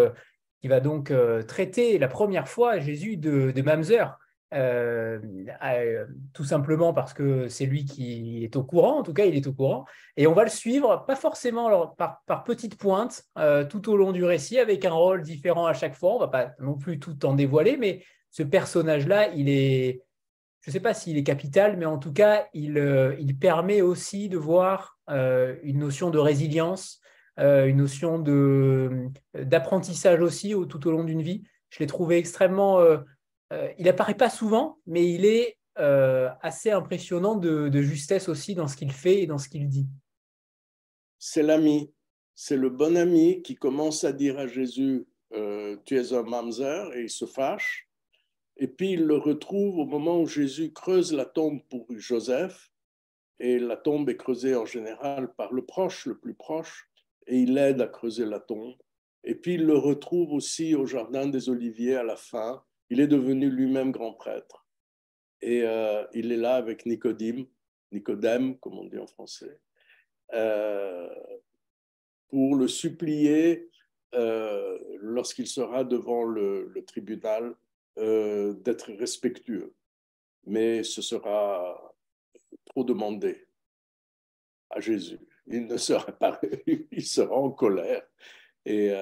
[0.61, 1.13] qui va donc
[1.49, 4.17] traiter la première fois Jésus de, de Mamzer.
[6.33, 9.47] Tout simplement parce que c'est lui qui est au courant, en tout cas il est
[9.49, 9.85] au courant,
[10.17, 13.25] et on va le suivre, pas forcément par, par petites pointes,
[13.69, 16.53] tout au long du récit, avec un rôle différent à chaque fois, on va pas
[16.61, 20.03] non plus tout en dévoiler, mais ce personnage-là, il est,
[20.61, 22.79] je ne sais pas s'il est capital, mais en tout cas, il,
[23.19, 27.01] il permet aussi de voir euh, une notion de résilience,
[27.41, 28.19] euh, une notion
[29.35, 31.43] d'apprentissage aussi tout au long d'une vie.
[31.71, 32.81] Je l'ai trouvé extrêmement...
[33.55, 38.77] Euh, il apparaît pas souvent, mais il est assez impressionnant de, justesse aussi dans ce
[38.77, 39.89] qu'il fait et dans ce qu'il dit.
[41.19, 41.93] C'est l'ami,
[42.37, 47.03] c'est le bon ami qui commence à dire à Jésus, tu es un mamzer, et
[47.03, 47.89] il se fâche.
[48.57, 52.71] Et puis il le retrouve au moment où Jésus creuse la tombe pour Joseph
[53.41, 56.89] et la tombe est creusée en général par le proche, le plus proche,
[57.27, 58.77] et il aide à creuser la tombe.
[59.25, 62.63] Et puis il le retrouve aussi au Jardin des Oliviers à la fin.
[62.91, 64.67] Il est devenu lui-même grand prêtre.
[65.41, 67.47] Et euh, il est là avec Nicodème,
[67.93, 69.61] Nicodème, comme on dit en français,
[70.33, 71.15] euh,
[72.29, 73.69] pour le supplier
[74.15, 77.55] euh, lorsqu'il sera devant le, le tribunal
[77.97, 79.73] d'être respectueux.
[80.47, 81.95] Mais ce sera
[82.65, 83.47] trop demander
[84.71, 85.21] à Jésus.
[85.47, 88.03] Il ne sera pas, il sera en colère.
[88.65, 88.93] Et,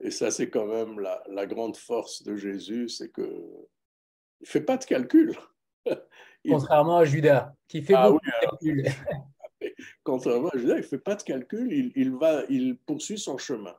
[0.00, 3.44] et ça, c'est quand même la, la, grande force de Jésus, c'est que
[4.40, 5.36] il fait pas de calcul.
[6.48, 8.84] Contrairement à Judas, qui fait ah beaucoup de calculs.
[10.02, 13.76] Contrairement à Judas, il fait pas de calcul, il, il, va, il poursuit son chemin.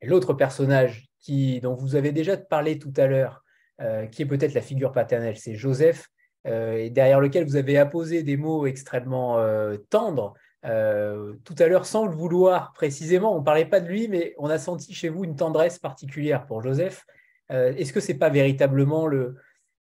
[0.00, 3.42] Et l'autre personnage qui, dont vous avez déjà parlé tout à l'heure,
[3.80, 6.08] euh, qui est peut-être la figure paternelle, c'est Joseph,
[6.46, 10.34] euh, et derrière lequel vous avez apposé des mots extrêmement euh, tendres.
[10.64, 14.34] Euh, tout à l'heure, sans le vouloir précisément, on ne parlait pas de lui, mais
[14.38, 17.06] on a senti chez vous une tendresse particulière pour Joseph.
[17.50, 19.36] Est-ce que ce n'est pas véritablement le,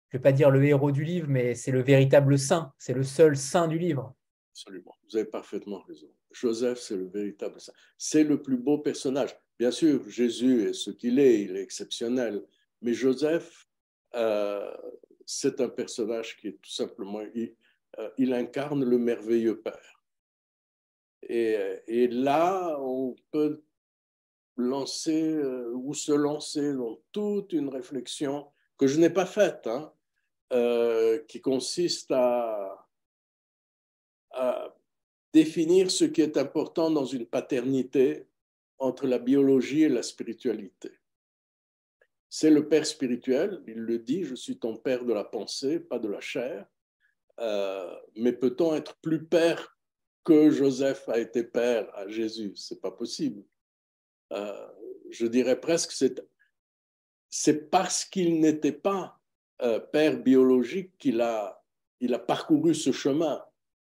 [0.10, 2.94] je ne vais pas dire le héros du livre, mais c'est le véritable saint, c'est
[2.94, 4.16] le seul saint du livre?
[4.54, 6.08] Absolument, vous avez parfaitement raison.
[6.32, 7.74] Joseph, c'est le véritable saint.
[7.98, 9.38] C'est le plus beau personnage.
[9.60, 12.42] Bien sûr, Jésus est ce qu'il est, il est exceptionnel,
[12.82, 13.68] mais Joseph,
[15.32, 17.54] c'est un personnage qui est tout simplement, il,
[18.00, 19.99] euh, incarne le merveilleux Père.
[21.24, 23.64] Et, là, on peut
[24.58, 28.48] lancer euh, ou se lancer dans toute une réflexion
[28.78, 29.94] que je n'ai pas faite, hein,
[30.54, 32.86] euh, qui consiste à,
[35.34, 38.28] définir ce qui est important dans une paternité
[38.80, 40.92] entre la biologie et la spiritualité.
[42.30, 46.00] C'est le Père spirituel, il le dit, je suis ton Père de la pensée, pas
[46.00, 46.66] de la chair.
[47.40, 49.79] Euh, mais peut-on être plus Père
[50.24, 53.44] que Joseph a été Père à Jésus C'est pas possible.
[54.32, 54.68] Euh,
[55.10, 56.24] je dirais presque c'est
[57.32, 59.20] c'est parce qu'il n'était pas
[59.62, 61.60] euh, Père biologique qu'il a
[62.00, 63.44] il a parcouru ce chemin.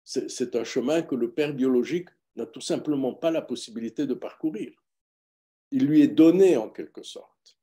[0.03, 4.73] C'est un chemin que le père biologique n'a tout simplement pas la possibilité de parcourir.
[5.71, 7.57] Il lui est donné en quelque sorte.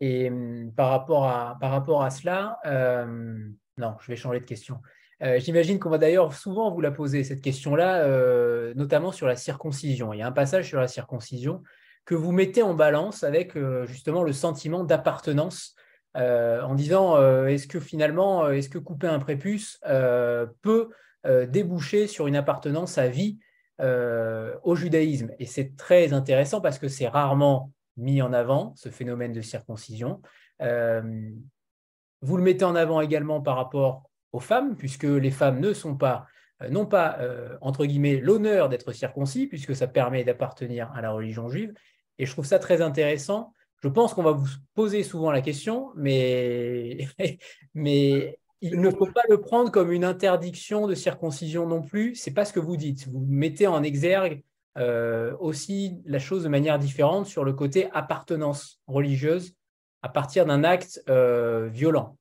[0.00, 4.46] Et hum, par rapport à, par rapport à cela, euh, non, je vais changer de
[4.46, 4.80] question.
[5.22, 9.36] Euh, j'imagine qu'on va d'ailleurs souvent vous la poser, cette question-là, euh, notamment sur la
[9.36, 10.12] circoncision.
[10.12, 11.62] Il y a un passage sur la circoncision
[12.04, 15.76] que vous mettez en balance avec justement le sentiment d'appartenance
[16.14, 19.78] en disant est-ce que finalement, est-ce que couper un prépuce
[20.62, 20.88] peut
[21.24, 23.38] déboucher sur une appartenance à vie
[23.78, 25.30] au judaïsme?
[25.38, 30.20] Et c'est très intéressant parce que c'est rarement mis en avant, ce phénomène de circoncision.
[30.62, 31.30] Euh,
[32.22, 35.96] vous le mettez en avant également par rapport aux femmes, puisque les femmes ne sont
[35.96, 36.26] pas,
[36.62, 41.10] euh, non pas, euh, entre guillemets, l'honneur d'être circoncis, puisque ça permet d'appartenir à la
[41.10, 41.72] religion juive.
[42.18, 43.52] Et je trouve ça très intéressant.
[43.82, 47.08] Je pense qu'on va vous poser souvent la question, mais,
[47.74, 52.14] mais il ne faut pas le prendre comme une interdiction de circoncision non plus.
[52.14, 53.08] C'est pas ce que vous dites.
[53.08, 54.42] Vous mettez en exergue
[54.76, 59.54] euh, aussi la chose de manière différente sur le côté appartenance religieuse
[60.02, 61.02] à partir d'un acte
[61.72, 62.18] violent.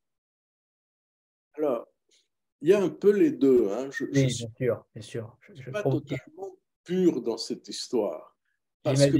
[2.61, 3.69] Il y a un peu les deux.
[3.71, 3.89] Hein.
[3.91, 5.37] Je, oui, bien sûr, bien sûr.
[5.41, 8.37] Je ne suis pas totalement pur dans cette histoire.
[8.83, 9.17] Parce que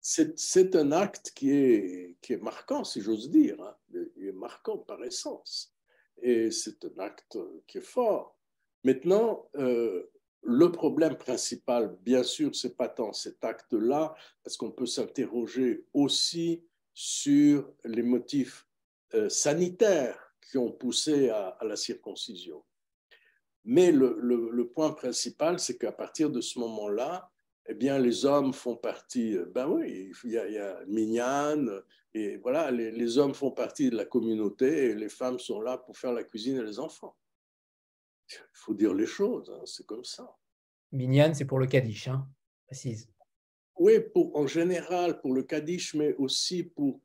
[0.00, 3.60] c'est un acte qui est, qui est marquant, si j'ose dire.
[3.60, 3.76] Hein.
[4.16, 5.74] Il est marquant par essence.
[6.22, 8.38] Et c'est un acte qui est fort.
[8.84, 10.10] Maintenant, euh,
[10.42, 14.14] le problème principal, bien sûr, c'est pas tant cet acte-là,
[14.44, 16.64] parce qu'on peut s'interroger aussi
[16.94, 18.66] sur les motifs
[19.14, 22.64] euh, sanitaires qui ont poussé à, la circoncision.
[23.64, 27.30] Mais le, point principal, c'est qu'à partir de ce moment-là,
[27.68, 31.82] eh bien, les hommes font partie, euh, ben oui, il y a, il
[32.14, 35.76] et voilà, les, les hommes font partie de la communauté et les femmes sont là
[35.76, 37.16] pour faire la cuisine et les enfants.
[38.30, 40.34] Il faut dire les choses, hein, c'est comme ça.
[40.92, 42.26] Minyan, c'est pour le Kaddish, hein,
[42.66, 43.10] précise.
[43.78, 47.00] Oui, pour, en général, pour le Kaddish, mais aussi pour,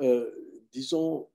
[0.00, 0.30] euh,
[0.72, 1.29] disons,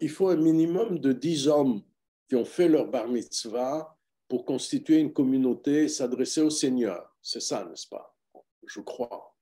[0.00, 1.82] il faut un minimum de dix hommes
[2.28, 3.96] qui ont fait leur bar mitzvah
[4.28, 7.16] pour constituer une communauté et s'adresser au Seigneur.
[7.20, 8.16] C'est ça, n'est-ce pas?
[8.66, 9.34] Je crois.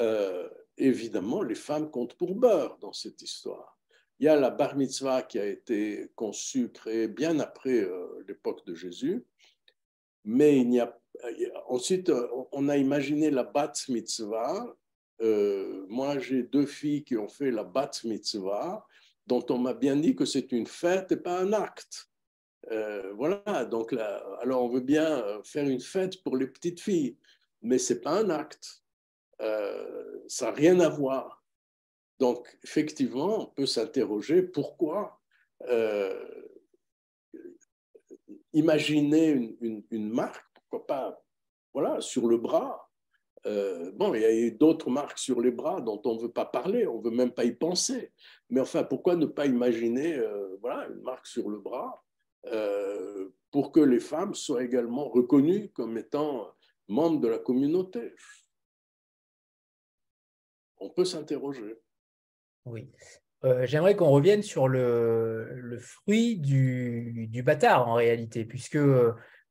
[0.00, 3.78] Euh, évidemment, les femmes comptent pour beurre dans cette histoire.
[4.18, 8.64] Il y a la bar mitzvah qui a été conçue, créée bien après euh, l'époque
[8.66, 9.24] de Jésus,
[10.24, 10.98] mais il n'y a
[11.68, 12.10] ensuite
[12.52, 14.74] on a imaginé la bat mitzvah.
[15.20, 18.86] Euh, moi, j'ai deux filles qui ont fait la bat mitzvah,
[19.26, 22.10] dont on m'a bien dit que c'est une fête et pas un acte.
[22.70, 27.18] Euh, voilà, donc là, alors on veut bien faire une fête pour les petites filles,
[27.62, 28.82] mais c'est pas un acte.
[29.38, 31.44] ça n'a rien à voir.
[32.18, 35.20] Donc, effectivement, on peut s'interroger pourquoi
[35.68, 36.44] euh,
[38.52, 41.24] imaginer une, marque, pourquoi pas,
[41.72, 42.83] voilà, sur le bras.
[43.46, 46.46] Euh, bon, il y a d'autres marques sur les bras dont on ne veut pas
[46.46, 48.12] parler, on ne veut même pas y penser.
[48.48, 52.02] Mais enfin, pourquoi ne pas imaginer euh, voilà, une marque sur le bras
[53.50, 56.52] pour que les femmes soient également reconnues comme étant
[56.88, 58.12] membres de la communauté?
[60.78, 61.78] On peut s'interroger.
[62.66, 62.90] Oui.
[63.44, 68.78] Euh, j'aimerais qu'on revienne sur le, fruit du, bâtard en réalité, puisque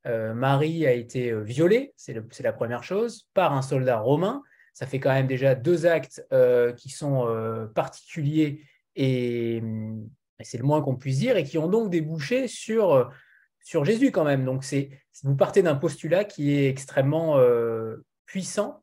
[0.06, 4.42] euh, Marie a été euh, violée, c'est la première chose, par un soldat romain.
[4.72, 6.26] Ça fait quand même déjà deux actes
[6.76, 7.28] qui sont
[7.76, 8.64] particuliers
[8.96, 9.62] et,
[10.40, 13.08] c'est le moins qu'on puisse dire, et qui ont donc débouché sur,
[13.62, 14.44] sur Jésus quand même.
[14.44, 14.64] Donc
[15.22, 17.38] vous partez d'un postulat qui est extrêmement
[18.26, 18.82] puissant.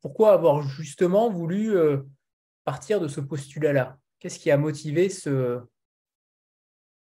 [0.00, 1.74] pourquoi avoir justement voulu
[2.62, 3.98] partir de ce postulat-là?
[4.20, 5.62] Qu'est-ce qui a motivé ce,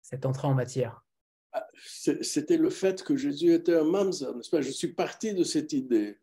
[0.02, 1.05] cette entrée en matière?
[1.84, 4.60] C'était le fait que Jésus était un mamzer, n'est-ce pas?
[4.60, 6.18] Je suis parti de cette idée.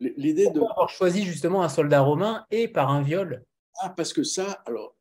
[0.00, 3.44] L'idée de avoir choisi justement un soldat romain et par un viol?
[3.76, 4.96] Ah, parce que ça, alors,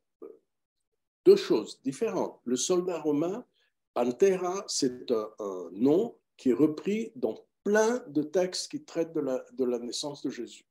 [1.26, 2.40] deux choses différentes.
[2.46, 3.46] Le soldat romain,
[3.94, 9.44] Pantera, c'est un, nom qui est repris dans plein de textes qui traitent de la,
[9.54, 10.66] de la naissance de Jésus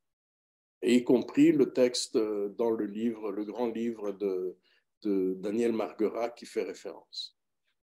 [0.82, 4.56] et y compris le texte euh, dans le livre, le grand livre de,
[5.02, 7.34] Daniel Marguerat qui fait référence.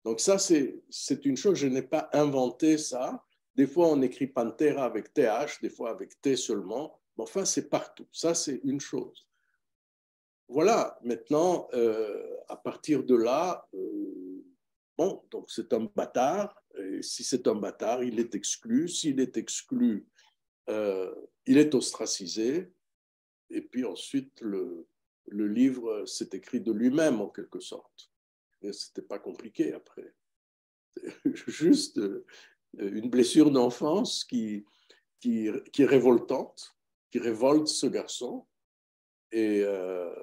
[0.08, 3.26] Donc ça, c'est une chose, je n'ai pas inventé ça.
[3.56, 6.98] Des fois, on écrit Pantera avec TH, des fois avec T seulement.
[7.18, 8.08] Mais enfin, c'est partout.
[8.14, 9.28] Ça, c'est une chose.
[10.48, 14.46] Voilà, maintenant, euh, à partir de là, euh,
[14.98, 16.56] bon, donc c'est un bâtard.
[16.80, 18.88] Et si c'est un bâtard, il est exclu.
[18.88, 20.08] S'il est exclu,
[20.70, 22.72] il est ostracisé
[23.50, 24.88] et puis ensuite le,
[25.28, 28.10] le livre s'est écrit de lui-même en quelque sorte.
[28.62, 30.14] Et c'était pas compliqué après.
[31.48, 32.00] Juste
[32.78, 34.66] une blessure d'enfance qui,
[35.20, 36.76] qui, est révoltante,
[37.12, 38.46] qui révolte ce garçon.
[39.32, 40.14] Et, euh,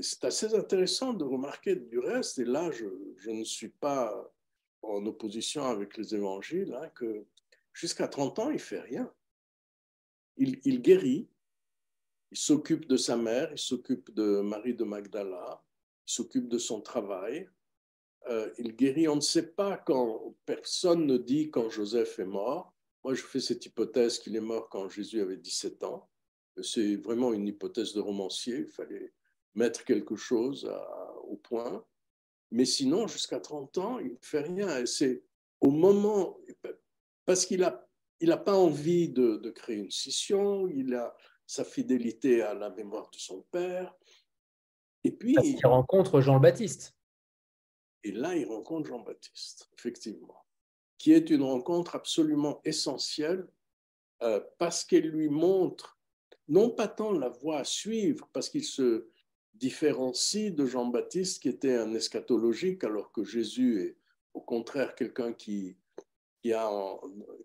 [0.00, 2.86] c'est assez intéressant de remarquer du reste, et là je,
[3.18, 4.32] je ne suis pas
[4.82, 7.26] en opposition avec les évangiles, hein, que
[7.72, 9.12] jusqu'à 30 ans, il fait rien.
[10.38, 11.30] Il, guérit,
[12.30, 15.62] il s'occupe de sa mère, il s'occupe de Marie de Magdala,
[16.06, 17.48] s'occupe de son travail.
[18.28, 22.74] Euh, il guérit, on ne sait pas quand, personne ne dit quand Joseph est mort.
[23.04, 26.08] Moi, je fais cette hypothèse qu'il est mort quand Jésus avait 17 ans.
[26.62, 29.12] C'est vraiment une hypothèse de romancier, il fallait
[29.54, 30.70] mettre quelque chose
[31.24, 31.84] au point.
[32.50, 34.78] Mais sinon, jusqu'à 30 ans, il ne fait rien.
[34.78, 35.22] Et c'est
[35.60, 36.38] au moment,
[37.24, 37.86] parce qu'il n'a
[38.20, 41.14] il pas envie de, de, créer une scission, il a
[41.46, 43.94] sa fidélité à la mémoire de son père.
[45.06, 45.36] Et puis.
[45.42, 46.96] il rencontre Jean le Baptiste.
[48.06, 50.46] Et là, il rencontre Jean-Baptiste, effectivement,
[50.96, 53.48] qui est une rencontre absolument essentielle
[54.22, 55.98] euh, parce qu'elle lui montre
[56.46, 59.08] non pas tant la voie à suivre, parce qu'il se
[59.54, 63.96] différencie de Jean-Baptiste qui était un eschatologique, alors que Jésus est
[64.34, 65.76] au contraire quelqu'un qui,
[66.42, 66.70] qui, a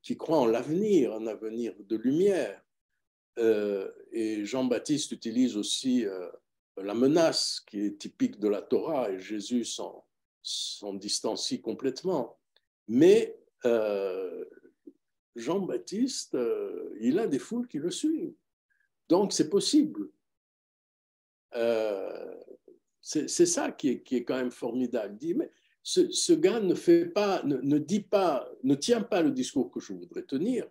[0.03, 2.63] qui croit en l'avenir, un avenir de lumière.
[3.39, 6.29] Euh, et Jean-Baptiste utilise aussi euh,
[6.77, 12.39] la menace qui est typique de la Torah, et Jésus s'en distancie complètement.
[12.87, 14.45] Mais euh,
[15.35, 18.33] Jean-Baptiste, euh, il a des foules qui le suivent.
[19.09, 20.09] Donc c'est possible.
[21.55, 22.35] Euh,
[23.01, 25.17] c'est ça qui est, qui est, quand même formidable.
[25.17, 25.51] Dit, mais
[25.83, 29.93] ce, gars ne fait pas, ne, dit pas, ne tient pas le discours que je
[29.93, 30.67] voudrais tenir,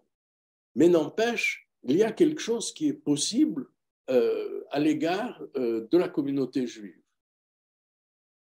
[0.77, 3.69] mais n'empêche, il y a quelque chose qui est possible
[4.11, 7.01] à l'égard de la communauté juive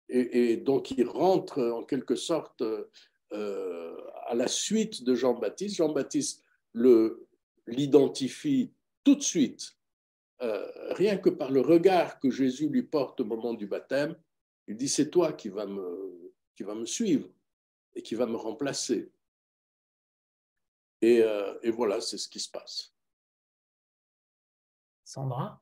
[0.10, 2.64] et, donc il rentre en quelque sorte
[3.34, 5.78] euh, à la suite de Jean-Baptiste.
[5.78, 6.44] Jean-Baptiste
[7.68, 8.72] l'identifie
[9.04, 9.78] tout de suite,
[10.42, 14.16] euh, rien que par le regard que Jésus lui porte au moment du baptême.
[14.68, 17.30] Il dit, c'est toi qui vas, me, qui va me suivre
[17.94, 19.12] et qui va me remplacer.
[21.02, 22.95] Et, euh, et voilà, c'est ce qui se passe.
[25.06, 25.62] Sandra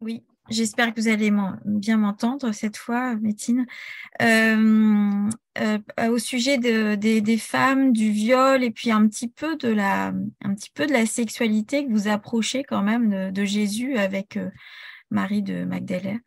[0.00, 1.32] Oui, J'espère que vous allez
[1.64, 3.66] bien m'entendre cette fois, Métine.
[4.22, 5.28] Euh,
[5.58, 5.78] euh,
[6.08, 10.12] au sujet de, des, femmes, du viol et puis un petit peu de la,
[10.42, 14.50] un petit peu de la sexualité que vous approchez quand même de, Jésus avec euh,
[15.10, 16.20] Marie de Magdalene.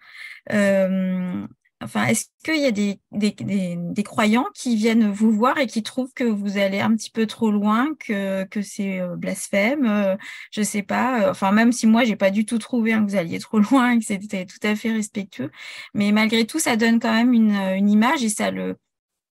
[1.82, 5.82] Enfin, est-ce qu'il y a des, des, des, croyants qui viennent vous voir et qui
[5.82, 10.18] trouvent que vous allez un petit peu trop loin, que, que c'est euh, blasphème euh,
[10.52, 11.24] Je sais pas.
[11.28, 13.60] Euh, enfin, même si moi, j'ai pas du tout trouvé hein, que vous alliez trop
[13.72, 15.52] loin et que c'était tout à fait respectueux.
[15.94, 18.76] Mais malgré tout, ça donne quand même une, une image et ça le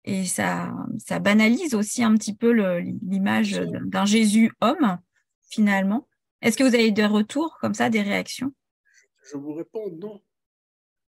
[0.05, 2.51] et ça, ça banalise aussi un petit peu
[3.01, 4.99] l'image d'un Jésus homme,
[5.49, 6.07] finalement.
[6.41, 8.53] Est-ce que vous avez des retours comme ça, des réactions?
[9.29, 10.21] Je vous réponds non.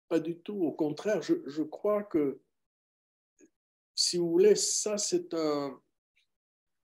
[0.07, 0.63] Pas du tout.
[0.63, 2.39] Au contraire, je, crois que,
[3.95, 5.79] si vous voulez, ça, c'est un,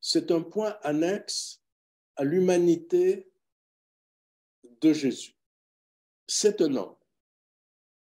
[0.02, 1.64] c'est un point annexe
[2.16, 3.32] à l'humanité
[4.82, 5.36] de Jésus.
[6.28, 6.96] C'est un homme.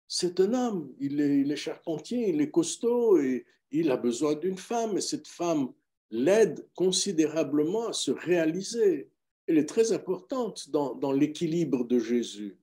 [0.06, 0.94] C'est un homme.
[0.98, 4.96] Il est, charpentier, il est costaud et il a besoin d'une femme.
[4.96, 5.72] Et cette femme
[6.10, 9.10] l'aide considérablement à se réaliser.
[9.46, 12.58] Elle est très importante dans, l'équilibre de Jésus.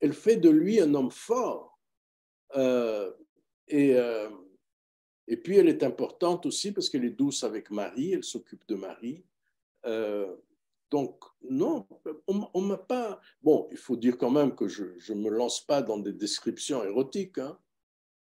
[0.00, 1.78] Elle fait de lui un homme fort.
[2.56, 3.12] Euh,
[3.68, 4.30] et, euh,
[5.28, 8.74] et puis, elle est importante aussi parce qu'elle est douce avec Marie, elle s'occupe de
[8.74, 9.24] Marie.
[9.86, 10.36] Euh,
[10.90, 11.86] donc, non,
[12.26, 13.20] on ne m'a pas...
[13.40, 16.82] Bon, il faut dire quand même que je ne me lance pas dans des descriptions
[16.82, 17.38] érotiques.
[17.38, 17.56] Hein.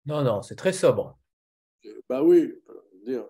[0.04, 1.16] Non, non, c'est très sobre.
[2.08, 2.52] Bah oui,
[3.04, 3.24] dire.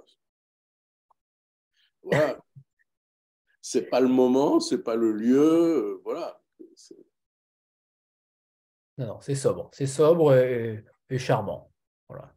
[2.02, 2.38] Voilà.
[3.60, 6.42] c'est pas le moment, c'est pas le lieu, voilà.
[8.98, 9.70] Non, non, c'est sobre.
[9.72, 11.70] C'est sobre et, charmant.
[12.08, 12.32] Voilà.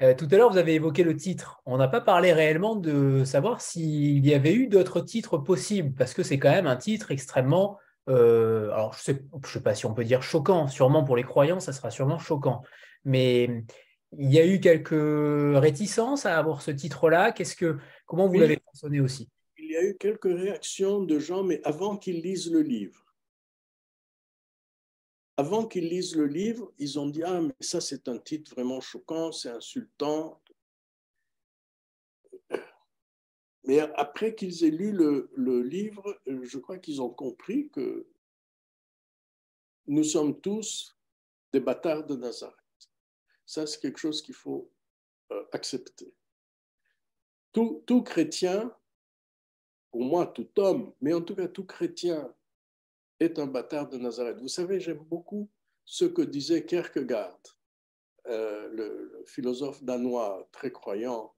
[0.00, 1.60] Euh, tout à l'heure, vous avez évoqué le titre.
[1.66, 6.14] On n'a pas parlé réellement de savoir s'il y avait eu d'autres titres possibles, parce
[6.14, 7.78] que c'est quand même un titre extrêmement.
[8.08, 10.68] Euh, alors, je ne sais, je sais pas si on peut dire choquant.
[10.68, 12.62] Sûrement pour les croyants, ça sera sûrement choquant.
[13.04, 13.64] Mais
[14.16, 17.32] il y a eu quelques réticences à avoir ce titre-là.
[17.32, 19.28] Qu'est-ce que, comment vous l'avez pensé aussi?
[19.58, 23.07] Il y a eu quelques réactions de gens, mais avant qu'ils lisent le livre
[25.38, 28.80] avant qu'ils lisent le livre, ils ont dit Ah, mais ça, c'est un titre vraiment
[28.80, 30.42] choquant, c'est insultant.
[33.62, 38.08] mais après qu'ils aient lu le, livre, je crois qu'ils ont compris que
[39.86, 40.98] nous sommes tous
[41.52, 42.56] des bâtards de Nazareth.
[43.46, 44.72] Ça, c'est quelque chose qu'il faut
[45.30, 46.12] euh, accepter.
[47.52, 48.76] Tout, chrétien,
[49.92, 52.32] pour moi, tout homme, mais en tout cas tout chrétien,
[53.20, 54.40] est un bâtard de Nazareth.
[54.40, 55.50] Vous savez, j'aime beaucoup
[55.84, 57.40] ce que disait Kierkegaard,
[58.26, 61.34] euh, le, philosophe danois très croyant.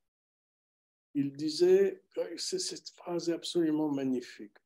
[1.15, 2.03] Il disait,
[2.37, 4.57] cette phrase est absolument magnifique,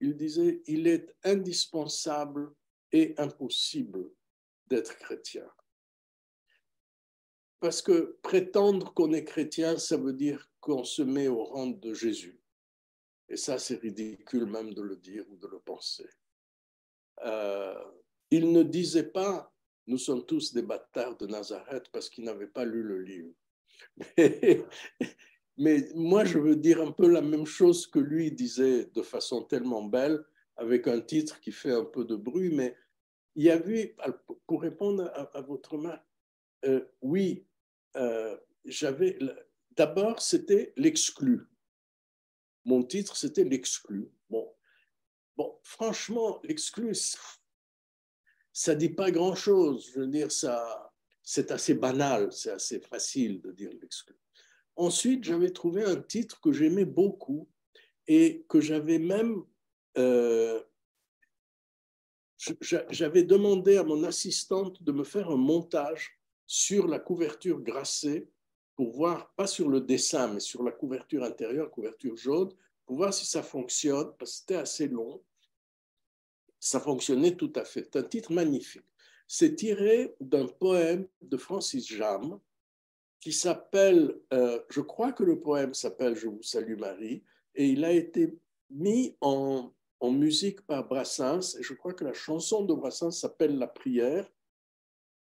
[0.00, 2.52] il disait, il est indispensable
[2.92, 4.10] et impossible
[4.66, 5.48] d'être chrétien.
[7.58, 11.92] Parce que prétendre qu'on est chrétien, ça veut dire qu'on se met au rang de
[11.92, 12.40] Jésus.
[13.28, 16.08] Et ça, c'est ridicule même de le dire ou de le penser.
[17.24, 17.74] Euh,
[18.30, 19.50] il ne disait pas
[19.90, 23.34] nous sommes tous des bâtards de Nazareth parce qu'il n'avait pas lu le livre.
[25.58, 29.42] Mais, moi, je veux dire un peu la même chose que lui disait de façon
[29.42, 30.24] tellement belle,
[30.56, 32.74] avec un titre qui fait un peu de bruit, mais
[33.34, 33.94] il y avait,
[34.46, 36.00] pour répondre à, votre main,
[36.64, 37.46] euh, oui,
[37.96, 39.18] euh, j'avais.
[39.72, 41.42] D'abord, c'était l'exclu.
[42.64, 44.10] Mon titre, c'était l'exclu.
[45.36, 46.94] Bon, franchement, l'exclu,
[48.52, 49.90] ça dit pas grand-chose.
[49.94, 50.92] Je veux dire, ça,
[51.22, 54.16] c'est assez banal, c'est assez facile de dire l'exclu.
[54.76, 57.48] Ensuite, j'avais trouvé un titre que j'aimais beaucoup
[58.06, 59.44] et que j'avais même
[59.98, 60.62] euh,
[62.60, 68.30] j'avais demandé à mon assistante de me faire un montage sur la couverture grassée
[68.76, 72.50] pour voir, pas sur le dessin, mais sur la couverture intérieure, couverture jaune,
[72.94, 75.22] voir si ça fonctionne, parce que c'était assez long.
[76.58, 77.88] Ça fonctionnait tout à fait.
[77.90, 78.84] C'est un titre magnifique.
[79.26, 82.38] C'est tiré d'un poème de Francis Jam
[83.20, 87.22] qui s'appelle, euh, je crois que le poème s'appelle Je vous salue Marie,
[87.54, 88.36] et il a été
[88.70, 93.58] mis en, en musique par Brassens, et je crois que la chanson de Brassens s'appelle
[93.58, 94.30] La prière,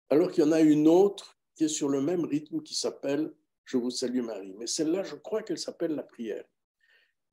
[0.09, 3.33] alors qu'il y en a une autre qui est sur le même rythme qui s'appelle
[3.63, 4.53] Je vous salue Marie.
[4.57, 6.45] Mais celle-là, je crois qu'elle s'appelle La prière.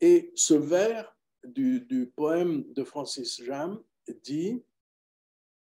[0.01, 3.83] Et ce vers du, poème de Francis Jam
[4.23, 4.63] dit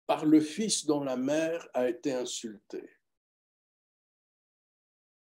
[0.06, 2.88] Par le fils dont la mère a été insultée.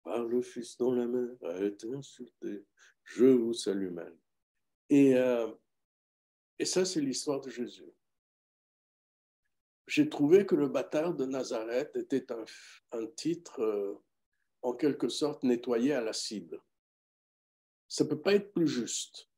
[0.02, 2.64] Par le fils dont la mère a été insultée,
[3.04, 4.18] je vous salue Marie.
[4.90, 5.50] Et euh,
[6.58, 7.90] et ça, c'est l'histoire de Jésus.
[9.86, 13.94] J'ai trouvé que le bâtard de Nazareth était un, titre euh,
[14.62, 16.58] en quelque sorte nettoyé à l'acide.
[17.94, 19.30] Ça ne peut pas être plus juste,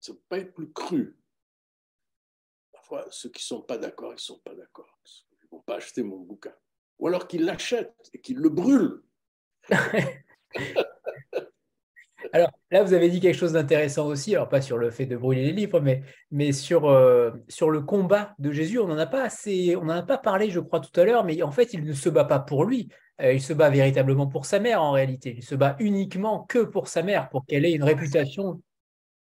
[0.00, 1.16] ça ne peut pas être plus cru.
[2.72, 4.98] Parfois, ceux qui ne sont pas d'accord, ils ne sont pas d'accord.
[5.30, 6.52] Ils ne vont pas acheter mon bouquin.
[6.98, 9.00] Ou alors qu'ils l'achètent et qu'ils le brûlent.
[12.32, 15.16] Alors là, vous avez dit quelque chose d'intéressant aussi, alors pas sur le fait de
[15.16, 15.80] brûler les livres,
[16.32, 18.80] mais, sur, euh, sur le combat de Jésus.
[18.80, 21.24] On n'en a pas assez, on n'en a pas parlé, je crois, tout à l'heure,
[21.24, 22.88] mais en fait, il ne se bat pas pour lui.
[23.20, 25.34] Euh, il se bat véritablement pour sa mère en réalité.
[25.36, 28.62] Il se bat uniquement que pour sa mère, pour qu'elle ait une réputation.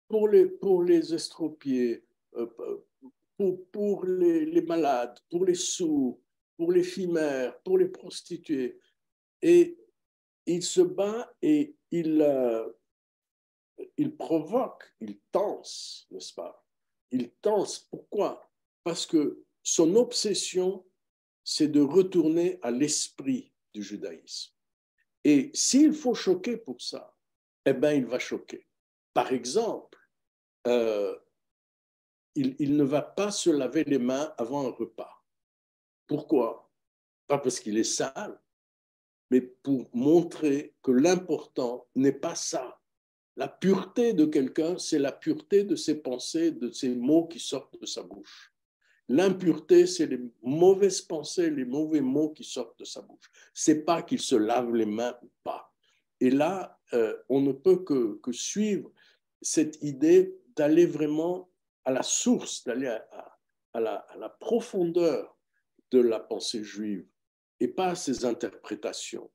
[0.08, 2.04] Pour les, pour les estropiés,
[2.36, 2.46] euh,
[3.38, 6.20] pour, pour les, malades, pour les sourds,
[6.58, 8.78] pour les filles-mères, pour les prostituées.
[9.42, 9.78] Et
[10.46, 12.24] il se bat et il,
[13.98, 16.64] il provoque, il tense, n'est-ce pas?
[17.10, 17.80] Il tense.
[17.90, 18.48] Pourquoi?
[18.84, 20.86] Parce que son obsession,
[21.44, 24.54] c'est de retourner à l'esprit du judaïsme.
[25.24, 27.16] Et s'il faut choquer pour ça,
[27.66, 28.68] eh bien, il va choquer.
[29.14, 29.98] Par exemple,
[30.68, 31.18] euh,
[32.36, 35.24] il, il, ne va pas se laver les mains avant un repas.
[36.08, 36.72] Pourquoi?
[37.28, 38.42] Pas parce qu'il est sale,
[39.30, 42.80] mais pour montrer que l'important n'est pas ça.
[43.38, 47.80] La pureté de quelqu'un, c'est la pureté de ses pensées, de ses mots qui sortent
[47.80, 48.51] de sa bouche.
[49.12, 53.30] L'impureté, c'est les mauvaises pensées, les mauvais mots qui sortent de sa bouche.
[53.54, 55.74] C'est pas qu'il se lave les mains ou pas.
[56.20, 58.92] Et là, euh, on ne peut que, suivre
[59.42, 61.50] cette idée d'aller vraiment
[61.84, 65.38] à la source, d'aller à, la, à la profondeur
[65.92, 67.06] de la pensée juive
[67.60, 69.30] et pas à ses interprétations.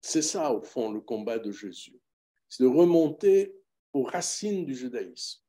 [0.00, 2.00] C'est ça, au fond, le combat de Jésus
[2.48, 3.54] c'est de remonter
[3.92, 5.40] aux racines du judaïsme.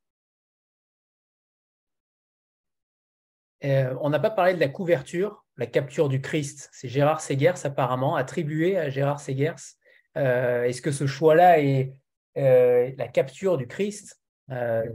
[3.65, 6.69] Euh, on n'a pas parlé de la couverture, la capture du Christ.
[6.71, 9.75] C'est Gérard Segers, apparemment, attribué à Gérard Segers.
[10.17, 11.93] Euh, est-ce que ce choix-là est
[12.37, 14.19] euh, la capture du Christ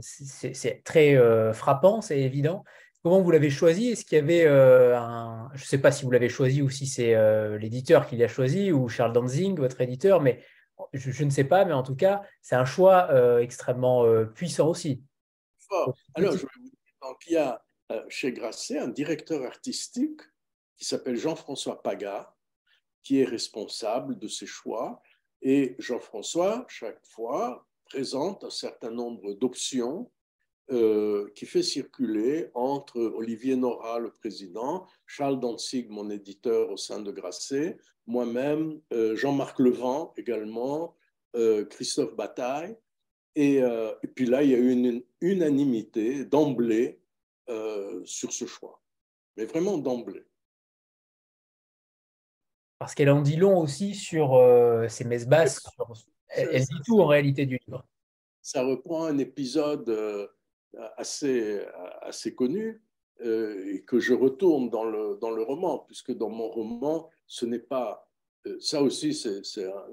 [0.01, 1.15] C'est très
[1.53, 2.63] frappant, c'est évident.
[3.03, 3.91] Comment vous l'avez choisi?
[3.91, 5.49] Est-ce qu'il y avait un...
[5.53, 7.15] Je ne sais pas si vous l'avez choisi ou si c'est
[7.59, 10.43] l'éditeur qui l'a choisi ou Charles Danzing, votre éditeur, mais
[10.91, 13.09] je, ne sais pas, mais en tout cas, c'est un choix
[13.39, 15.03] extrêmement puissant aussi.
[15.69, 17.64] Alors, je vais vous dire, il y a
[18.09, 20.21] chez Grasset un directeur artistique
[20.77, 22.35] qui s'appelle Jean-François Paga,
[23.03, 25.01] qui est responsable de ces choix.
[25.41, 30.11] Et Jean-François, chaque fois, présente un certain nombre d'options
[30.71, 36.99] euh, qui fait circuler entre Olivier Nora, le président, Charles Danzig, mon éditeur au sein
[37.01, 40.95] de Grasset, moi-même, euh, Jean-Marc Levent également,
[41.35, 42.75] euh, Christophe Bataille.
[43.35, 47.01] Et, et, puis là, il y a eu une unanimité d'emblée
[48.05, 48.81] sur ce choix,
[49.37, 50.25] mais vraiment d'emblée.
[52.79, 54.39] Parce qu'elle en dit long aussi sur
[54.89, 55.63] ses messes basses.
[56.29, 57.85] elle, elle dit tout en réalité du livre.
[58.41, 60.29] Ça reprend un épisode
[60.97, 61.63] assez,
[62.01, 62.81] assez connu
[63.21, 67.45] euh, et que je retourne dans le, dans le roman, puisque dans mon roman, ce
[67.45, 68.09] n'est pas...
[68.45, 69.41] Euh, ça aussi, c'est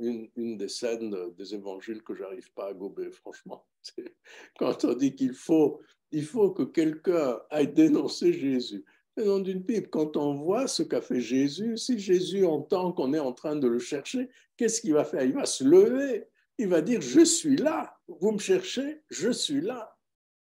[0.01, 3.65] une, une, des scènes des évangiles que j'arrive pas à gober, franchement.
[4.59, 5.81] Quand on dit qu'il faut,
[6.13, 8.85] il faut que quelqu'un aille dénoncer Jésus.
[9.17, 13.13] Le nom d'une pipe, quand on voit ce qu'a fait Jésus, si Jésus entend qu'on
[13.13, 15.23] est en train de le chercher, qu'est-ce qu'il va faire?
[15.23, 16.29] Il va se lever,
[16.59, 19.97] il va dire, je suis là, vous me cherchez, je suis là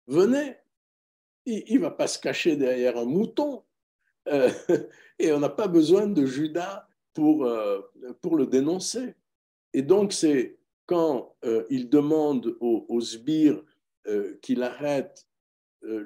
[0.06, 0.56] venez.
[1.46, 3.62] Il ne va pas se cacher derrière un mouton.
[4.28, 4.50] Euh,
[5.18, 7.80] et on n'a pas besoin de Judas pour, euh,
[8.22, 9.14] pour le dénoncer.
[9.72, 13.62] Et donc, c'est quand euh, il demande aux, sbires
[14.42, 15.26] qu'il arrête,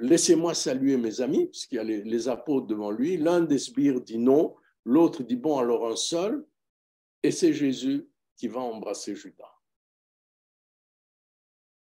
[0.00, 3.16] laissez-moi saluer mes amis, puisqu'il y a les, les apôtres devant lui.
[3.16, 6.44] L'un des sbires dit non, l'autre dit bon, alors un seul.
[7.22, 9.52] Et c'est Jésus qui va embrasser Judas.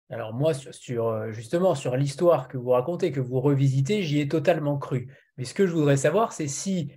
[0.10, 4.28] Alors moi, sur, euh, justement, sur l'histoire que vous racontez, que vous revisitez, j'y ai
[4.28, 5.12] totalement cru.
[5.38, 6.92] Mais ce que je voudrais savoir, c'est si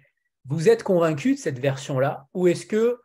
[0.45, 3.01] vous êtes convaincu de cette version-là, ou est-ce que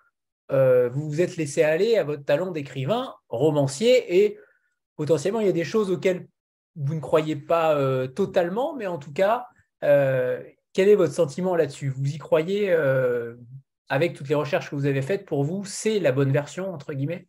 [0.51, 4.37] euh, vous vous êtes laissé aller à votre talent d'écrivain, romancier, et
[4.97, 6.27] potentiellement il y a des choses auxquelles
[6.75, 9.47] vous ne croyez pas euh, totalement, mais en tout cas,
[9.81, 11.89] quel est votre sentiment là-dessus?
[11.89, 12.71] Vous y croyez
[13.89, 15.25] avec toutes les recherches que vous avez faites?
[15.25, 17.27] Pour vous, c'est la bonne version, entre guillemets?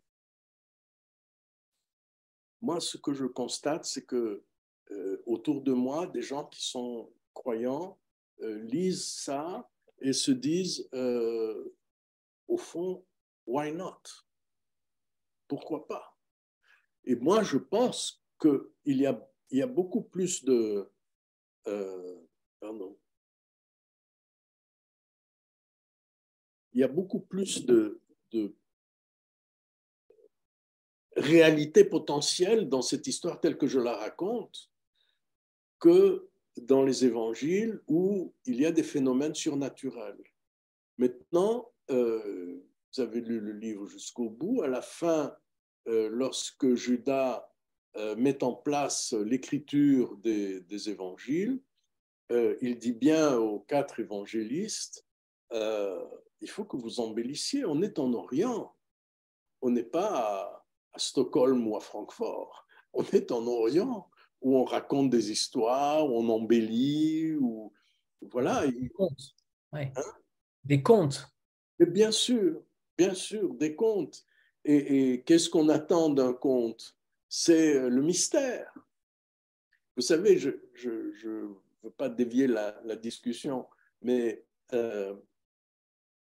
[2.62, 4.45] Moi, ce que je constate, c'est que
[4.91, 7.99] euh, autour de moi, des gens qui sont croyants
[8.41, 9.69] euh, lisent ça
[10.01, 11.75] et se disent, euh,
[12.49, 13.05] au fond,
[13.47, 14.01] why not?
[15.49, 16.16] Pourquoi pas?
[17.05, 20.91] Et moi, je pense qu'il y a, il y a beaucoup plus de...
[22.59, 22.99] pardon.
[26.73, 28.01] Il y a beaucoup plus de,
[28.33, 28.53] de
[31.15, 34.73] réalité potentielle dans cette histoire telle que je la raconte
[35.79, 40.21] que dans les évangiles où il y a des phénomènes surnaturels.
[40.99, 42.61] Maintenant, euh,
[42.93, 45.37] vous avez lu le livre jusqu'au bout, à la fin,
[45.87, 47.49] euh, lorsque Judas
[47.97, 51.61] euh, met en place l'écriture des, des, évangiles,
[52.31, 55.07] il dit bien aux quatre évangélistes,
[55.53, 58.75] il faut que vous embellissiez, on est en Orient,
[59.62, 62.66] on n'est pas à, à Stockholm ou à Francfort.
[62.93, 64.09] On est en Orient
[64.41, 67.73] où on raconte des histoires, où on embellit, ou
[68.21, 68.66] voilà.
[68.66, 69.35] Des contes.
[69.73, 69.91] Hein?
[70.65, 71.29] des contes.
[71.81, 72.62] Et bien sûr,
[72.97, 74.25] bien sûr, des contes.
[74.65, 76.97] Et, qu'est-ce qu'on attend d'un conte?
[77.36, 78.73] C'est le mystère.
[79.97, 81.52] Vous savez, je ne
[81.82, 83.66] veux pas dévier la, discussion,
[84.02, 85.16] mais euh,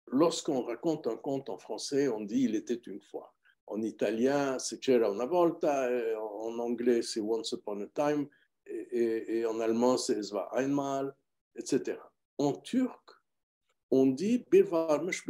[0.07, 3.35] lorsqu'on raconte un conte en français, on dit il était une fois.
[3.67, 5.87] En italien, c'est C'era una volta,
[6.19, 8.27] en anglais, c'est Once upon a time,
[8.67, 11.15] et, en allemand, c'est Es war einmal,
[11.57, 11.99] etc.
[12.39, 13.11] En turc,
[13.91, 15.23] on dit Bir varmış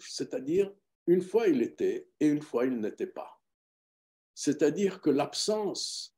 [0.00, 0.72] c'est-à-dire
[1.06, 3.39] une fois il était et une fois il n'était pas.
[4.40, 6.16] C'est-à-dire que l'absence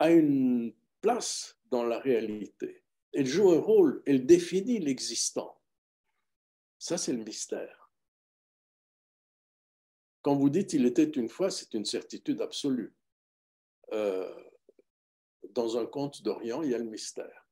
[0.00, 2.82] a une place dans la réalité.
[3.12, 5.56] Elle joue un rôle, elle définit l'existant.
[6.80, 7.92] Ça, c'est le mystère.
[10.22, 12.92] Quand vous dites il était une fois, c'est une certitude absolue.
[13.92, 14.34] Euh,
[15.50, 17.46] dans un conte d'Orient, il y a le mystère.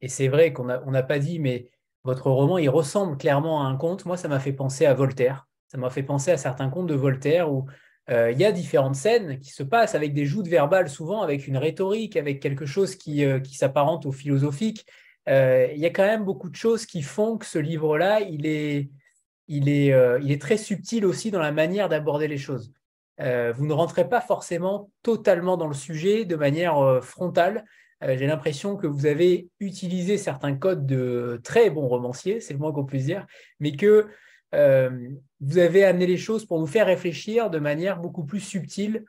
[0.00, 1.72] Et c'est vrai qu'on n'a pas dit, mais
[2.04, 4.06] votre roman, il ressemble clairement à un conte.
[4.06, 5.48] Moi, ça m'a fait penser à Voltaire.
[5.66, 7.66] Ça m'a fait penser à certains contes de Voltaire où
[8.08, 11.56] il y a différentes scènes qui se passent avec des joutes verbales, souvent avec une
[11.56, 14.84] rhétorique, avec quelque chose qui, euh, qui s'apparente au philosophique.
[15.26, 18.90] il y a quand même beaucoup de choses qui font que ce livre-là, il est,
[19.50, 22.72] euh, il est, très subtil aussi dans la manière d'aborder les choses.
[23.20, 27.64] Euh, vous ne rentrez pas forcément totalement dans le sujet de manière euh, frontale.
[28.04, 32.72] J'ai l'impression que vous avez utilisé certains codes de très bons romanciers, c'est le moins
[32.72, 33.28] qu'on puisse dire,
[33.60, 34.08] mais que
[35.42, 39.04] vous avez amené les choses pour nous faire réfléchir de manière beaucoup plus subtile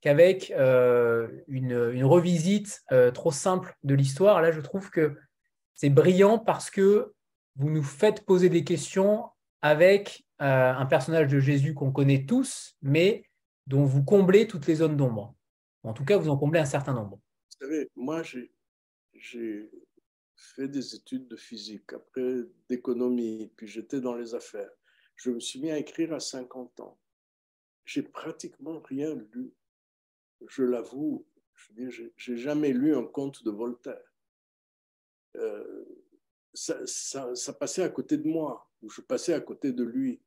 [0.00, 2.84] qu'avec une, une, revisite
[3.14, 4.40] trop simple de l'histoire.
[4.40, 5.16] Là, je trouve que
[5.74, 7.14] c'est brillant parce que
[7.56, 9.24] vous nous faites poser des questions
[9.62, 13.24] avec un personnage de Jésus qu'on connaît tous, mais
[13.66, 15.34] dont vous comblez toutes les zones d'ombre.
[15.82, 17.16] En tout cas, vous en comblez un certain nombre.
[17.16, 19.70] Vous savez, moi, j'ai
[20.36, 24.70] fait des études de physique, après d'économie, puis j'étais dans les affaires.
[25.18, 26.98] Je me suis mis à écrire à 50 ans.
[27.84, 29.52] J'ai pratiquement rien lu.
[30.46, 31.26] Je l'avoue,
[31.56, 34.14] je n'ai jamais lu un conte de Voltaire.
[35.36, 35.84] Euh,
[36.54, 40.22] ça, passait à côté de moi, ou je passais à côté de lui.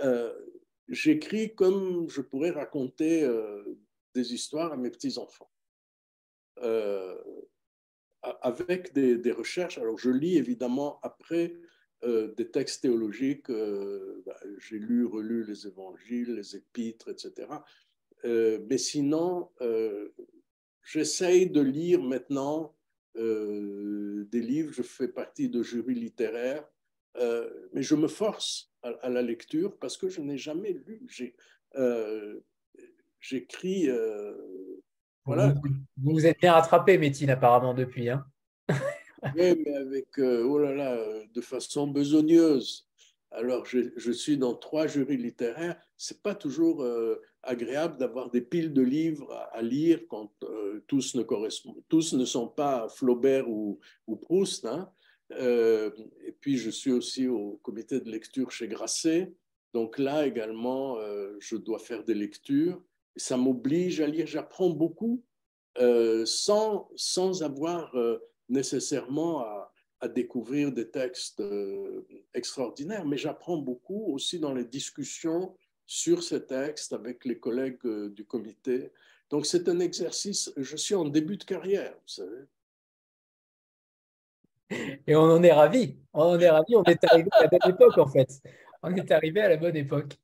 [0.00, 0.38] Euh,
[0.88, 3.78] j'écris comme je pourrais raconter euh,
[4.14, 5.50] des histoires à mes petits-enfants.
[8.22, 11.54] Avec des, recherches, alors je lis évidemment après
[12.02, 17.48] euh, des textes théologiques, bah, j'ai lu, relu les évangiles, les épîtres, etc.
[18.24, 19.50] mais sinon,
[20.82, 22.74] j'essaye de lire maintenant
[23.14, 26.66] des livres, je fais partie de jury littéraire,
[27.72, 31.06] mais je me force à, la lecture parce que je n'ai jamais lu.
[31.76, 32.40] Euh,
[33.20, 33.88] j'écris.
[33.88, 34.34] Euh,
[35.24, 35.54] voilà.
[35.96, 38.08] Vous, vous êtes bien rattrapé, Métine, apparemment, depuis.
[38.08, 38.24] Hein
[39.36, 42.86] oui, mais avec, euh, oh là là, de façon besogneuse.
[43.30, 45.76] Alors, je, suis dans trois jurys littéraires.
[45.96, 46.86] C'est pas toujours
[47.42, 50.30] agréable d'avoir des piles de livres à, lire quand
[50.86, 54.66] tous, ne correspondent, tous ne sont pas Flaubert ou, ou Proust.
[54.66, 54.88] Hein.
[55.32, 55.90] Euh,
[56.24, 59.32] et puis, je suis aussi au comité de lecture chez Grasset.
[59.72, 62.80] Donc là également, euh, je dois faire des lectures.
[63.16, 64.26] Et ça m'oblige à lire.
[64.26, 65.22] J'apprends beaucoup
[65.78, 67.92] euh, sans, sans avoir
[68.48, 71.42] nécessairement à, à, découvrir des textes
[72.34, 75.54] extraordinaires, mais j'apprends beaucoup aussi dans les discussions
[75.86, 78.92] sur ces textes avec les collègues du comité.
[79.30, 82.46] Donc c'est un exercice, je suis en début de carrière, vous savez.
[85.06, 85.96] Et on en est ravi.
[86.12, 86.76] On en est ravi.
[86.76, 88.40] On est arrivé à la bonne époque, en fait.
[88.82, 90.14] On est arrivé à la bonne époque.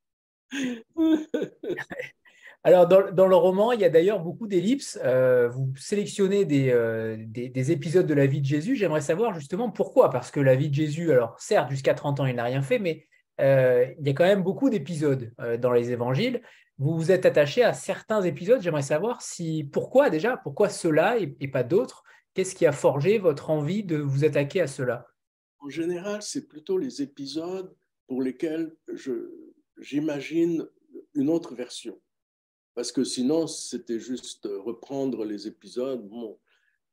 [2.62, 4.98] Alors, dans, le roman, il y a d'ailleurs beaucoup d'ellipses.
[5.02, 8.76] Euh, vous sélectionnez euh, des, des, épisodes de la vie de Jésus.
[8.76, 10.10] J'aimerais savoir justement pourquoi.
[10.10, 12.78] Parce que la vie de Jésus, alors certes, jusqu'à 30 ans, il n'a rien fait,
[12.78, 13.06] mais
[13.40, 16.42] euh, il y a quand même beaucoup d'épisodes dans les évangiles.
[16.76, 18.60] Vous vous êtes attaché à certains épisodes.
[18.60, 22.04] J'aimerais savoir si pourquoi déjà, pourquoi ceux-là et pas d'autres?
[22.34, 25.06] Qu'est-ce qui a forgé votre envie de vous attaquer à cela
[25.60, 27.74] En général, c'est plutôt les épisodes
[28.06, 28.74] pour lesquels
[29.78, 30.68] j'imagine
[31.14, 31.98] une autre version.
[32.80, 36.08] Parce que sinon, c'était juste reprendre les épisodes.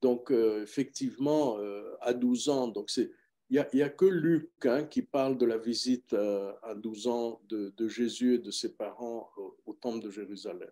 [0.01, 3.09] Donc, euh, effectivement, euh, à 12 ans, donc c'est
[3.49, 7.41] il n'y a, que Luc hein, qui parle de la visite euh, à 12 ans
[7.47, 9.29] de, Jésus et de ses parents
[9.65, 10.69] au temple de Jérusalem.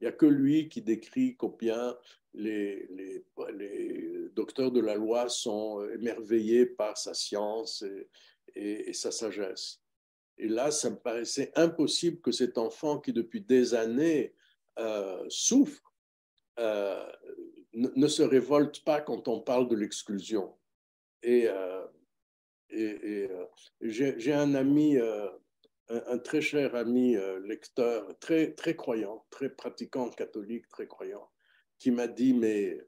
[0.00, 1.98] Il n'y a que lui qui décrit combien
[2.32, 3.24] les,
[4.36, 7.84] docteurs de la loi sont émerveillés par sa science
[8.54, 9.80] et, sa sagesse.
[10.38, 14.32] Et là, ça me paraissait impossible que cet enfant qui depuis des années
[14.78, 15.94] euh, souffre
[16.58, 17.12] euh,
[17.72, 20.56] ne, se révolte pas quand on parle de l'exclusion.
[21.22, 21.86] Et, euh,
[23.80, 24.98] j'ai un ami
[25.88, 31.30] un, très cher ami lecteur, très, très croyant, très pratiquant catholique, très croyant,
[31.78, 32.80] qui m'a dit, mais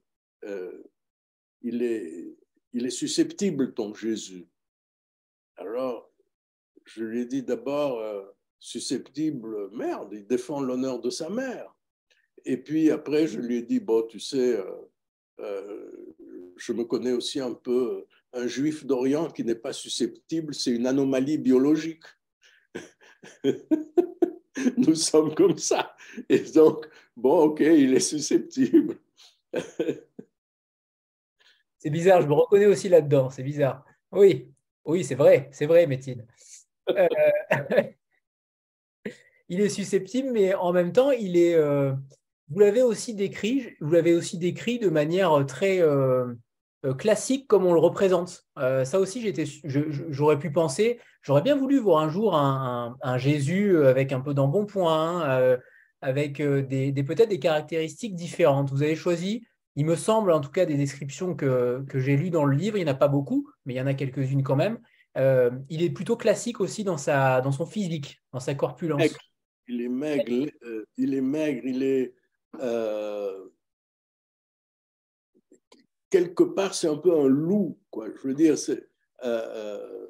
[1.62, 2.36] il, est,
[2.72, 4.48] il est susceptible, ton Jésus.
[5.56, 6.10] Alors,
[6.84, 8.02] je lui ai dit d'abord,
[8.58, 11.75] susceptible, merde, il défend l'honneur de sa mère.
[12.46, 14.58] Et puis après, je lui ai dit, bon, tu sais,
[16.56, 20.86] je me connais aussi un peu, un juif d'Orient qui n'est pas susceptible, c'est une
[20.86, 22.04] anomalie biologique.
[24.76, 25.94] Nous sommes comme ça.
[26.28, 28.98] Et donc, bon, ok, il est susceptible.
[31.78, 33.84] c'est bizarre, je me reconnais aussi là-dedans, c'est bizarre.
[34.12, 34.52] Oui,
[34.84, 36.26] oui, c'est vrai, c'est vrai, Métine.
[36.90, 37.08] Euh,
[39.48, 41.54] il est susceptible, mais en même temps, il est.
[41.54, 41.92] Euh,
[42.48, 46.26] vous l'avez aussi décrit, vous l'avez aussi décrit de manière très euh,
[46.86, 48.44] euh, classique comme on le représente.
[48.58, 49.32] Euh, ça aussi,
[50.10, 55.28] j'aurais pu penser, j'aurais bien voulu voir un jour un, Jésus avec un peu d'embonpoint,
[55.28, 55.56] euh,
[56.00, 58.70] avec des, peut-être des caractéristiques différentes.
[58.70, 62.44] Vous avez choisi, il me semble en tout cas des descriptions que, j'ai lues dans
[62.44, 64.56] le livre, il n'y en a pas beaucoup, mais il y en a quelques-unes quand
[64.56, 64.78] même.
[65.16, 69.02] il est plutôt classique aussi dans, sa, dans son physique, dans sa corpulence.
[69.66, 70.24] Il est maigre,
[70.96, 72.14] il est maigre, il est
[76.10, 78.08] quelque part, c'est un peu un loup, quoi.
[78.14, 78.54] Je veux dire.
[78.68, 78.80] Euh,
[79.24, 80.06] euh,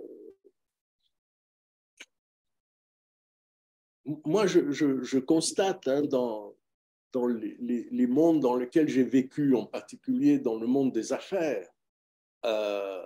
[4.24, 6.54] moi, je, constate hein, dans,
[7.12, 11.68] dans les, mondes dans lesquels j'ai vécu, en particulier dans le monde des affaires,
[12.44, 13.04] euh,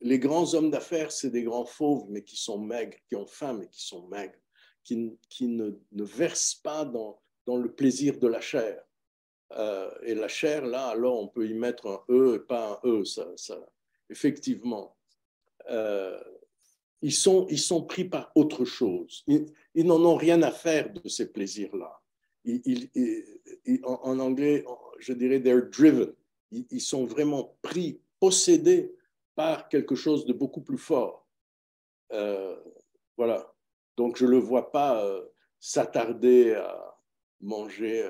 [0.00, 3.54] les grands hommes d'affaires, c'est des grands fauves, mais qui sont maigres, qui ont faim,
[3.54, 4.38] mais qui sont maigres,
[4.82, 8.78] qui, qui ne, ne, versent pas dans, dans le plaisir de la chair.
[9.52, 12.88] Euh, et la chair, là, alors on peut y mettre un E et pas un
[12.88, 13.26] E, ça,
[14.10, 14.94] effectivement.
[15.70, 16.22] Euh,
[17.00, 19.24] ils, sont, ils sont pris par autre chose.
[19.26, 21.98] Ils, n'en ont rien à faire de ces plaisirs-là.
[23.84, 24.62] en, anglais,
[24.98, 26.12] je dirais, they're driven.
[26.50, 28.94] Ils, sont vraiment pris, possédés
[29.34, 31.26] par quelque chose de beaucoup plus fort.
[32.12, 32.56] Euh,
[33.16, 33.54] voilà.
[33.96, 35.02] Donc, je ne le vois pas
[35.58, 36.97] s'attarder à
[37.40, 38.02] manger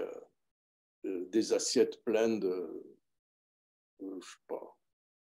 [1.05, 2.97] euh, des assiettes pleines de,
[4.03, 4.79] euh, je sais pas,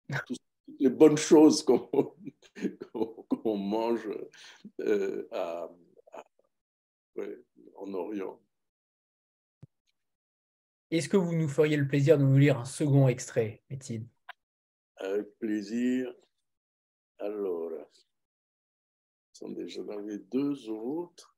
[0.27, 0.37] toutes
[0.79, 2.15] les bonnes choses qu'on
[3.45, 4.09] mange
[4.79, 5.27] euh,
[7.75, 8.41] en Orient.
[10.89, 14.09] Est-ce que vous nous feriez le plaisir de nous lire un second extrait, Étienne
[14.97, 16.13] Avec plaisir.
[17.19, 17.71] Alors,
[19.39, 21.30] j'en avais deux autres.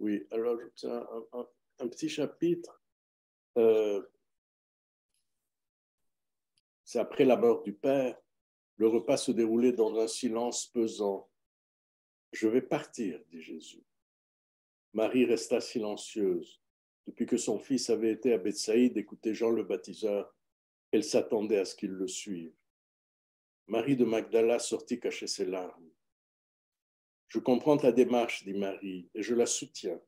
[0.00, 1.06] Oui, alors tiens
[1.78, 2.82] un, petit chapitre.
[3.58, 4.02] Euh,
[6.84, 8.18] c'est après la mort du Père.
[8.76, 11.30] Le repas se déroulait dans un silence pesant.
[12.32, 13.84] Je vais partir, dit Jésus.
[14.94, 16.62] Marie resta silencieuse.
[17.06, 20.34] Depuis que son fils avait été à Bethsaïde écouter Jean le baptiseur,
[20.92, 22.54] elle s'attendait à ce qu'il le suive.
[23.66, 25.89] Marie de Magdala sortit cacher ses larmes.
[27.30, 30.00] Je comprends ta démarche, dit Marie, et je la soutiens.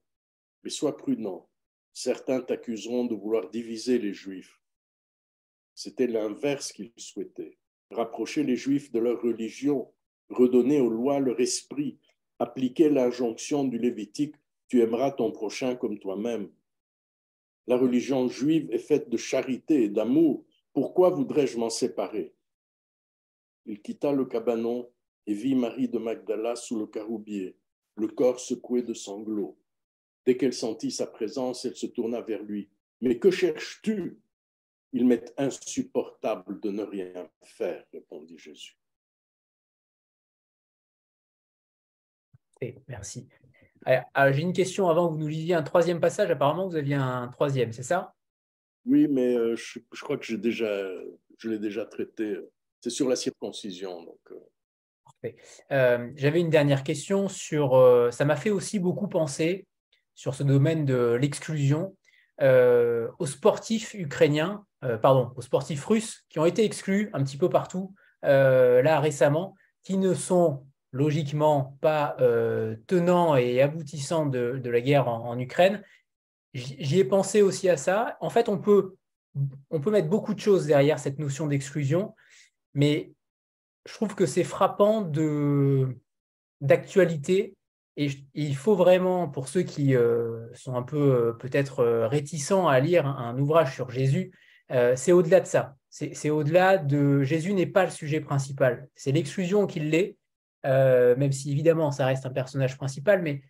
[0.64, 1.48] Mais sois prudent.
[1.92, 4.60] Certains t'accuseront de vouloir diviser les Juifs.
[5.72, 7.58] C'était l'inverse qu'ils souhaitaient.
[7.92, 9.92] Rapprocher les Juifs de leur religion,
[10.30, 12.00] redonner aux lois leur esprit,
[12.40, 14.34] appliquer l'injonction du Lévitique
[14.66, 16.50] Tu aimeras ton prochain comme toi-même.
[17.68, 20.44] La religion juive est faite de charité et d'amour.
[20.72, 22.34] Pourquoi voudrais-je m'en séparer?
[23.66, 24.90] Il quitta le cabanon
[25.26, 27.56] et vit Marie de Magdala sous le caroubier,
[27.96, 29.58] le corps secoué de sanglots.
[30.24, 32.68] Dès qu'elle sentit sa présence, elle se tourna vers lui.
[33.00, 34.18] Mais que cherches-tu?
[34.92, 38.76] Il m'est insupportable de ne rien faire, répondit Jésus.
[42.86, 43.26] merci.
[43.86, 46.30] J'ai une question avant que vous nous lisiez un troisième passage.
[46.30, 48.14] Apparemment, vous aviez un troisième, c'est ça?
[48.84, 50.88] Oui, mais euh, je, crois que déjà,
[51.38, 52.36] je l'ai déjà traité.
[52.80, 54.04] C'est sur la circoncision.
[54.04, 54.20] Donc,
[55.70, 56.10] euh.
[56.16, 57.74] J'avais une dernière question sur.
[57.76, 59.66] Euh, ça m'a fait aussi beaucoup penser
[60.14, 61.96] sur ce domaine de l'exclusion
[62.40, 64.64] euh, aux sportifs ukrainiens,
[65.00, 69.96] pardon, aux sportifs russes qui ont été exclus un petit peu partout là récemment, qui
[69.96, 72.16] ne sont logiquement pas
[72.86, 75.82] tenants et aboutissants de, la guerre en, en Ukraine.
[76.54, 78.16] J'y ai pensé aussi à ça.
[78.20, 78.96] En fait, on peut,
[79.70, 82.14] on peut mettre beaucoup de choses derrière cette notion d'exclusion,
[82.74, 83.12] mais
[83.86, 85.98] je trouve que c'est frappant de
[86.60, 87.56] d'actualité
[87.96, 92.66] et, il faut vraiment, pour ceux qui euh, sont un peu euh, peut-être euh, réticents
[92.68, 94.32] à lire un, ouvrage sur Jésus,
[94.94, 95.76] c'est au-delà de ça.
[95.90, 98.88] C'est au-delà de Jésus n'est pas le sujet principal.
[98.94, 100.16] C'est l'exclusion qui l'est,
[100.64, 103.42] même si évidemment ça reste un personnage principal, mais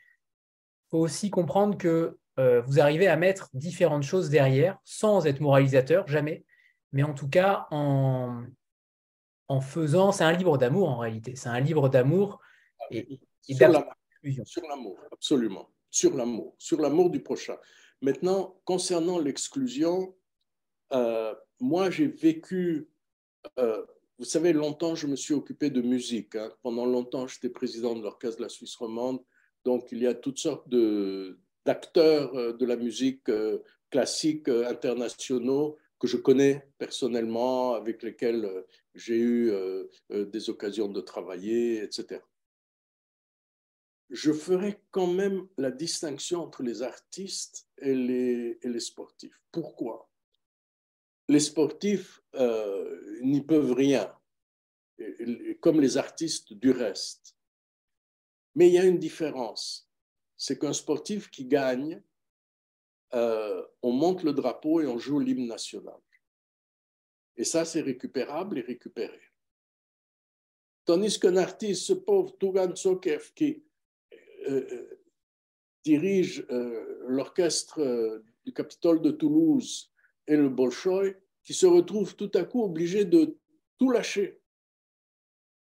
[0.91, 6.45] faut aussi comprendre que vous arrivez à mettre différentes choses derrière sans être moralisateur, jamais,
[6.91, 8.43] mais en tout cas en,
[9.49, 10.13] en faisant.
[10.13, 11.37] C'est un livre d'amour en réalité.
[11.37, 12.41] C'est un livre d'amour
[12.91, 13.21] et,
[14.45, 15.71] sur l'amour, absolument.
[15.91, 17.57] Sur l'amour, sur l'amour du prochain.
[18.01, 20.15] Maintenant, concernant l'exclusion,
[20.93, 22.89] euh, moi j'ai vécu,
[23.59, 23.85] euh,
[24.19, 26.37] vous savez, longtemps je me suis occupé de musique.
[26.37, 26.53] Hein.
[26.63, 29.21] Pendant longtemps, j'étais président de l'Orchestre de la Suisse romande.
[29.65, 33.31] Donc il y a toutes sortes de, d'acteurs euh, de la musique
[33.91, 38.67] classique internationaux que je connais personnellement, avec lesquels euh,
[38.97, 42.21] j'ai eu euh, euh, des occasions de travailler, etc.
[44.11, 49.41] Je ferai quand même la distinction entre les artistes et les, et les sportifs.
[49.53, 50.11] Pourquoi?
[51.29, 52.21] Les sportifs
[53.23, 54.13] n'y peuvent rien,
[55.61, 57.37] comme les artistes du reste.
[58.57, 59.89] Mais il y a une différence.
[60.37, 62.03] C'est qu'un sportif qui gagne
[63.15, 65.99] euh, on monte le drapeau et on joue l'hymne national.
[67.37, 69.21] Et ça, c'est récupérable et récupéré.
[70.85, 73.65] Tandis qu'un artiste, ce pauvre Tougan Sokev, qui
[74.49, 75.01] euh, euh,
[75.85, 76.47] dirige
[77.07, 79.93] l'orchestre du Capitole de Toulouse
[80.27, 83.37] et le Bolchoï, qui se retrouve tout à coup obligé de
[83.79, 84.43] tout lâcher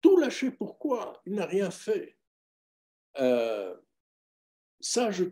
[0.01, 0.51] tout lâché.
[0.51, 1.21] Pourquoi?
[1.25, 2.17] Il n'a rien fait.
[4.79, 5.23] Ça, je,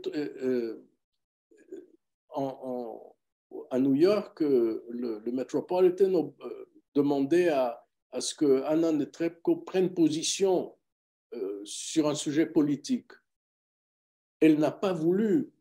[2.35, 4.83] à New York, le,
[5.25, 6.33] le Metropolitan
[6.93, 10.75] demandait à, à ce que Anna Netrebko prenne position
[11.63, 13.11] sur un sujet politique.
[14.39, 15.51] Elle n'a pas voulu.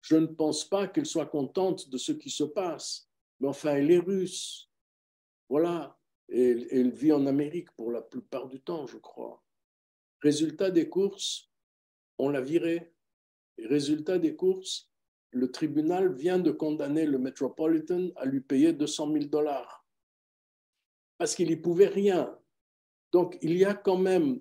[0.00, 3.10] Je ne pense pas qu'elle soit contente de ce qui se passe.
[3.40, 4.70] Mais enfin, elle est russe.
[5.48, 5.98] Voilà.
[6.28, 9.42] Et elle vit en Amérique pour la plupart du temps, je crois.
[10.20, 11.50] Résultat des courses,
[12.18, 12.92] on l'a viré.
[13.58, 14.90] résultat des courses,
[15.30, 19.84] le tribunal vient de condamner le Metropolitan à lui payer 200 000 dollars.
[21.18, 22.36] Parce qu'il n'y pouvait rien.
[23.12, 24.40] Donc, il y a quand même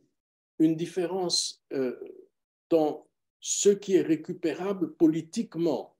[0.60, 1.96] une différence euh,
[2.70, 3.08] dans
[3.40, 5.96] ce qui est récupérable politiquement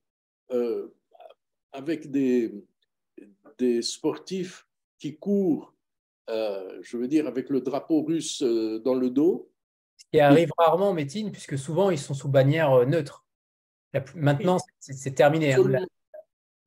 [0.52, 0.94] euh,
[1.72, 2.54] avec des,
[3.82, 4.68] sportifs
[5.00, 5.74] qui courent,
[6.30, 9.52] euh, je veux dire, avec le drapeau russe dans le dos.
[9.98, 13.27] Ce qui arrive rarement, Métine, puisque souvent ils sont sous bannière neutre.
[14.16, 15.54] Maintenant, c'est terminé.
[15.54, 15.88] Hein, absolument.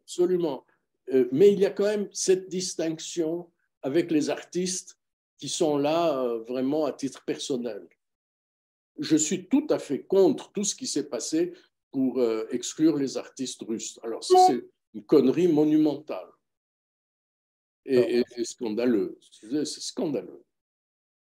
[0.02, 0.66] absolument.
[1.32, 3.50] mais il y a quand même cette distinction
[3.82, 4.98] avec les artistes
[5.40, 7.88] qui sont là euh, vraiment à titre personnel.
[8.98, 11.54] Je suis tout à fait contre tout ce qui s'est passé
[11.90, 13.98] pour euh, exclure les artistes russes.
[14.02, 16.28] Alors, c'est une connerie monumentale
[17.86, 19.18] et, scandaleux.
[19.30, 20.44] C'est scandaleux.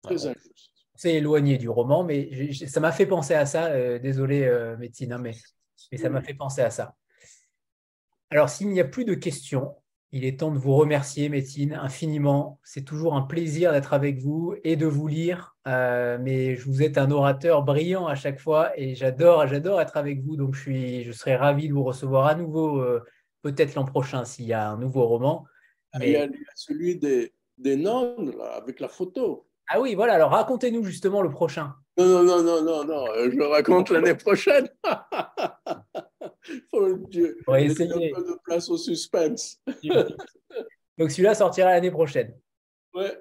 [0.03, 0.72] Très injuste.
[0.94, 3.66] C'est éloigné du roman, mais ça m'a fait penser à ça.
[3.72, 4.48] Euh, désolé,
[4.80, 5.34] Métine, hein, mais,
[5.91, 6.95] mais ça m'a fait penser à ça.
[8.30, 9.76] Alors, s'il n'y a plus de questions,
[10.12, 12.60] il est temps de vous remercier, Métine, infiniment.
[12.64, 15.56] C'est toujours un plaisir d'être avec vous et de vous lire.
[15.68, 20.22] Euh, mais vous êtes un orateur brillant à chaque fois et j'adore, j'adore être avec
[20.22, 20.38] vous.
[20.38, 23.03] Donc, je, suis, je serais ravi de vous recevoir à nouveau, euh,
[23.41, 25.45] peut-être l'an prochain s'il y a un nouveau roman.
[26.02, 29.48] Il, y a, celui des, des nonnes, avec la photo.
[29.68, 30.14] Ah oui, voilà.
[30.14, 31.76] Alors, racontez-nous justement le prochain.
[31.98, 34.70] Non, non, non, non, non, je le raconte l'année prochaine.
[36.74, 37.38] oh Dieu.
[37.48, 38.12] On va essayer.
[38.12, 39.62] Un peu de place au suspense.
[40.98, 42.38] Donc celui-là sortira l'année prochaine.
[42.94, 43.20] Ouais.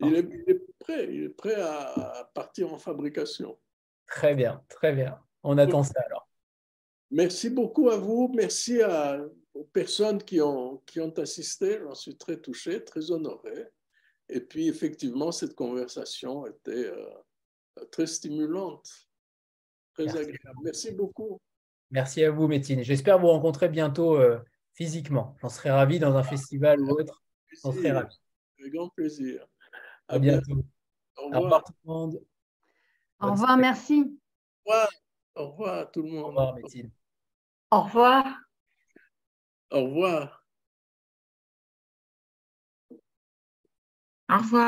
[0.00, 3.58] Il est, il est, prêt, il est prêt à, partir en fabrication.
[4.06, 5.18] Très bien, très bien.
[5.42, 6.28] On attend ça alors.
[7.10, 8.30] Merci beaucoup à vous.
[8.34, 9.18] Merci à,
[9.54, 11.80] aux personnes qui ont, qui ont assisté.
[11.82, 13.68] J'en suis très touché, très honoré.
[14.28, 19.08] Et puis, effectivement, cette conversation était euh, très stimulante,
[19.94, 20.58] très agréable.
[20.62, 21.40] Merci beaucoup.
[21.90, 22.82] Merci à vous, Métine.
[22.82, 24.38] J'espère vous rencontrer bientôt euh,
[24.74, 25.36] physiquement.
[25.40, 27.22] J'en serais ravi dans un festival ou autre.
[27.64, 28.14] J'en serais ravi.
[28.60, 29.46] Avec grand plaisir.
[30.08, 30.64] À, bientôt.
[31.16, 31.64] Au revoir.
[31.64, 32.20] tout le monde.
[33.20, 34.18] Au revoir, merci.
[34.64, 34.88] Au revoir.
[35.34, 36.24] Au revoir tout le monde.
[36.24, 36.90] Au revoir, Métine.
[37.70, 38.24] Au revoir.
[39.70, 40.37] Au revoir.
[44.30, 44.66] Au revoir.